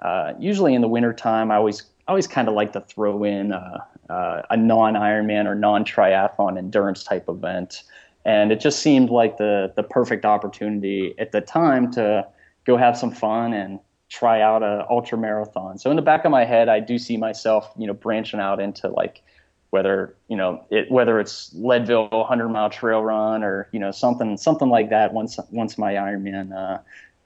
[0.00, 3.78] uh, usually in the wintertime, I always always kind of like to throw in uh,
[4.10, 7.84] uh, a non Ironman or non triathlon endurance type event,
[8.24, 12.26] and it just seemed like the the perfect opportunity at the time to
[12.64, 13.80] go have some fun and
[14.12, 15.78] try out a ultra marathon.
[15.78, 18.60] So in the back of my head, I do see myself, you know, branching out
[18.60, 19.22] into like
[19.70, 24.36] whether you know it whether it's Leadville 100 mile trail run or you know something
[24.36, 26.78] something like that once once my Ironman uh,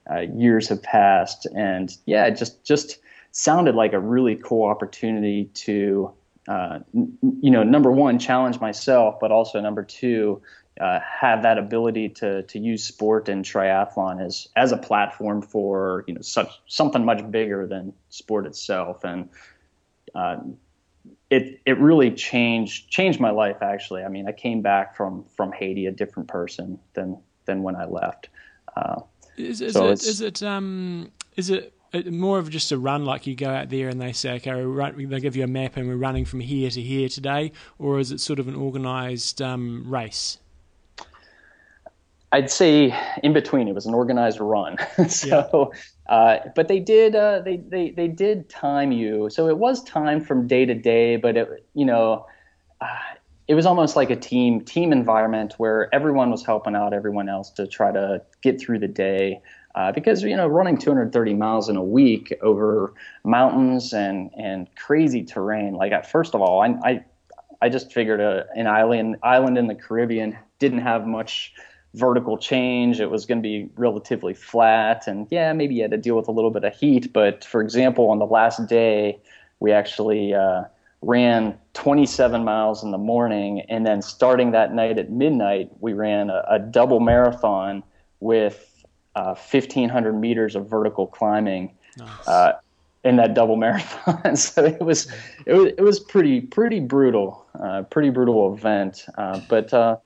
[0.08, 1.46] uh, years have passed.
[1.56, 2.98] And yeah, it just just
[3.32, 6.12] sounded like a really cool opportunity to
[6.46, 10.40] uh, you know number one challenge myself, but also number two
[10.80, 16.04] uh, have that ability to to use sport and triathlon as as a platform for
[16.06, 19.04] you know such something much bigger than sport itself.
[19.04, 19.28] And
[20.14, 20.38] uh,
[21.30, 24.02] it it really changed changed my life actually.
[24.02, 27.86] I mean I came back from from Haiti a different person than than when I
[27.86, 28.28] left.
[28.76, 29.00] Uh,
[29.36, 33.04] is, is so it is it um is it it, more of just a run,
[33.04, 35.76] like you go out there and they say, okay, run, they give you a map
[35.76, 39.40] and we're running from here to here today, or is it sort of an organised
[39.40, 40.38] um, race?
[42.32, 43.68] I'd say in between.
[43.68, 44.76] It was an organized run.
[45.08, 45.72] so,
[46.08, 46.14] yeah.
[46.14, 49.30] uh, but they did uh, they, they they did time you.
[49.30, 52.26] So it was time from day to day, but it you know.
[52.80, 52.86] Uh,
[53.48, 57.50] it was almost like a team team environment where everyone was helping out everyone else
[57.50, 59.40] to try to get through the day.
[59.76, 62.94] Uh, because you know running 230 miles in a week over
[63.24, 67.04] mountains and and crazy terrain like at, first of all I, I
[67.60, 71.52] I just figured a, an island island in the Caribbean didn't have much
[71.96, 73.00] vertical change.
[73.00, 76.28] It was going to be relatively flat, and yeah, maybe you had to deal with
[76.28, 77.12] a little bit of heat.
[77.12, 79.18] But for example, on the last day,
[79.60, 80.64] we actually uh,
[81.02, 86.30] ran 27 miles in the morning, and then starting that night at midnight, we ran
[86.30, 87.82] a, a double marathon
[88.20, 91.74] with uh, 1,500 meters of vertical climbing.
[91.96, 92.28] Nice.
[92.28, 92.52] Uh,
[93.04, 95.10] in that double marathon, so it was,
[95.46, 99.06] it was it was pretty pretty brutal, uh, pretty brutal event.
[99.16, 99.96] Uh, but uh,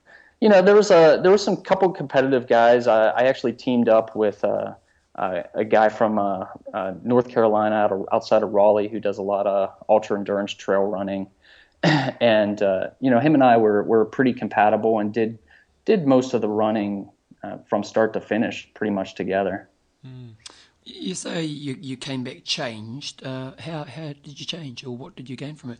[0.41, 2.87] you know, there was a there was some couple competitive guys.
[2.87, 4.73] I, I actually teamed up with uh,
[5.15, 9.21] a guy from uh, uh North Carolina, out of, outside of Raleigh, who does a
[9.21, 11.27] lot of ultra endurance trail running,
[11.83, 15.37] and uh, you know, him and I were were pretty compatible and did
[15.85, 17.09] did most of the running
[17.67, 19.67] from start to finish, pretty much together.
[20.05, 20.33] Mm.
[20.83, 23.23] You say you, you came back changed.
[23.23, 25.79] how how did you change, or what did you gain from it?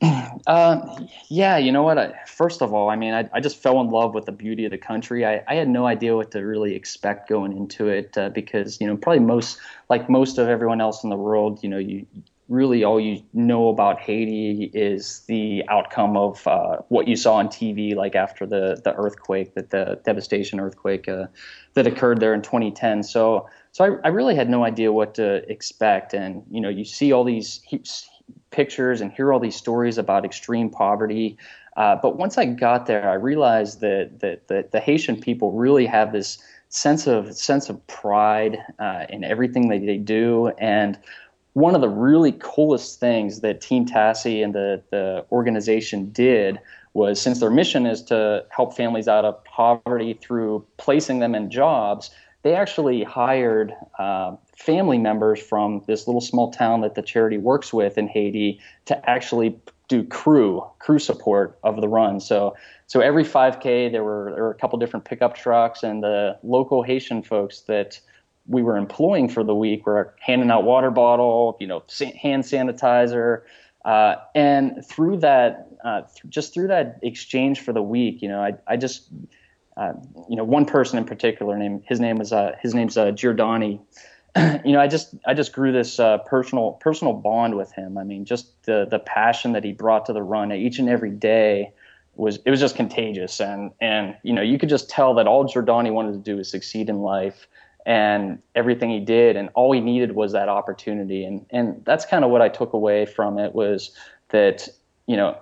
[0.46, 1.96] Uh, yeah, you know what?
[1.96, 4.66] I, first of all, I mean, I, I, just fell in love with the beauty
[4.66, 5.24] of the country.
[5.24, 8.86] I, I had no idea what to really expect going into it uh, because, you
[8.86, 9.58] know, probably most,
[9.88, 12.04] like most of everyone else in the world, you know, you
[12.48, 17.48] really all you know about Haiti is the outcome of uh, what you saw on
[17.48, 21.26] TV, like after the the earthquake, that the devastation earthquake uh,
[21.74, 23.02] that occurred there in 2010.
[23.02, 26.84] So, so I, I really had no idea what to expect, and you know, you
[26.84, 27.60] see all these
[28.54, 31.36] pictures and hear all these stories about extreme poverty.
[31.76, 35.86] Uh, but once I got there, I realized that, that, that the Haitian people really
[35.86, 40.48] have this sense of sense of pride uh, in everything that they do.
[40.58, 40.98] And
[41.54, 46.58] one of the really coolest things that Team Tassy and the, the organization did
[46.94, 51.50] was since their mission is to help families out of poverty through placing them in
[51.50, 52.10] jobs,
[52.44, 57.72] they actually hired uh, family members from this little small town that the charity works
[57.72, 59.58] with in Haiti to actually
[59.88, 62.20] do crew crew support of the run.
[62.20, 62.54] So
[62.86, 66.82] so every 5K there were there were a couple different pickup trucks and the local
[66.82, 67.98] Haitian folks that
[68.46, 71.82] we were employing for the week were handing out water bottle, you know,
[72.20, 73.40] hand sanitizer,
[73.86, 78.40] uh, and through that, uh, th- just through that exchange for the week, you know,
[78.42, 79.08] I I just
[80.28, 83.80] you know, one person in particular, name his name was uh, his name's uh, Giordani.
[84.64, 87.98] you know, I just I just grew this uh, personal personal bond with him.
[87.98, 91.10] I mean, just the the passion that he brought to the run each and every
[91.10, 91.72] day
[92.16, 95.44] was it was just contagious, and and you know, you could just tell that all
[95.44, 97.48] Giordani wanted to do was succeed in life,
[97.84, 102.24] and everything he did, and all he needed was that opportunity, and and that's kind
[102.24, 103.90] of what I took away from it was
[104.28, 104.68] that
[105.06, 105.36] you know,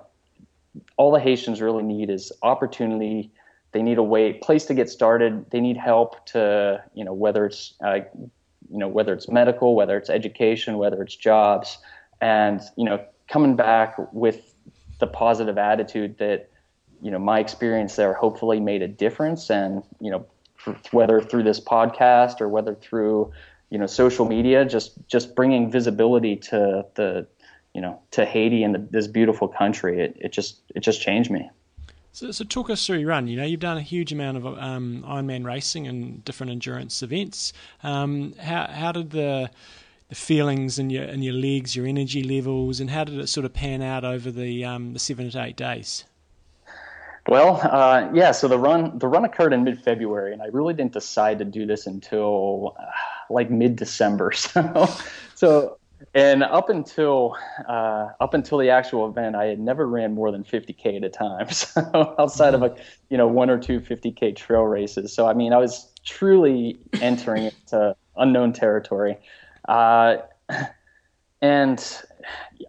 [0.97, 3.31] all the Haitians really need is opportunity
[3.73, 5.51] they need a way place to get started.
[5.51, 8.01] They need help to you know whether it's uh,
[8.70, 11.78] you know whether it's medical, whether it's education, whether it's jobs,
[12.20, 14.55] and you know coming back with
[14.99, 16.51] the positive attitude that
[17.01, 20.27] you know my experience there hopefully made a difference, and you know
[20.93, 23.32] whether through this podcast or whether through
[23.70, 27.27] you know social media, just just bringing visibility to the
[27.74, 31.31] you know to Haiti and the, this beautiful country, it, it just it just changed
[31.31, 31.51] me.
[32.12, 33.26] So, so talk us through your run.
[33.26, 37.55] You know, you've done a huge amount of um, Ironman racing and different endurance events.
[37.82, 39.51] Um, how how did the
[40.10, 43.47] the feelings in your in your legs, your energy levels, and how did it sort
[43.47, 46.05] of pan out over the um, the seven to eight days?
[47.28, 48.32] Well, uh, yeah.
[48.32, 51.47] So the run the run occurred in mid February, and I really didn't decide to
[51.47, 52.84] do this until uh,
[53.30, 54.32] like mid December.
[54.55, 54.89] So,
[55.34, 55.78] so
[56.15, 57.37] and up until
[57.69, 61.09] uh, up until the actual event, I had never ran more than 50k at a
[61.09, 61.49] time.
[61.53, 62.77] So outside of a
[63.09, 67.45] you know one or two 50k trail races, so I mean I was truly entering
[67.45, 69.16] into unknown territory,
[69.69, 70.16] uh,
[71.41, 72.03] and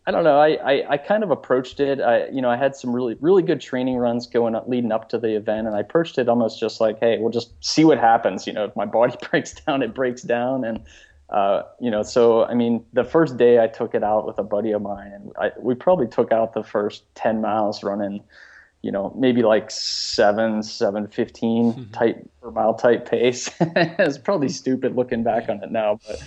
[0.06, 0.40] I don't know.
[0.40, 2.02] I, I, I, kind of approached it.
[2.02, 5.10] I you know I had some really really good training runs going up, leading up
[5.10, 7.98] to the event, and I approached it almost just like, hey, we'll just see what
[7.98, 8.48] happens.
[8.48, 10.82] You know, if my body breaks down, it breaks down, and
[11.34, 14.44] uh, you know, so I mean, the first day I took it out with a
[14.44, 18.24] buddy of mine, and I, we probably took out the first ten miles running,
[18.84, 23.50] you know, maybe like seven, seven fifteen type per mile type pace.
[23.60, 26.22] it's probably stupid looking back on it now, but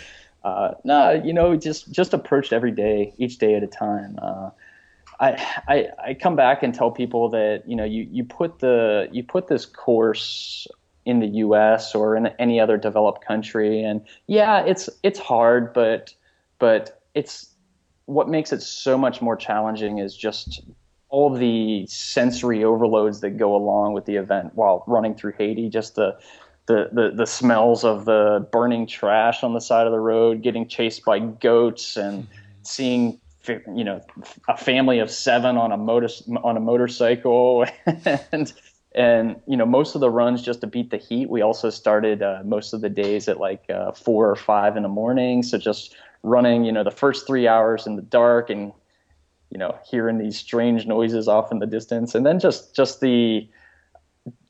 [0.44, 4.16] Uh, no, you know, just just approached every day, each day at a time.
[4.22, 4.50] Uh,
[5.18, 5.30] I,
[5.66, 9.24] I I come back and tell people that you know you, you put the you
[9.24, 10.68] put this course
[11.06, 11.94] in the U.S.
[11.94, 16.12] or in any other developed country, and yeah, it's it's hard, but
[16.58, 17.48] but it's
[18.04, 20.62] what makes it so much more challenging is just
[21.08, 25.68] all the sensory overloads that go along with the event while running through Haiti.
[25.70, 26.18] Just the
[26.66, 30.66] the, the, the smells of the burning trash on the side of the road, getting
[30.66, 32.26] chased by goats, and
[32.62, 34.00] seeing you know
[34.48, 36.08] a family of seven on a motor
[36.42, 37.64] on a motorcycle
[38.32, 38.52] and
[38.96, 42.22] and you know most of the runs just to beat the heat we also started
[42.22, 45.42] uh, most of the days at like uh, four or five in the morning.
[45.42, 48.72] So just running you know the first three hours in the dark and
[49.50, 52.14] you know hearing these strange noises off in the distance.
[52.14, 53.48] And then just just the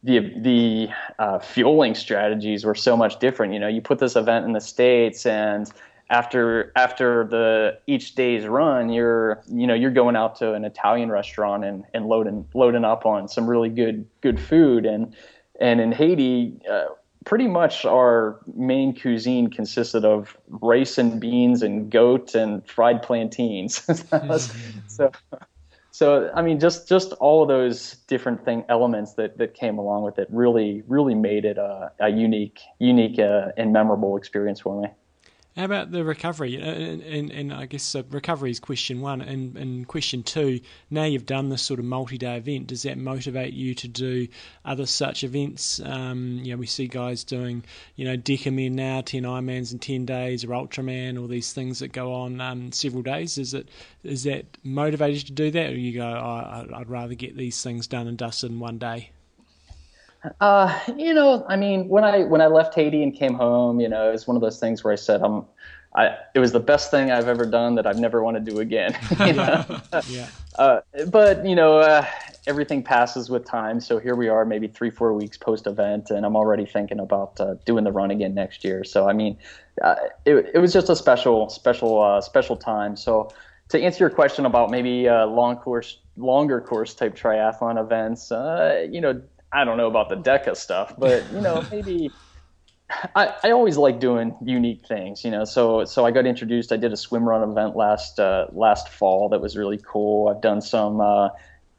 [0.05, 3.53] the the uh, fueling strategies were so much different.
[3.53, 5.71] You know you put this event in the states and
[6.09, 11.11] after after the each day's run, you're you know you're going out to an Italian
[11.11, 15.15] restaurant and, and loading loading up on some really good good food and
[15.61, 16.87] and in Haiti, uh,
[17.25, 23.79] pretty much our main cuisine consisted of rice and beans and goat and fried plantains.
[24.87, 25.11] so
[25.91, 30.05] so I mean just just all of those different thing elements that that came along
[30.05, 34.81] with it really really made it a, a unique unique uh, and memorable experience for
[34.81, 34.89] me.
[35.57, 36.61] How about the recovery?
[36.61, 39.23] Uh, and, and, and I guess uh, recovery is question one.
[39.23, 40.61] And, and question two,
[40.91, 44.29] now you've done this sort of multi day event, does that motivate you to do
[44.67, 45.81] other such events?
[45.81, 47.65] Um, you know, we see guys doing,
[47.95, 51.89] you know, Decamen now, 10 Ironmans in 10 days, or Ultraman, all these things that
[51.89, 53.39] go on um, several days.
[53.39, 53.71] Is it
[54.05, 55.71] is that motivated to do that?
[55.71, 59.11] Or you go, oh, I'd rather get these things done and dusted in one day?
[60.41, 63.89] Uh, you know, I mean, when I when I left Haiti and came home, you
[63.89, 65.45] know, it was one of those things where I said, "I'm."
[65.95, 68.61] I, it was the best thing I've ever done that I've never want to do
[68.61, 68.99] again.
[70.11, 70.29] yeah.
[70.57, 72.07] Uh, but you know, uh,
[72.47, 73.79] everything passes with time.
[73.79, 77.39] So here we are, maybe three, four weeks post event, and I'm already thinking about
[77.41, 78.83] uh, doing the run again next year.
[78.85, 79.37] So I mean,
[79.83, 82.97] uh, it, it was just a special, special, uh, special time.
[82.97, 83.31] So
[83.69, 88.87] to answer your question about maybe uh, long course, longer course type triathlon events, uh,
[88.91, 89.21] you know,
[89.57, 92.11] I don't know about the DECA stuff, but you know, maybe
[93.15, 95.45] I, I always like doing unique things, you know.
[95.45, 96.73] So so I got introduced.
[96.73, 100.29] I did a swim run event last uh, last fall that was really cool.
[100.29, 101.31] I've done some uh,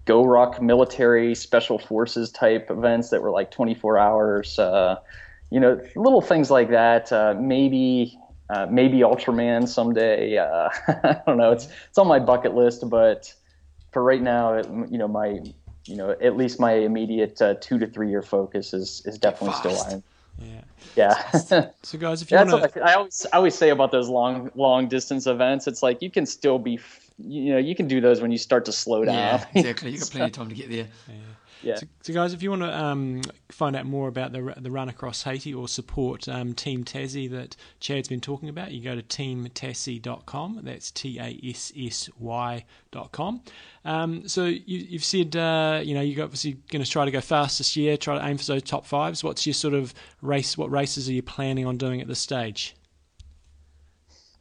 [0.06, 4.58] GORUCK military special forces type events that were like 24 hours.
[4.58, 4.96] Uh,
[5.52, 7.12] you know, little things like that.
[7.12, 8.18] Uh, maybe
[8.50, 10.38] uh, maybe Ultraman someday.
[10.38, 11.52] Uh, I don't know.
[11.52, 13.32] It's it's on my bucket list, but
[13.92, 15.42] for right now, it, you know, my
[15.88, 19.56] you know, at least my immediate uh, two to three year focus is is definitely
[19.56, 20.04] still Iron.
[20.40, 20.62] Yeah.
[20.96, 21.32] Yeah.
[21.32, 24.52] so guys, if you want to, I, I always I always say about those long
[24.56, 26.80] long distance events, it's like you can still be,
[27.18, 29.16] you know, you can do those when you start to slow down.
[29.16, 29.92] Yeah, exactly.
[29.92, 30.88] You got plenty of time to get there.
[31.08, 31.16] Yeah.
[31.64, 31.76] Yeah.
[31.76, 34.90] So, so, guys, if you want to um, find out more about the the run
[34.90, 39.02] across Haiti or support um, Team Tassy that Chad's been talking about, you go to
[39.02, 40.62] teamtassy.com.
[40.64, 43.42] That's T A S S Y.com.
[43.86, 47.22] Um, so you, have said uh, you know you're obviously going to try to go
[47.22, 49.24] fast this year, try to aim for those top fives.
[49.24, 50.58] What's your sort of race?
[50.58, 52.76] What races are you planning on doing at this stage?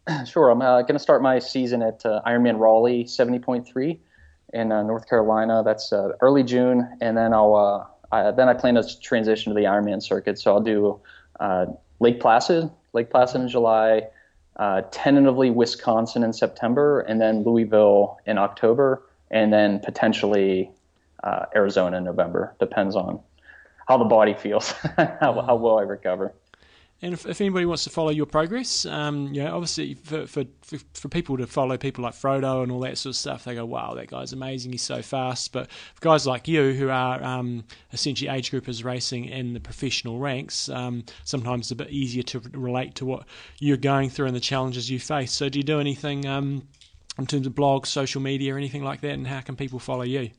[0.25, 3.99] Sure, I'm uh, going to start my season at uh, Ironman Raleigh 70.3
[4.57, 5.63] in uh, North Carolina.
[5.65, 9.55] That's uh, early June, and then I'll uh, I, then I plan to transition to
[9.55, 10.39] the Ironman circuit.
[10.39, 10.99] So I'll do
[11.39, 11.67] uh,
[12.01, 14.09] Lake Placid, Lake Placid in July,
[14.57, 20.71] uh, tentatively Wisconsin in September, and then Louisville in October, and then potentially
[21.57, 22.55] Arizona in November.
[22.61, 23.19] Depends on
[23.89, 26.33] how the body feels, how, how well I recover.
[27.03, 30.45] And if, if, anybody wants to follow your progress, um, you know, obviously for, for,
[30.95, 33.67] for, people to follow people like Frodo and all that sort of stuff, they go,
[33.67, 35.53] wow, that guy's amazing, he's so fast.
[35.53, 40.19] But for guys like you who are um, essentially age groupers racing in the professional
[40.19, 43.27] ranks, um, sometimes it's a bit easier to relate to what
[43.59, 45.33] you're going through and the challenges you face.
[45.33, 46.67] So do you do anything um,
[47.19, 50.31] in terms of blogs, social media, anything like that, and how can people follow you?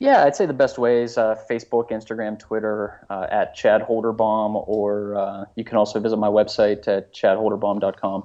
[0.00, 5.16] Yeah, I'd say the best ways uh, Facebook, Instagram, Twitter uh, at Chad Holderbaum, or
[5.16, 8.24] uh, you can also visit my website at chadholderbaum.com.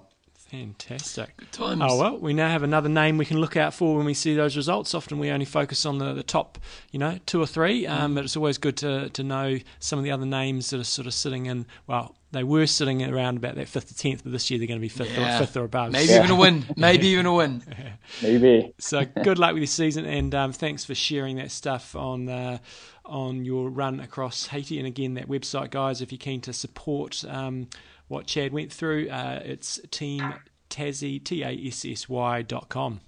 [0.54, 1.36] Fantastic.
[1.36, 1.82] Good times.
[1.84, 4.36] Oh well, we now have another name we can look out for when we see
[4.36, 4.94] those results.
[4.94, 6.60] Often we only focus on the, the top,
[6.92, 7.88] you know, two or three.
[7.88, 8.16] Um, mm.
[8.16, 11.08] But it's always good to to know some of the other names that are sort
[11.08, 11.66] of sitting in.
[11.88, 14.80] Well, they were sitting around about that fifth to tenth, but this year they're going
[14.80, 15.38] to be fifth, yeah.
[15.38, 15.92] or, fifth or above.
[15.92, 16.20] Maybe yeah.
[16.20, 16.66] even a win.
[16.78, 17.64] Maybe even a win.
[18.22, 18.76] Maybe.
[18.78, 22.60] So good luck with your season, and um, thanks for sharing that stuff on uh,
[23.06, 24.78] on your run across Haiti.
[24.78, 27.26] And again, that website, guys, if you're keen to support.
[27.28, 27.70] Um,
[28.08, 30.34] what Chad went through, uh, it's Team
[30.70, 33.02] Tassy, T A S S Y dot com.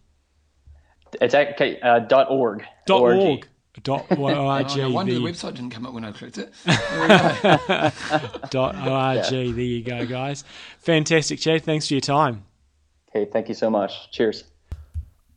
[1.22, 2.64] It's at okay, uh, dot org.
[2.86, 3.18] Dot ORG.
[3.18, 3.48] org.
[3.84, 4.16] Dot Oh,
[4.48, 4.78] org.
[4.78, 6.54] no wonder the the- website didn't come up when I clicked it.
[6.66, 7.92] There
[8.50, 9.26] dot org.
[9.30, 10.44] There you go, guys.
[10.80, 11.64] Fantastic, Chad.
[11.64, 12.46] Thanks for your time.
[13.16, 14.12] Okay, thank you so much.
[14.12, 14.44] Cheers.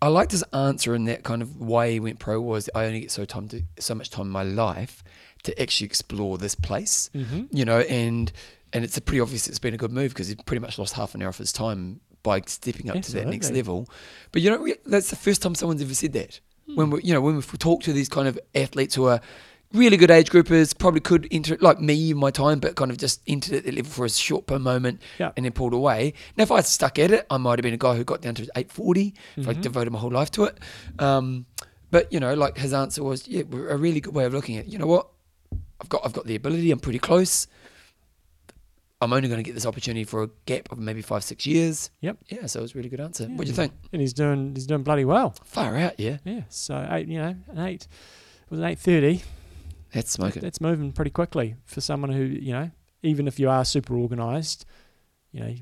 [0.01, 3.01] I liked his answer in that kind of way he went pro was I only
[3.01, 5.02] get so time to so much time in my life
[5.44, 7.44] to actually explore this place, Mm-hmm.
[7.51, 8.30] you know, and
[8.73, 10.95] and it's a pretty obvious it's been a good move because he pretty much lost
[10.95, 13.89] half an hour of his time by stepping up to that next level.
[14.32, 16.40] But you know, that's the first time someone's ever said that.
[16.74, 19.20] When we, you know, when we talk to these kind of athletes who are
[19.73, 22.99] really good age groupers, probably could enter like me in my time, but kind of
[22.99, 25.32] just entered at that level for a short per moment Yeah.
[25.36, 26.12] and then pulled away.
[26.36, 28.35] Now, if I stuck at it, I might have been a guy who got down
[28.35, 29.51] to 840 if Mm-hmm.
[29.51, 30.59] I devoted my whole life to it.
[30.99, 31.47] Um,
[31.90, 34.66] but you know, like his answer was, yeah, a really good way of looking at.
[34.66, 34.70] it.
[34.73, 35.09] You know what?
[35.81, 36.70] I've got I've got the ability.
[36.70, 37.47] I'm pretty close.
[39.01, 41.91] I'm only going to get this opportunity for a gap of maybe five six years.
[42.01, 42.16] Yep.
[42.29, 43.27] Yeah, so it was a really good answer.
[43.27, 43.73] What do you think?
[43.93, 45.35] And he's doing he's doing bloody well.
[45.45, 46.19] Far out, yeah.
[46.25, 46.43] Yeah.
[46.49, 47.87] So eight, you know, an eight
[48.51, 49.23] was an eight thirty.
[49.93, 50.43] That's smoking.
[50.43, 52.70] That's moving pretty quickly for someone who you know,
[53.03, 54.66] even if you are super organised,
[55.33, 55.55] you know,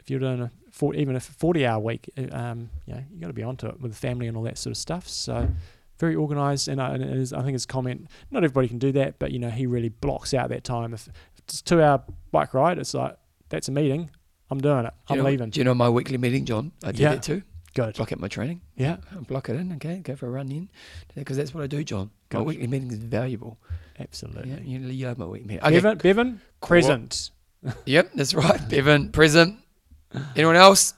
[0.00, 3.20] if you're doing a 40, even a forty hour week, uh, um, you know, you
[3.20, 5.06] got to be onto it with the family and all that sort of stuff.
[5.08, 5.48] So.
[6.00, 8.08] Very organised, and, I- and is, I think his comment.
[8.32, 10.92] Not everybody can do that, but you know he really blocks out that time.
[10.92, 11.08] If
[11.44, 13.16] it's a two-hour bike ride, it's like
[13.48, 14.10] that's a meeting.
[14.50, 14.94] I'm doing it.
[15.08, 15.50] I'm you know, leaving.
[15.50, 16.72] Do you know my weekly meeting, John?
[16.82, 17.10] I did Yeah.
[17.14, 17.42] that too.
[17.74, 17.96] Good.
[17.96, 18.60] Block out my training.
[18.76, 19.98] Yeah, Block it in, okay?
[19.98, 20.68] Go for a run in.
[21.16, 22.10] Because that's what I do, John.
[22.32, 22.44] My Gotcha.
[22.44, 23.58] weekly meeting is valuable.
[23.98, 24.50] absolutely.
[24.50, 25.64] Yeah, you, you love my weekly meeting.
[25.64, 27.30] Okay, Bevan, Bevan, present.
[27.86, 28.60] Yep, that's right.
[28.68, 29.58] Bevan, present.
[30.36, 30.94] Anyone else?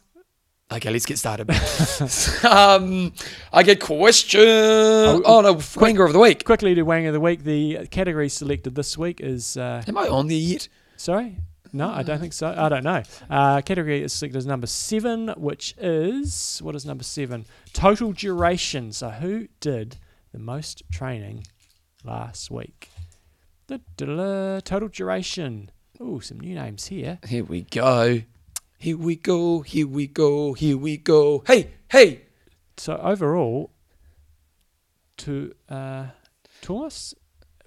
[0.72, 1.48] Okay, let's get started.
[2.44, 3.12] um,
[3.52, 4.40] I get question.
[4.43, 6.44] Oh, no, Wanger of the week.
[6.44, 7.44] Quickly to Wang of the Week.
[7.44, 9.56] The category selected this week is.
[9.56, 10.68] Uh, Am I on there yet?
[10.97, 11.38] sorry?
[11.72, 12.52] No, I don't think so.
[12.56, 13.02] I don't know.
[13.30, 16.59] Uh, category is selected as number seven, which is.
[16.62, 17.44] What is number seven?
[17.72, 18.93] Total duration.
[18.93, 19.98] So, who did
[20.32, 21.47] the most training
[22.02, 22.88] last week?
[23.68, 25.70] Da-da-da, Total duration.
[26.01, 27.18] Oh, some new names here.
[27.26, 28.22] Here we go.
[28.78, 29.62] Here we go.
[29.62, 30.52] Here we go.
[30.52, 31.42] Here we go.
[31.46, 32.22] Hey, hey.
[32.76, 33.72] So, overall,
[35.18, 36.06] to uh,
[36.60, 37.14] Thomas.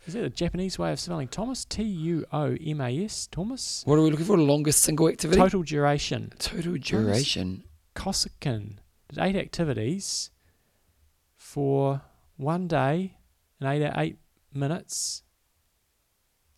[0.06, 1.66] Is that a Japanese way of spelling Thomas?
[1.66, 3.28] T U O M A S.
[3.28, 3.84] Thomas.
[3.86, 4.38] What are we looking for?
[4.38, 5.40] Longest single activity?
[5.40, 6.34] Total duration.
[6.40, 7.64] Total duration.
[7.96, 8.78] Kosakin
[9.10, 10.32] did eight activities
[11.36, 12.02] for
[12.38, 13.18] one day
[13.60, 14.18] and eight eight
[14.54, 15.24] minutes.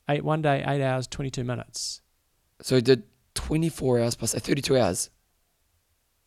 [0.08, 2.02] Eight one day, eight hours, twenty two minutes.
[2.62, 3.04] So he did
[3.46, 5.10] 24 hours plus uh, 32 hours.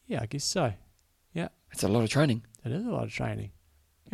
[0.06, 0.72] Yeah, I guess so.
[1.32, 1.48] Yeah.
[1.70, 2.42] That's a lot of training.
[2.64, 3.50] It is a lot of training.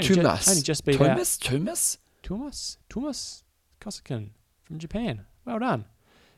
[0.01, 0.49] Two ju- miss.
[0.49, 1.37] only just beat out Thomas?
[1.39, 1.99] Thomas?
[2.23, 3.45] Thomas Thomas
[3.81, 4.31] Kosakin
[4.63, 5.25] from Japan.
[5.45, 5.87] Well done.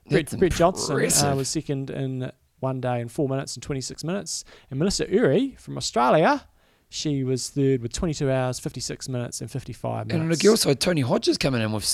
[0.09, 2.31] Brett, Brett Johnson uh, was second in
[2.61, 4.45] one day and four minutes and 26 minutes.
[4.71, 6.47] And Melissa Uri from Australia,
[6.93, 10.15] she was third with 22 hours, 56 minutes, and 55 minutes.
[10.15, 11.85] And on the girls' side, Tony Hodges coming in with,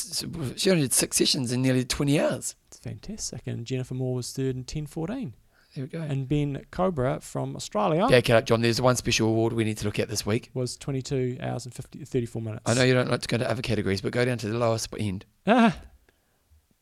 [0.56, 2.56] she only did six sessions in nearly 20 hours.
[2.66, 3.46] It's fantastic.
[3.46, 5.32] And Jennifer Moore was third in 10.14.
[5.76, 6.00] There we go.
[6.00, 9.84] And Ben Cobra from Australia yeah, okay, John, there's one special award we need to
[9.84, 10.50] look at this week.
[10.54, 12.62] was 22 hours and 50, 34 minutes.
[12.66, 14.58] I know you don't like to go to other categories, but go down to the
[14.58, 15.26] lowest end.
[15.46, 15.76] Ah,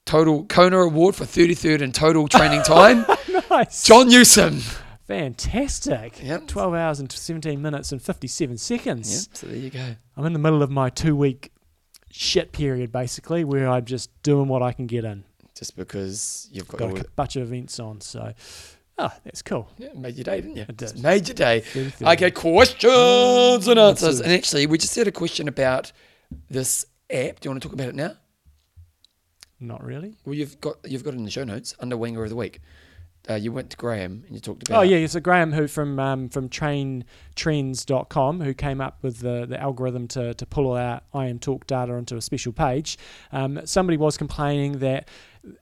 [0.06, 3.04] Total Kona Award for 33rd in total training time.
[3.50, 3.82] nice.
[3.82, 4.60] John Newsom.
[5.06, 6.20] Fantastic.
[6.22, 6.48] Yep.
[6.48, 9.28] 12 hours and 17 minutes and 57 seconds.
[9.28, 9.96] Yep, so there you go.
[10.16, 11.52] I'm in the middle of my two week
[12.10, 15.24] shit period, basically, where I'm just doing what I can get in.
[15.56, 18.34] Just because you've got, Got a bunch of events on, so
[18.98, 19.70] oh, that's cool.
[19.78, 20.66] yeah, made your day, didn't you?
[20.68, 21.02] It did.
[21.02, 21.60] made your day.
[21.60, 22.06] 33.
[22.08, 24.08] Okay, questions and answers.
[24.08, 24.20] Answers.
[24.20, 25.92] And actually, we just had a question about
[26.50, 27.40] this app.
[27.40, 28.16] Do you want to talk about it now?
[29.60, 30.14] Not really.
[30.26, 32.60] Well, you've got you've got it in the show notes under Winger of the Week.
[33.28, 34.78] Uh, you went to Graham and you talked about.
[34.78, 39.46] Oh yeah, it's a Graham who from um, from traintrends.com who came up with the,
[39.46, 42.96] the algorithm to, to pull our IMTalk data onto a special page.
[43.32, 45.08] Um, somebody was complaining that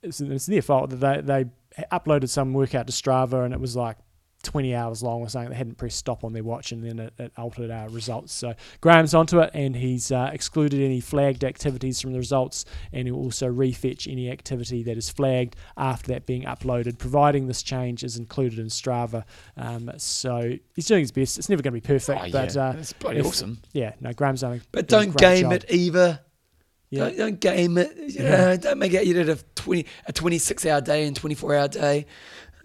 [0.03, 1.45] it's, it's their fault that they,
[1.77, 3.97] they uploaded some workout to Strava and it was like
[4.45, 5.51] 20 hours long or something.
[5.51, 8.33] They hadn't pressed stop on their watch and then it, it altered our results.
[8.33, 13.09] So Graham's onto it and he's uh, excluded any flagged activities from the results and
[13.09, 18.05] he'll also refetch any activity that is flagged after that being uploaded, providing this change
[18.05, 19.25] is included in Strava.
[19.57, 21.39] Um, so he's doing his best.
[21.39, 22.63] It's never going to be perfect, Oh, but yeah.
[22.69, 23.59] uh, That's bloody if- awesome.
[23.73, 25.53] yeah, no, Graham's done a But done a don't great game job.
[25.53, 26.21] it either.
[26.91, 27.07] Yeah.
[27.09, 27.97] Don't, don't game it.
[27.97, 28.31] You Yeah.
[28.37, 29.05] know, don't make it.
[29.05, 32.07] You did a twenty a twenty six hour day and twenty four hour day.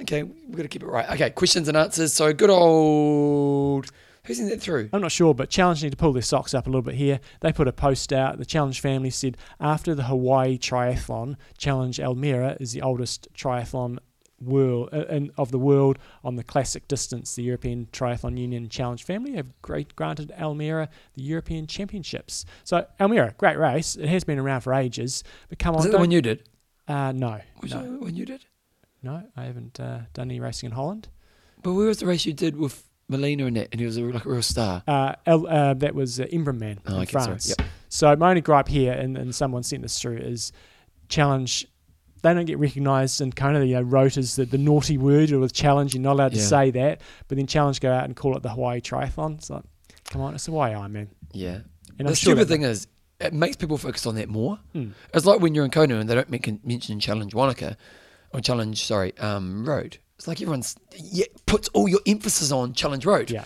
[0.01, 1.09] Okay, we've got to keep it right.
[1.11, 2.13] Okay, questions and answers.
[2.13, 3.87] So good old.
[4.25, 4.89] Who's in that through?
[4.93, 7.19] I'm not sure, but Challenge need to pull their socks up a little bit here.
[7.41, 8.37] They put a post out.
[8.37, 13.97] The Challenge family said after the Hawaii Triathlon, Challenge Almere is the oldest triathlon
[14.41, 17.35] world uh, of the world on the classic distance.
[17.35, 22.45] The European Triathlon Union Challenge family have great, granted Almere the European Championships.
[22.63, 23.95] So Almere, great race.
[23.95, 26.47] It has been around for ages, but come on, Is that the one you did?
[26.87, 28.45] uh, no, Was no, that the one you did?
[29.01, 31.07] No, I haven't uh, done any racing in Holland.
[31.63, 33.69] But where was the race you did with Molina and that?
[33.71, 34.83] And he was a, like a real star.
[34.87, 37.25] Uh, uh, that was uh, Embrunman Oh, in okay, sorry.
[37.25, 37.55] France.
[37.57, 37.67] Yep.
[37.89, 40.51] So my only gripe here, and, and someone sent this through, is
[41.07, 41.65] challenge.
[42.21, 45.31] They don't get recognised and kind of you know wrote as the, the naughty word
[45.31, 45.93] or with challenge.
[45.93, 46.99] You're not allowed to say that,
[47.29, 49.35] but then challenge go out and call it the Hawaii Triathlon.
[49.37, 49.63] It's like,
[50.09, 51.07] come on, it's the Hawaii Ironman.
[51.31, 51.59] Yeah.
[51.97, 52.87] And the I'm stupid that- thing is,
[53.21, 54.59] it makes people focus on that more.
[54.73, 54.89] Hmm.
[55.13, 57.77] It's like when you're in Kona and they don't make, mention Challenge Wanaka
[58.33, 59.97] or Challenge, sorry, um, Roth.
[60.17, 63.31] It's like everyone's yeah, puts all your emphasis on Challenge Roth.
[63.31, 63.45] Yeah.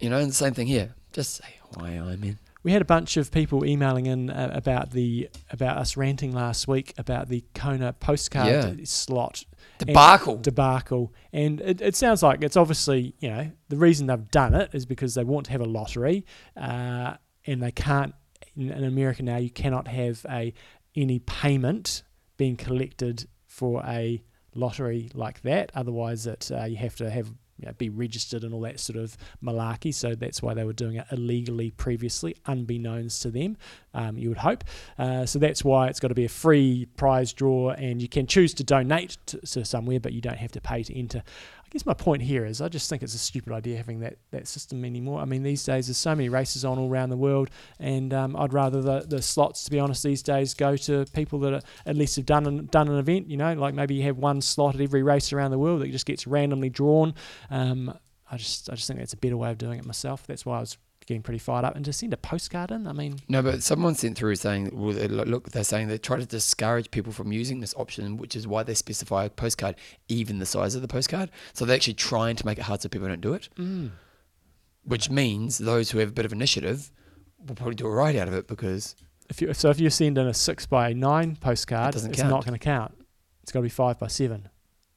[0.00, 0.94] You know, and the same thing here.
[1.12, 2.38] Just say why I'm in.
[2.62, 6.66] We had a bunch of people emailing in uh, about the about us ranting last
[6.66, 8.84] week about the Kona postcard Yeah.
[8.84, 9.44] slot
[9.80, 10.36] and- Debacle.
[10.38, 14.70] debacle, and it, it sounds like it's obviously you know the reason they've done it
[14.72, 16.24] is because they want to have a lottery,
[16.56, 17.14] uh,
[17.46, 18.14] and they can't
[18.56, 20.54] in, in America now you cannot have a
[20.96, 22.02] any payment
[22.38, 24.20] being collected for a
[24.54, 25.70] lottery like that.
[25.74, 27.28] Otherwise, it uh, you have to have
[27.58, 29.94] you know, be registered and all that sort of malarkey.
[29.94, 33.56] So that's why they were doing it illegally previously, unbeknownst to them.
[33.94, 34.64] Um, you would hope.
[34.98, 38.26] Uh, so that's why it's got to be a free prize draw, and you can
[38.26, 41.22] choose to donate to, to somewhere, but you don't have to pay to enter.
[41.64, 44.18] I guess my point here is I just think it's a stupid idea having that,
[44.30, 45.20] that system anymore.
[45.20, 47.50] I mean, these days there's so many races on all around the world,
[47.80, 51.38] and um, I'd rather the, the slots, to be honest, these days go to people
[51.40, 53.28] that are, at least have done an, done an event.
[53.28, 55.90] You know, like maybe you have one slot at every race around the world that
[55.90, 57.14] just gets randomly drawn.
[57.50, 57.96] Um,
[58.30, 60.26] I just I just think that's a better way of doing it myself.
[60.26, 61.76] That's why I was getting pretty fired up.
[61.76, 64.92] And to send a postcard in, I mean, No, but someone sent through saying, well,
[64.92, 68.46] they- look, they're saying they try to discourage people from using this option, which is
[68.46, 69.76] why they specify a postcard,
[70.08, 71.30] even the size of the postcard.
[71.52, 73.90] So they're actually trying to make it hard so people don't do it, mm.
[74.84, 76.90] which means those who have a bit of initiative
[77.46, 78.96] will probably do a right out of it because
[79.28, 82.30] if you so if you send in a six by nine postcard, doesn't it's count.
[82.30, 82.94] not going to count.
[83.42, 84.48] It's got to be five by seven.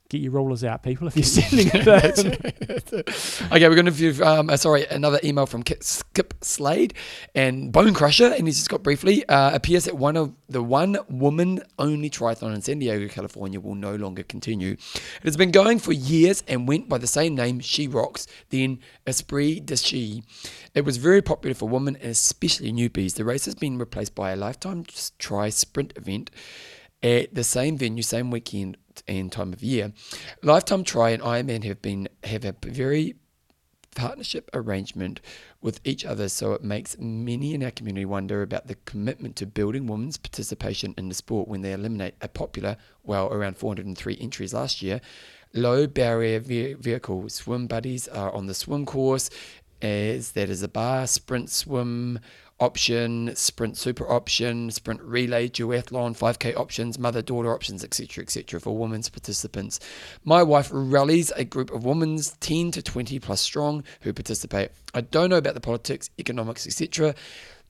[0.09, 1.09] Get your rulers out, people.
[1.09, 1.85] If you're sending it
[3.51, 6.93] okay, we're going to view, um, uh, sorry, another email from Skip Slade
[7.35, 10.97] and Bone Crusher, and he's just got briefly uh, appears that one of the one
[11.09, 14.71] woman only triathlon in San Diego, California, will no longer continue.
[14.71, 18.79] It has been going for years and went by the same name, She Rocks, then
[19.05, 20.23] Esprit de She.
[20.73, 23.15] It was very popular for women and especially newbies.
[23.15, 24.85] The race has been replaced by a lifetime
[25.19, 26.31] tri sprint event
[27.03, 28.77] at the same venue, same weekend
[29.07, 29.93] and time of year.
[30.41, 33.15] Lifetime Tri and Ironman have been have a very
[33.95, 35.19] partnership arrangement
[35.59, 39.45] with each other, so it makes many in our community wonder about the commitment to
[39.47, 44.53] building women's participation in the sport when they eliminate a popular, well, around 403 entries
[44.53, 45.01] last year,
[45.53, 49.31] low barrier ve- vehicle swim buddies are on the swim course,
[49.81, 52.19] as that is a bar, sprint swim
[52.59, 58.23] option, sprint super option, sprint relay, duathlon, 5k options, mother daughter options, etc.
[58.23, 58.59] etc.
[58.59, 59.79] for women's participants.
[60.23, 64.71] My wife rallies a group of women's 10 to 20 plus strong who participate.
[64.93, 67.13] I don't know about the politics, economics, etc.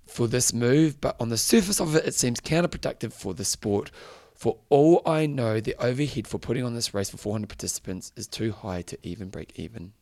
[0.08, 3.92] for this move, but on the surface of it, it seems counterproductive for the sport.
[4.36, 8.28] For all I know, the overhead for putting on this race for 400 participants is
[8.28, 9.94] too high to even break even.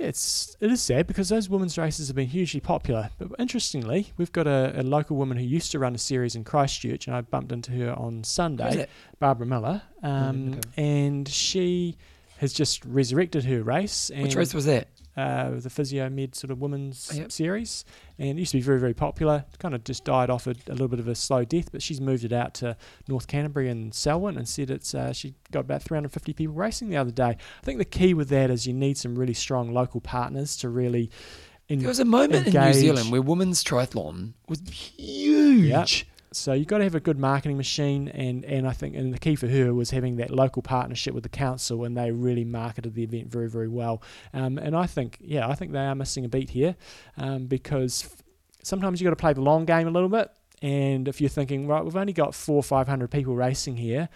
[0.00, 3.10] Yeah, it's it is sad because those women's races have been hugely popular.
[3.18, 6.42] But interestingly, we've got a, a local woman who used to run a series in
[6.42, 8.86] Christchurch, and I bumped into her on Sunday?
[9.18, 10.60] Barbara Miller, um, okay.
[10.82, 11.98] and she
[12.38, 14.10] has just resurrected her race.
[14.10, 14.88] And Which race was that?
[15.16, 17.32] Uh, the Physio Med sort of women's Oh, yep.
[17.32, 17.84] series,
[18.18, 19.44] and it used to be very, very popular.
[19.58, 22.00] Kind of just died off a, a little bit of a slow death, but she's
[22.00, 22.76] moved it out to
[23.08, 26.96] North Canterbury and Selwyn and said it's uh, she got about 350 people racing the
[26.96, 27.36] other day.
[27.62, 30.68] I think the key with that is you need some really strong local partners to
[30.68, 31.10] really.
[31.68, 36.06] En- There was a moment in New Zealand where women's triathlon was huge.
[36.32, 39.18] So you've got to have a good marketing machine, and, and I think and the
[39.18, 42.94] key for her was having that local partnership with the council, and they really marketed
[42.94, 44.00] the event very very well.
[44.32, 46.76] Um, and I think yeah, I think they are missing a beat here,
[47.16, 48.08] um, because
[48.62, 50.30] sometimes you've got to play the long game a little bit.
[50.62, 54.08] And if you're thinking right, we've only got four or five hundred people racing here,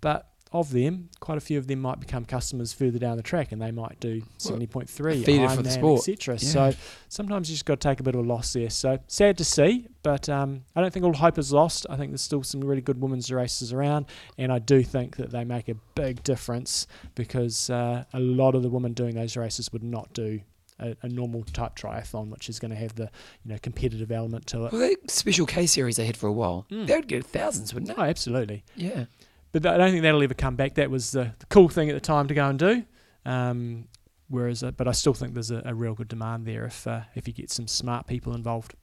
[0.00, 3.52] but of them, quite a few of them might become customers further down the track,
[3.52, 6.08] and they might do seventy point three, feeder for the sport.
[6.08, 6.34] etc.
[6.34, 6.38] Yeah.
[6.72, 8.70] So sometimes you just got to take a bit of a loss there.
[8.70, 11.86] So sad to see, but um, I don't think all hope is lost.
[11.90, 14.06] I think there's still some really good women's races around,
[14.38, 18.62] and I do think that they make a big difference because uh, a lot of
[18.62, 20.40] the women doing those races would not do.
[20.80, 23.10] A, a normal type triathlon, which is going to have the
[23.44, 24.72] you know competitive element to it.
[24.72, 26.86] Well, that special K series they had for a while, Mm.
[26.86, 28.08] they would get thousands, wouldn't Oh, they?
[28.08, 28.62] absolutely.
[28.76, 29.06] Yeah.
[29.52, 30.74] But I don't think that'll ever come back.
[30.74, 32.84] That was the, the cool thing at the time to go and do.
[33.24, 33.88] Um,
[34.28, 37.02] whereas, uh, but I still think there's a, a real good demand there if uh,
[37.14, 38.74] if you get some smart people involved.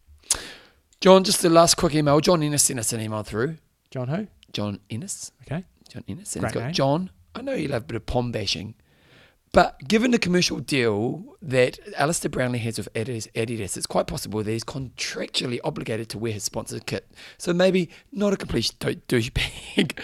[1.02, 2.20] John, just the last quick email.
[2.20, 3.58] John Ennis sent us an email through.
[3.92, 4.28] John, who?
[4.54, 5.32] John Ennis.
[5.44, 5.64] Okay.
[5.90, 6.36] John Ennis.
[6.36, 6.74] And Great it's got name.
[6.74, 7.10] John.
[7.36, 8.76] I know you love a bit of pom bashing,
[9.56, 14.44] but given the commercial deal that Alistair Brownlee has with Adidas, Adidas, it's quite possible
[14.44, 17.10] that he's contractually obligated to wear his sponsored kit.
[17.38, 19.98] So maybe not a complete dou- douchebag.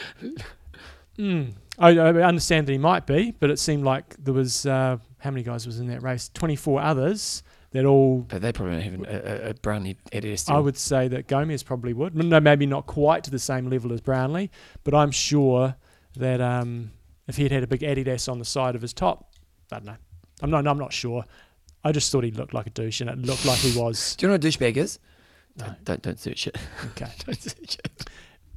[1.18, 1.52] Mm.
[1.78, 5.30] I, I understand that he might be, but it seemed like there was uh, how
[5.30, 6.32] many guys was in that race?
[6.34, 8.20] Twenty four others that all.
[8.30, 10.56] but they probably don't have a, a, a Brownlee Adidas deal.
[10.56, 12.16] I would say that Gomez probably would.
[12.16, 14.50] No, maybe not quite to the same level as Brownlee,
[14.86, 15.76] but I'm sure
[16.16, 16.92] that um,
[17.28, 19.31] if he'd had a big Adidas on the side of his top,
[19.72, 19.96] I don't know.
[20.42, 20.68] I'm not.
[20.68, 21.24] I'm not sure.
[21.84, 24.16] I just thought he looked like a douche, and it looked like he was.
[24.18, 25.00] Do you know what a douchebag is?
[25.58, 25.66] No.
[25.66, 26.58] Don't, don't, don't search it.
[26.92, 27.12] Okay.
[27.26, 28.10] don't search it.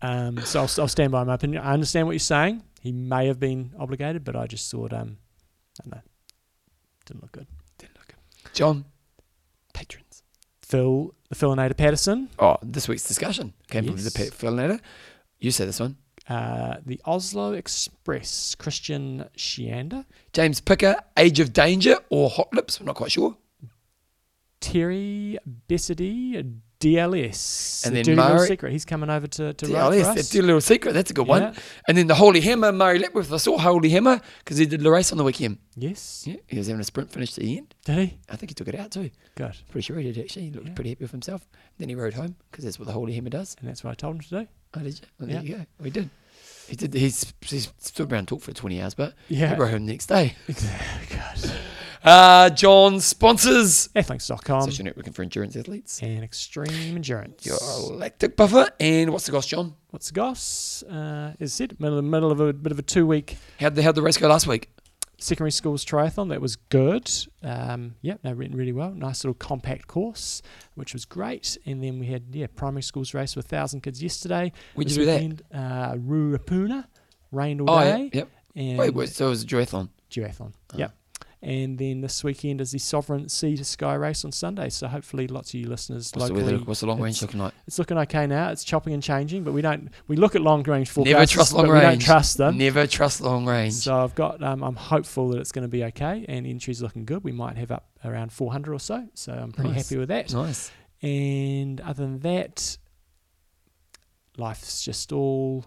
[0.03, 1.63] Um, so I'll, I'll stand by my opinion.
[1.63, 2.63] I understand what you're saying.
[2.81, 5.17] He may have been obligated, but I just thought, um,
[5.81, 6.03] I don't know,
[7.07, 7.47] didn't look good.
[7.79, 8.53] Didn't look good.
[8.53, 8.85] John,
[9.73, 10.23] patrons.
[10.63, 14.31] Phil, the Philinator Patterson, Oh, this week's discussion came from the Yes.
[14.31, 14.81] Pet
[15.41, 15.97] You say this one.
[16.29, 22.81] Uh, the Oslo Express, Christian Shianda, James Picker, Age of Danger or Hot Lips.
[22.81, 23.37] I'm not quite sure.
[24.61, 25.39] Terry
[25.69, 28.73] Bessady, DLS, And The then Dirty Little Secret.
[28.73, 30.15] He's coming over to to Yeah, us.
[30.15, 30.93] that's a little secret.
[30.95, 31.55] That's a good one.
[31.87, 33.31] And then the Holy Hammer, Murray Letworth.
[33.33, 35.59] I saw Holy Hammer because he did the race on the weekend.
[35.77, 37.75] Yes, Yeah, he was having a sprint finish to the end.
[37.85, 38.19] did he?
[38.31, 39.11] I think he took it out too.
[39.35, 40.45] Good, Pretty sure he did actually.
[40.47, 40.75] He looked Yeah.
[40.75, 41.47] pretty happy with himself.
[41.79, 43.57] Then he rode home because that's what the Holy Hammer does.
[43.61, 44.49] and that's what I told him to do.
[44.77, 45.01] Oh, did you?
[45.19, 45.35] Well, Yeah.
[45.37, 45.67] there you go.
[45.81, 46.11] We did.
[46.69, 46.95] He did.
[46.95, 49.55] He's, he's stood around and talked for 20 hours, but Yeah.
[49.55, 50.35] he rode home the next day.
[52.03, 56.03] Uh, John sponsors Athlinks.com social networking for endurance athletes.
[56.03, 57.47] and Extreme Endurance.
[57.47, 57.57] Your
[57.97, 58.69] lactic buffer.
[58.79, 59.75] And what's the goss, John?
[59.89, 60.83] What's the goss?
[60.83, 63.95] Uh, is it middle, middle of a bit of a two week How'd the, how'd
[63.95, 64.69] the race go last week?
[65.19, 66.29] Secondary schools triathlon?
[66.31, 67.11] That was good.
[67.43, 68.91] Um, yeah, no, written really well.
[68.91, 70.43] Nice little compact course,
[70.75, 71.57] which was great.
[71.67, 74.53] And then we had yeah primary schools race with thousand kids yesterday.
[74.75, 75.59] Where'd This you do that?
[75.59, 76.87] Uh, Ruapuna,
[77.33, 77.97] rained all Oh, yeah.
[77.99, 78.11] day.
[78.13, 78.29] Yep.
[78.57, 79.89] And Wait, wait, so it was a duathlon.
[80.11, 80.53] duathlon.
[80.75, 80.79] Oh.
[80.79, 80.95] Yep.
[81.45, 84.71] And then this weekend is the Sovereign Sea to Sky race on Sunday.
[84.71, 86.53] So hopefully, lots of you listeners What's the, locally.
[86.55, 87.53] weather, what's the long range looking like?
[87.67, 88.49] It's looking okay now.
[88.49, 89.91] It's chopping and changing, but we don't.
[90.09, 92.05] We look at long range forecasts, Never trust long but we don't range.
[92.07, 92.57] trust them.
[92.57, 93.75] Never trust long range.
[93.75, 94.43] So I've got.
[94.43, 97.23] Um, I'm hopeful that it's going to be okay, and entries looking good.
[97.23, 99.07] We might have up around 400 or so.
[99.13, 99.89] So I'm pretty Nice.
[99.91, 100.33] happy with that.
[100.33, 100.71] nice.
[101.03, 102.79] And other than that,
[104.37, 105.67] life's just all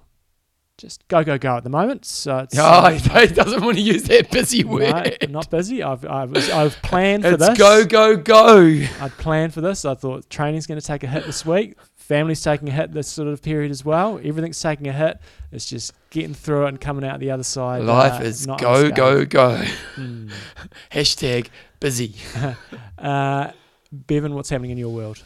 [0.77, 2.05] just go go go at the moment.
[2.05, 5.17] So it's, Oh, uh, he doesn't want to use that busy no, word.
[5.21, 5.81] I'm not busy.
[5.83, 7.57] I've I've, I've planned for it's this.
[7.57, 8.57] go, go, go.
[9.01, 9.85] I'd planned for this.
[9.85, 11.75] I thought training's going to take a hit this week.
[11.95, 14.17] Family's taking a hit this sort of period as well.
[14.23, 15.19] Everything's taking a hit.
[15.51, 17.83] It's just getting through it and coming out the other side.
[17.83, 18.95] Life uh, is not go, unscathed.
[18.95, 19.63] go, go.
[19.97, 20.31] Mm.
[20.91, 21.49] Hashtag
[21.79, 22.15] busy.
[22.97, 23.51] Uh,
[23.91, 25.21] Bevan, what's happening in your world?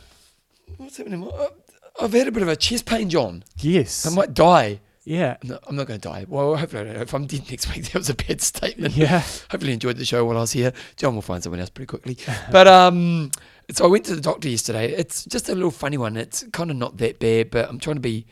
[0.76, 1.23] What's happening?
[1.26, 1.48] Uh,
[2.02, 3.45] I've had a bit of a chest pain, John.
[3.60, 4.06] Yes.
[4.06, 4.82] I might die.
[5.03, 5.38] Yeah.
[5.44, 6.26] No, I'm not going to die.
[6.28, 7.02] Well, hopefully, I don't.
[7.02, 8.95] if I'm dead next week, that was a bad statement.
[8.95, 9.19] Yeah.
[9.49, 10.73] Hopefully, you enjoyed the show while I was here.
[10.95, 12.18] John will find someone else pretty quickly.
[12.52, 13.32] But um,
[13.72, 14.91] so I went to the doctor yesterday.
[14.91, 16.18] It's just a little funny one.
[16.18, 18.26] It's kind of not that bad, but I'm trying to be.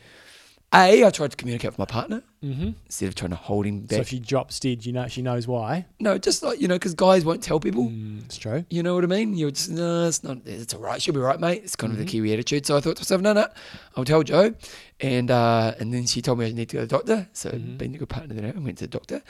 [0.72, 2.70] A, I tried to communicate with my partner Mm-hmm.
[2.86, 3.96] instead of trying to hold him back.
[3.96, 5.84] So if you drop dead, you know she knows why.
[5.98, 7.88] no, just like you know, because guys won't tell people.
[7.88, 8.64] Mm, it's true.
[8.70, 9.34] You know what I mean?
[9.34, 10.38] You're just no, it's not.
[10.46, 11.02] It's all right.
[11.02, 11.60] She'll be right, mate.
[11.64, 12.02] It's kind of Mhm.
[12.02, 12.64] the Kiwi attitude.
[12.64, 13.46] So I thought to myself, no, no,
[13.94, 14.54] I'll tell Joe.
[15.00, 17.28] And uh, and then she told me I need to go to the doctor.
[17.34, 17.76] So Mhm.
[17.76, 19.20] being a good partner, then I went to the doctor.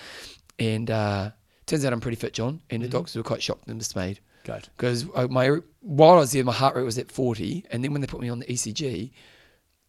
[0.61, 1.31] And uh,
[1.67, 2.61] turns out I'm pretty fit, John.
[2.71, 4.69] And the doctors were quite shocked and dismayed Good.
[4.77, 8.03] because my while I was there, my heart rate was at 40, and then when
[8.03, 9.11] they put me on the ECG,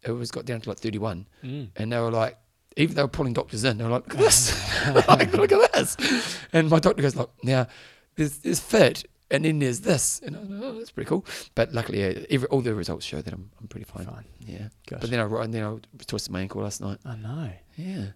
[0.02, 1.68] it was got down to like 31, Mm.
[1.76, 2.38] and they were like.
[2.78, 4.86] Even they were pulling doctors in, they were like, "Look at this!
[5.06, 7.66] like, look at this!" And my doctor goes, "Look, now
[8.14, 12.02] there's, there's fit, and then there's this, and like, oh, that's pretty cool." But luckily,
[12.02, 14.06] uh, every, all the results show that I'm, I'm pretty fine.
[14.06, 14.24] Fine.
[14.40, 14.68] Yeah.
[14.86, 15.00] Good.
[15.00, 15.76] But then I and then I
[16.06, 16.96] twisted my ankle last night.
[17.04, 17.50] I know.
[17.76, 18.06] Yeah.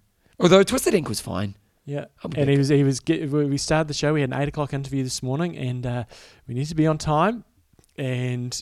[0.41, 1.55] Although twisted ankle's fine.
[1.85, 2.07] Yeah.
[2.35, 4.15] And he was he was get, we we started the show.
[4.15, 6.05] We had an eight o'clock interview this morning, and uh,
[6.49, 7.45] we need to be on time.
[7.99, 8.59] And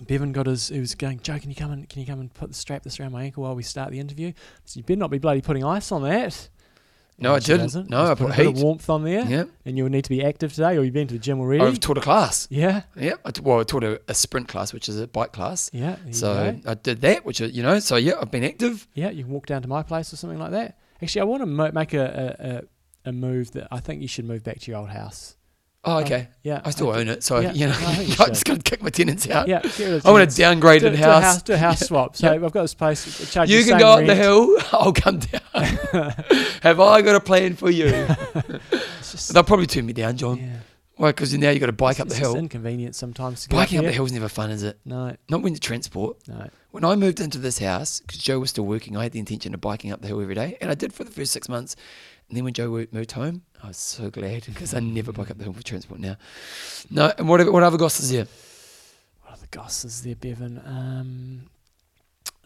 [0.00, 0.68] Bevan got his.
[0.68, 2.82] He was going, Joe, can you come and can you come and put the strap
[2.82, 4.32] this around my ankle while we start the interview?
[4.64, 6.48] So you better not be bloody putting ice on that.
[7.18, 7.66] No, I didn't.
[7.66, 7.90] doesn't.
[7.90, 9.44] No, Just I put put a bit of warmth on there, Yeah.
[9.64, 11.62] and you will need to be active today, or you've been to the gym already.
[11.62, 12.48] I've taught a class.
[12.50, 13.14] yeah, Yeah.
[13.24, 15.70] I t- well, I taught a, a sprint class, which is a bike class.
[15.72, 15.96] yeah.
[16.10, 16.58] So.
[16.66, 18.88] I did that, which is, you know, so yeah, I've been active.
[18.94, 20.78] Yeah, you can walk down to my place or something like that.
[21.02, 22.34] Actually, I want to mo- make a,
[23.04, 25.36] a, a, a move that I think you should move back to your old house.
[25.84, 26.28] Oh, okay.
[26.44, 28.62] yeah, I still I- own it, so yeah, you know, I I'm just got to
[28.62, 29.48] kick my tenants out.
[29.48, 29.58] Yeah,
[30.04, 31.22] I want a downgraded do, do a house.
[31.24, 31.42] house.
[31.42, 32.14] Do a house swap.
[32.16, 32.44] So Yep.
[32.44, 33.32] I've got this place.
[33.32, 34.56] charge You can go up the hill.
[34.72, 35.40] I'll come down.
[36.62, 37.86] Have I got a plan for you?
[37.86, 40.38] It's just- They'll probably turn me down, John.
[40.38, 40.56] yeah.
[40.96, 41.08] Why?
[41.10, 42.36] Because now you've got to bike up the hill.
[42.36, 44.78] inconvenient sometimes to Biking up up the hill's never fun, is it?
[44.84, 46.18] No, Not when you transport.
[46.28, 46.48] no.
[46.70, 49.52] When I moved into this house, because Joe was still working, I had the intention
[49.52, 51.74] of biking up the hill every day, and I did for the first six months.
[52.28, 55.38] And then when Joe moved home, I was so glad because I never bike up
[55.38, 56.16] the hill for transport now.
[56.90, 58.26] No, and what what other goss is there?
[59.22, 60.60] What other the gosses there, Bevan?
[60.66, 61.42] Um,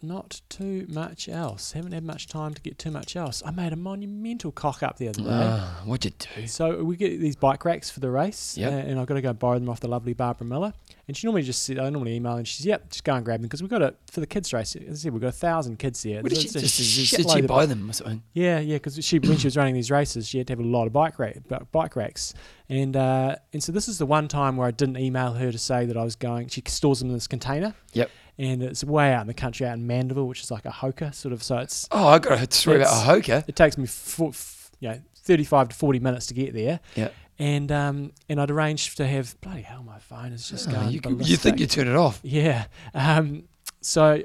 [0.01, 1.71] not too much else.
[1.71, 3.41] Haven't had much time to get too much else.
[3.43, 5.27] I made a monumental cock up the other day.
[5.29, 6.47] Ah, what'd you do?
[6.47, 8.71] So we get these bike racks for the race, Yep.
[8.71, 10.73] uh, and I've got to go borrow them off the lovely Barbara Miller.
[11.07, 13.39] And she normally just said, I normally email and she's, yep, just go and grab
[13.39, 14.75] them because we've got it for the kids race.
[14.75, 16.21] As I said, we've got a thousand kids here.
[16.21, 18.23] What did she a just did she of buy them or something?
[18.33, 20.63] Yeah, yeah, because she when she was running these races, she had to have a
[20.63, 21.37] lot of bike rack,
[21.71, 22.33] bike racks,
[22.67, 25.57] and uh, and so this is the one time where I didn't email her to
[25.57, 26.49] say that I was going.
[26.49, 27.73] She stores them in this container.
[27.93, 28.11] Yep.
[28.39, 31.15] And it's way out in the country, out in Mandeville, which is like a hoka
[31.15, 31.41] sort of.
[31.41, 33.43] So it's Oh, I got a story about a hoka.
[33.47, 36.79] it takes me four, f- you know thirty-five to forty minutes to get there.
[36.95, 37.09] Yeah.
[37.39, 40.89] And um and I'd arranged to have bloody hell, my phone is just Oh, going.
[40.91, 42.19] you, you think you turn it off?
[42.23, 42.65] Yeah.
[42.93, 43.43] Um.
[43.81, 44.23] So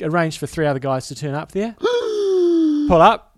[0.00, 1.74] arranged for three other guys to turn up there.
[1.80, 3.36] Pull up.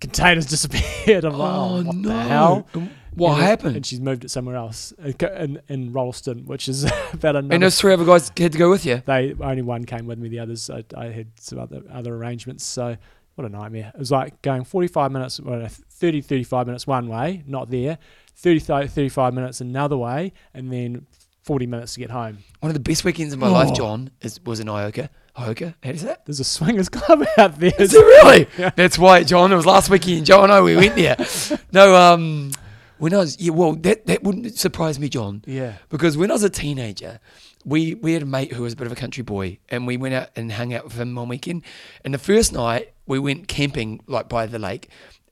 [0.00, 1.24] Containers disappeared.
[1.26, 2.66] I'm like, oh, what the hell?
[3.14, 3.76] What And- happened?
[3.76, 7.54] And she's moved it somewhere else in, in, in Rolleston, which is about another.
[7.54, 9.02] And those three other guys had to go with you.
[9.04, 10.30] they only one came with me.
[10.30, 12.64] The others, I, I had some other other arrangements.
[12.64, 12.96] So
[13.34, 13.90] what a nightmare!
[13.94, 17.98] It was like going 45 minutes, well, 30, 35 minutes one way, not there.
[18.40, 21.06] 30, 35 minutes another way, and then
[21.42, 22.38] 40 minutes to get home.
[22.60, 23.74] One of the best weekends of my life, Oh.
[23.74, 25.08] John, is, was in Ohoka.
[25.36, 25.74] Ohoka?
[25.82, 26.24] How do that?
[26.26, 27.72] There's a swingers club out there.
[27.78, 28.46] Is it really?
[28.58, 28.70] Yeah.
[28.76, 29.52] That's why, John.
[29.52, 30.26] It was last weekend.
[30.26, 31.16] Joe and I, we went there.
[31.72, 32.52] No, um,
[32.98, 35.42] when I was, yeah, well, that, that wouldn't surprise me, John.
[35.46, 35.74] Yeah.
[35.88, 37.20] Because when I was a teenager,
[37.64, 39.96] we, we had a mate who was a bit of a country boy, and we
[39.96, 41.62] went out and hung out with him one weekend.
[42.04, 44.88] And the first night, we went camping like by the lake,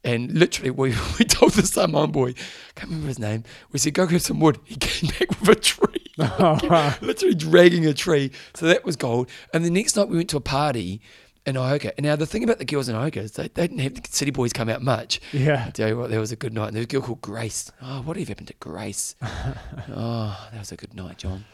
[0.08, 2.32] and literally we, we told this some one boy,
[2.74, 3.44] can't remember his name.
[3.72, 4.58] We said go get some wood.
[4.64, 6.06] He came back with a tree,
[7.06, 8.30] literally dragging a tree.
[8.54, 9.28] So that was gold.
[9.52, 11.00] And the next night we went to a party.
[11.46, 11.92] In Ohoka.
[11.96, 14.06] And now the thing about the girls in Ohoka is they, they didn't have the
[14.10, 15.18] city boys come out much.
[15.32, 15.64] Yeah.
[15.66, 16.66] I tell you what, there was a good night.
[16.66, 17.72] And there was a girl called Grace.
[17.80, 19.14] Oh, what have happened to Grace?
[19.22, 21.46] oh, that was a good night, John.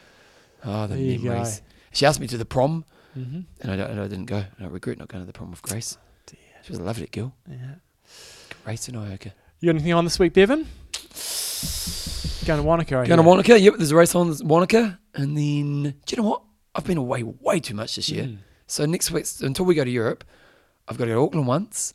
[0.65, 1.63] Oh, the There memories.
[1.93, 2.85] She asked me to the prom,
[3.17, 3.41] Mm-hmm.
[3.61, 4.39] and I, don't, and I didn't go.
[4.59, 5.97] And I regret not going to the prom with Grace.
[6.27, 6.39] Dear.
[6.65, 7.33] She was a lovely girl.
[7.49, 7.57] Yeah.
[8.65, 9.31] Grace in Ohoka.
[9.61, 10.67] You got anything on this week, Bevan?
[12.47, 12.99] Going to Wanaka.
[12.99, 13.23] I Going to.
[13.23, 13.61] Wanaka.
[13.61, 14.99] Yep, there's a race on Wanaka.
[15.15, 16.43] And then, do you know what?
[16.75, 18.25] I've been away way too much this year.
[18.25, 18.39] Mm.
[18.67, 20.25] So next week, until we go to Europe,
[20.89, 21.93] I've got to go to Auckland once,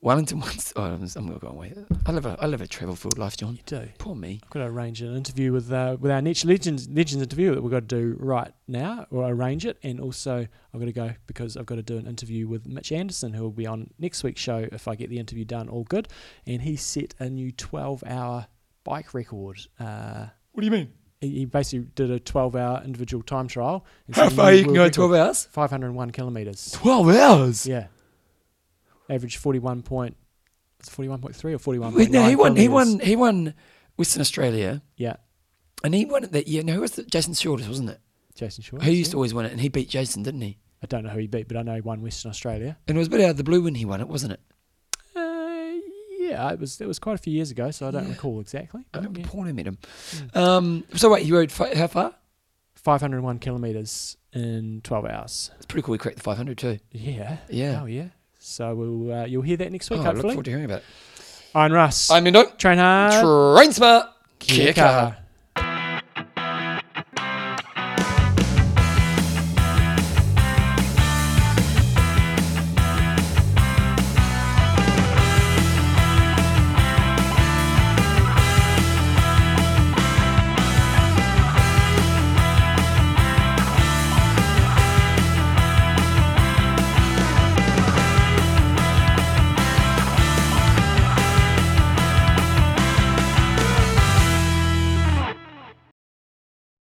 [0.00, 0.72] Wellington once.
[0.76, 1.74] Oh, I'm, I'm going to go away.
[2.06, 3.54] I live a, I live a travel filled life, John.
[3.56, 3.88] You do.
[3.98, 4.38] Poor me.
[4.44, 7.62] I've got to arrange an interview with uh, with our niche legends legends interview that
[7.62, 11.10] we've got to do right now, or arrange it, and also I've got to go
[11.26, 14.22] because I've got to do an interview with Mitch Anderson, who will be on next
[14.22, 16.06] week's show if I get the interview done all good,
[16.46, 18.46] and he set a new 12 hour
[18.84, 19.58] bike record.
[19.80, 20.92] Uh, What do you mean?
[21.20, 23.84] he, he basically did a 12 hour individual time trial.
[24.12, 24.82] How far you can go?
[24.82, 24.92] record.
[24.94, 25.48] 12 hours?
[25.50, 26.70] 501 kilometers.
[26.72, 27.66] 12 hours?
[27.66, 27.86] Yeah.
[29.08, 30.16] Average 41 point.
[30.80, 31.94] It's 41.3 or 41.
[31.94, 32.54] Wait, no, he won.
[32.56, 32.98] He won.
[33.00, 33.54] He won
[33.96, 35.16] Western Australia, Yeah.
[35.82, 36.62] and he won it that year.
[36.62, 37.10] No, who was it?
[37.10, 38.00] Jason Shortis, wasn't it?
[38.36, 38.82] Jason Short.
[38.84, 40.58] He used to always win it, and he beat Jason, didn't he?
[40.80, 42.76] I don't know who he beat, but I know he won Western Australia.
[42.86, 44.40] And it was a bit out of the blue when he won it, wasn't it?
[45.16, 45.80] Uh,
[46.20, 46.80] yeah, it was.
[46.80, 48.10] It was quite a few years ago, so I don't Yeah.
[48.10, 48.84] recall exactly.
[48.94, 49.26] I remember yeah.
[49.26, 49.78] Paul met him.
[50.12, 50.36] Mm.
[50.36, 52.14] Um, so wait, he rode fi- how far?
[52.76, 55.50] 501 kilometers in 12 hours.
[55.56, 55.92] It's pretty cool.
[55.92, 56.78] We cracked the 500 too.
[56.92, 57.38] Yeah.
[57.50, 57.80] Yeah.
[57.82, 58.08] Oh yeah.
[58.48, 60.32] So we'll uh, you'll hear that next Oh, week, I look hopefully.
[60.34, 60.84] forward to hearing about it.
[61.54, 62.10] Iron Russ.
[62.10, 62.44] I'm Indo.
[62.56, 63.56] Train hard.
[63.58, 64.06] Train smart.
[64.40, 64.74] Kaha.
[64.74, 65.16] kaha.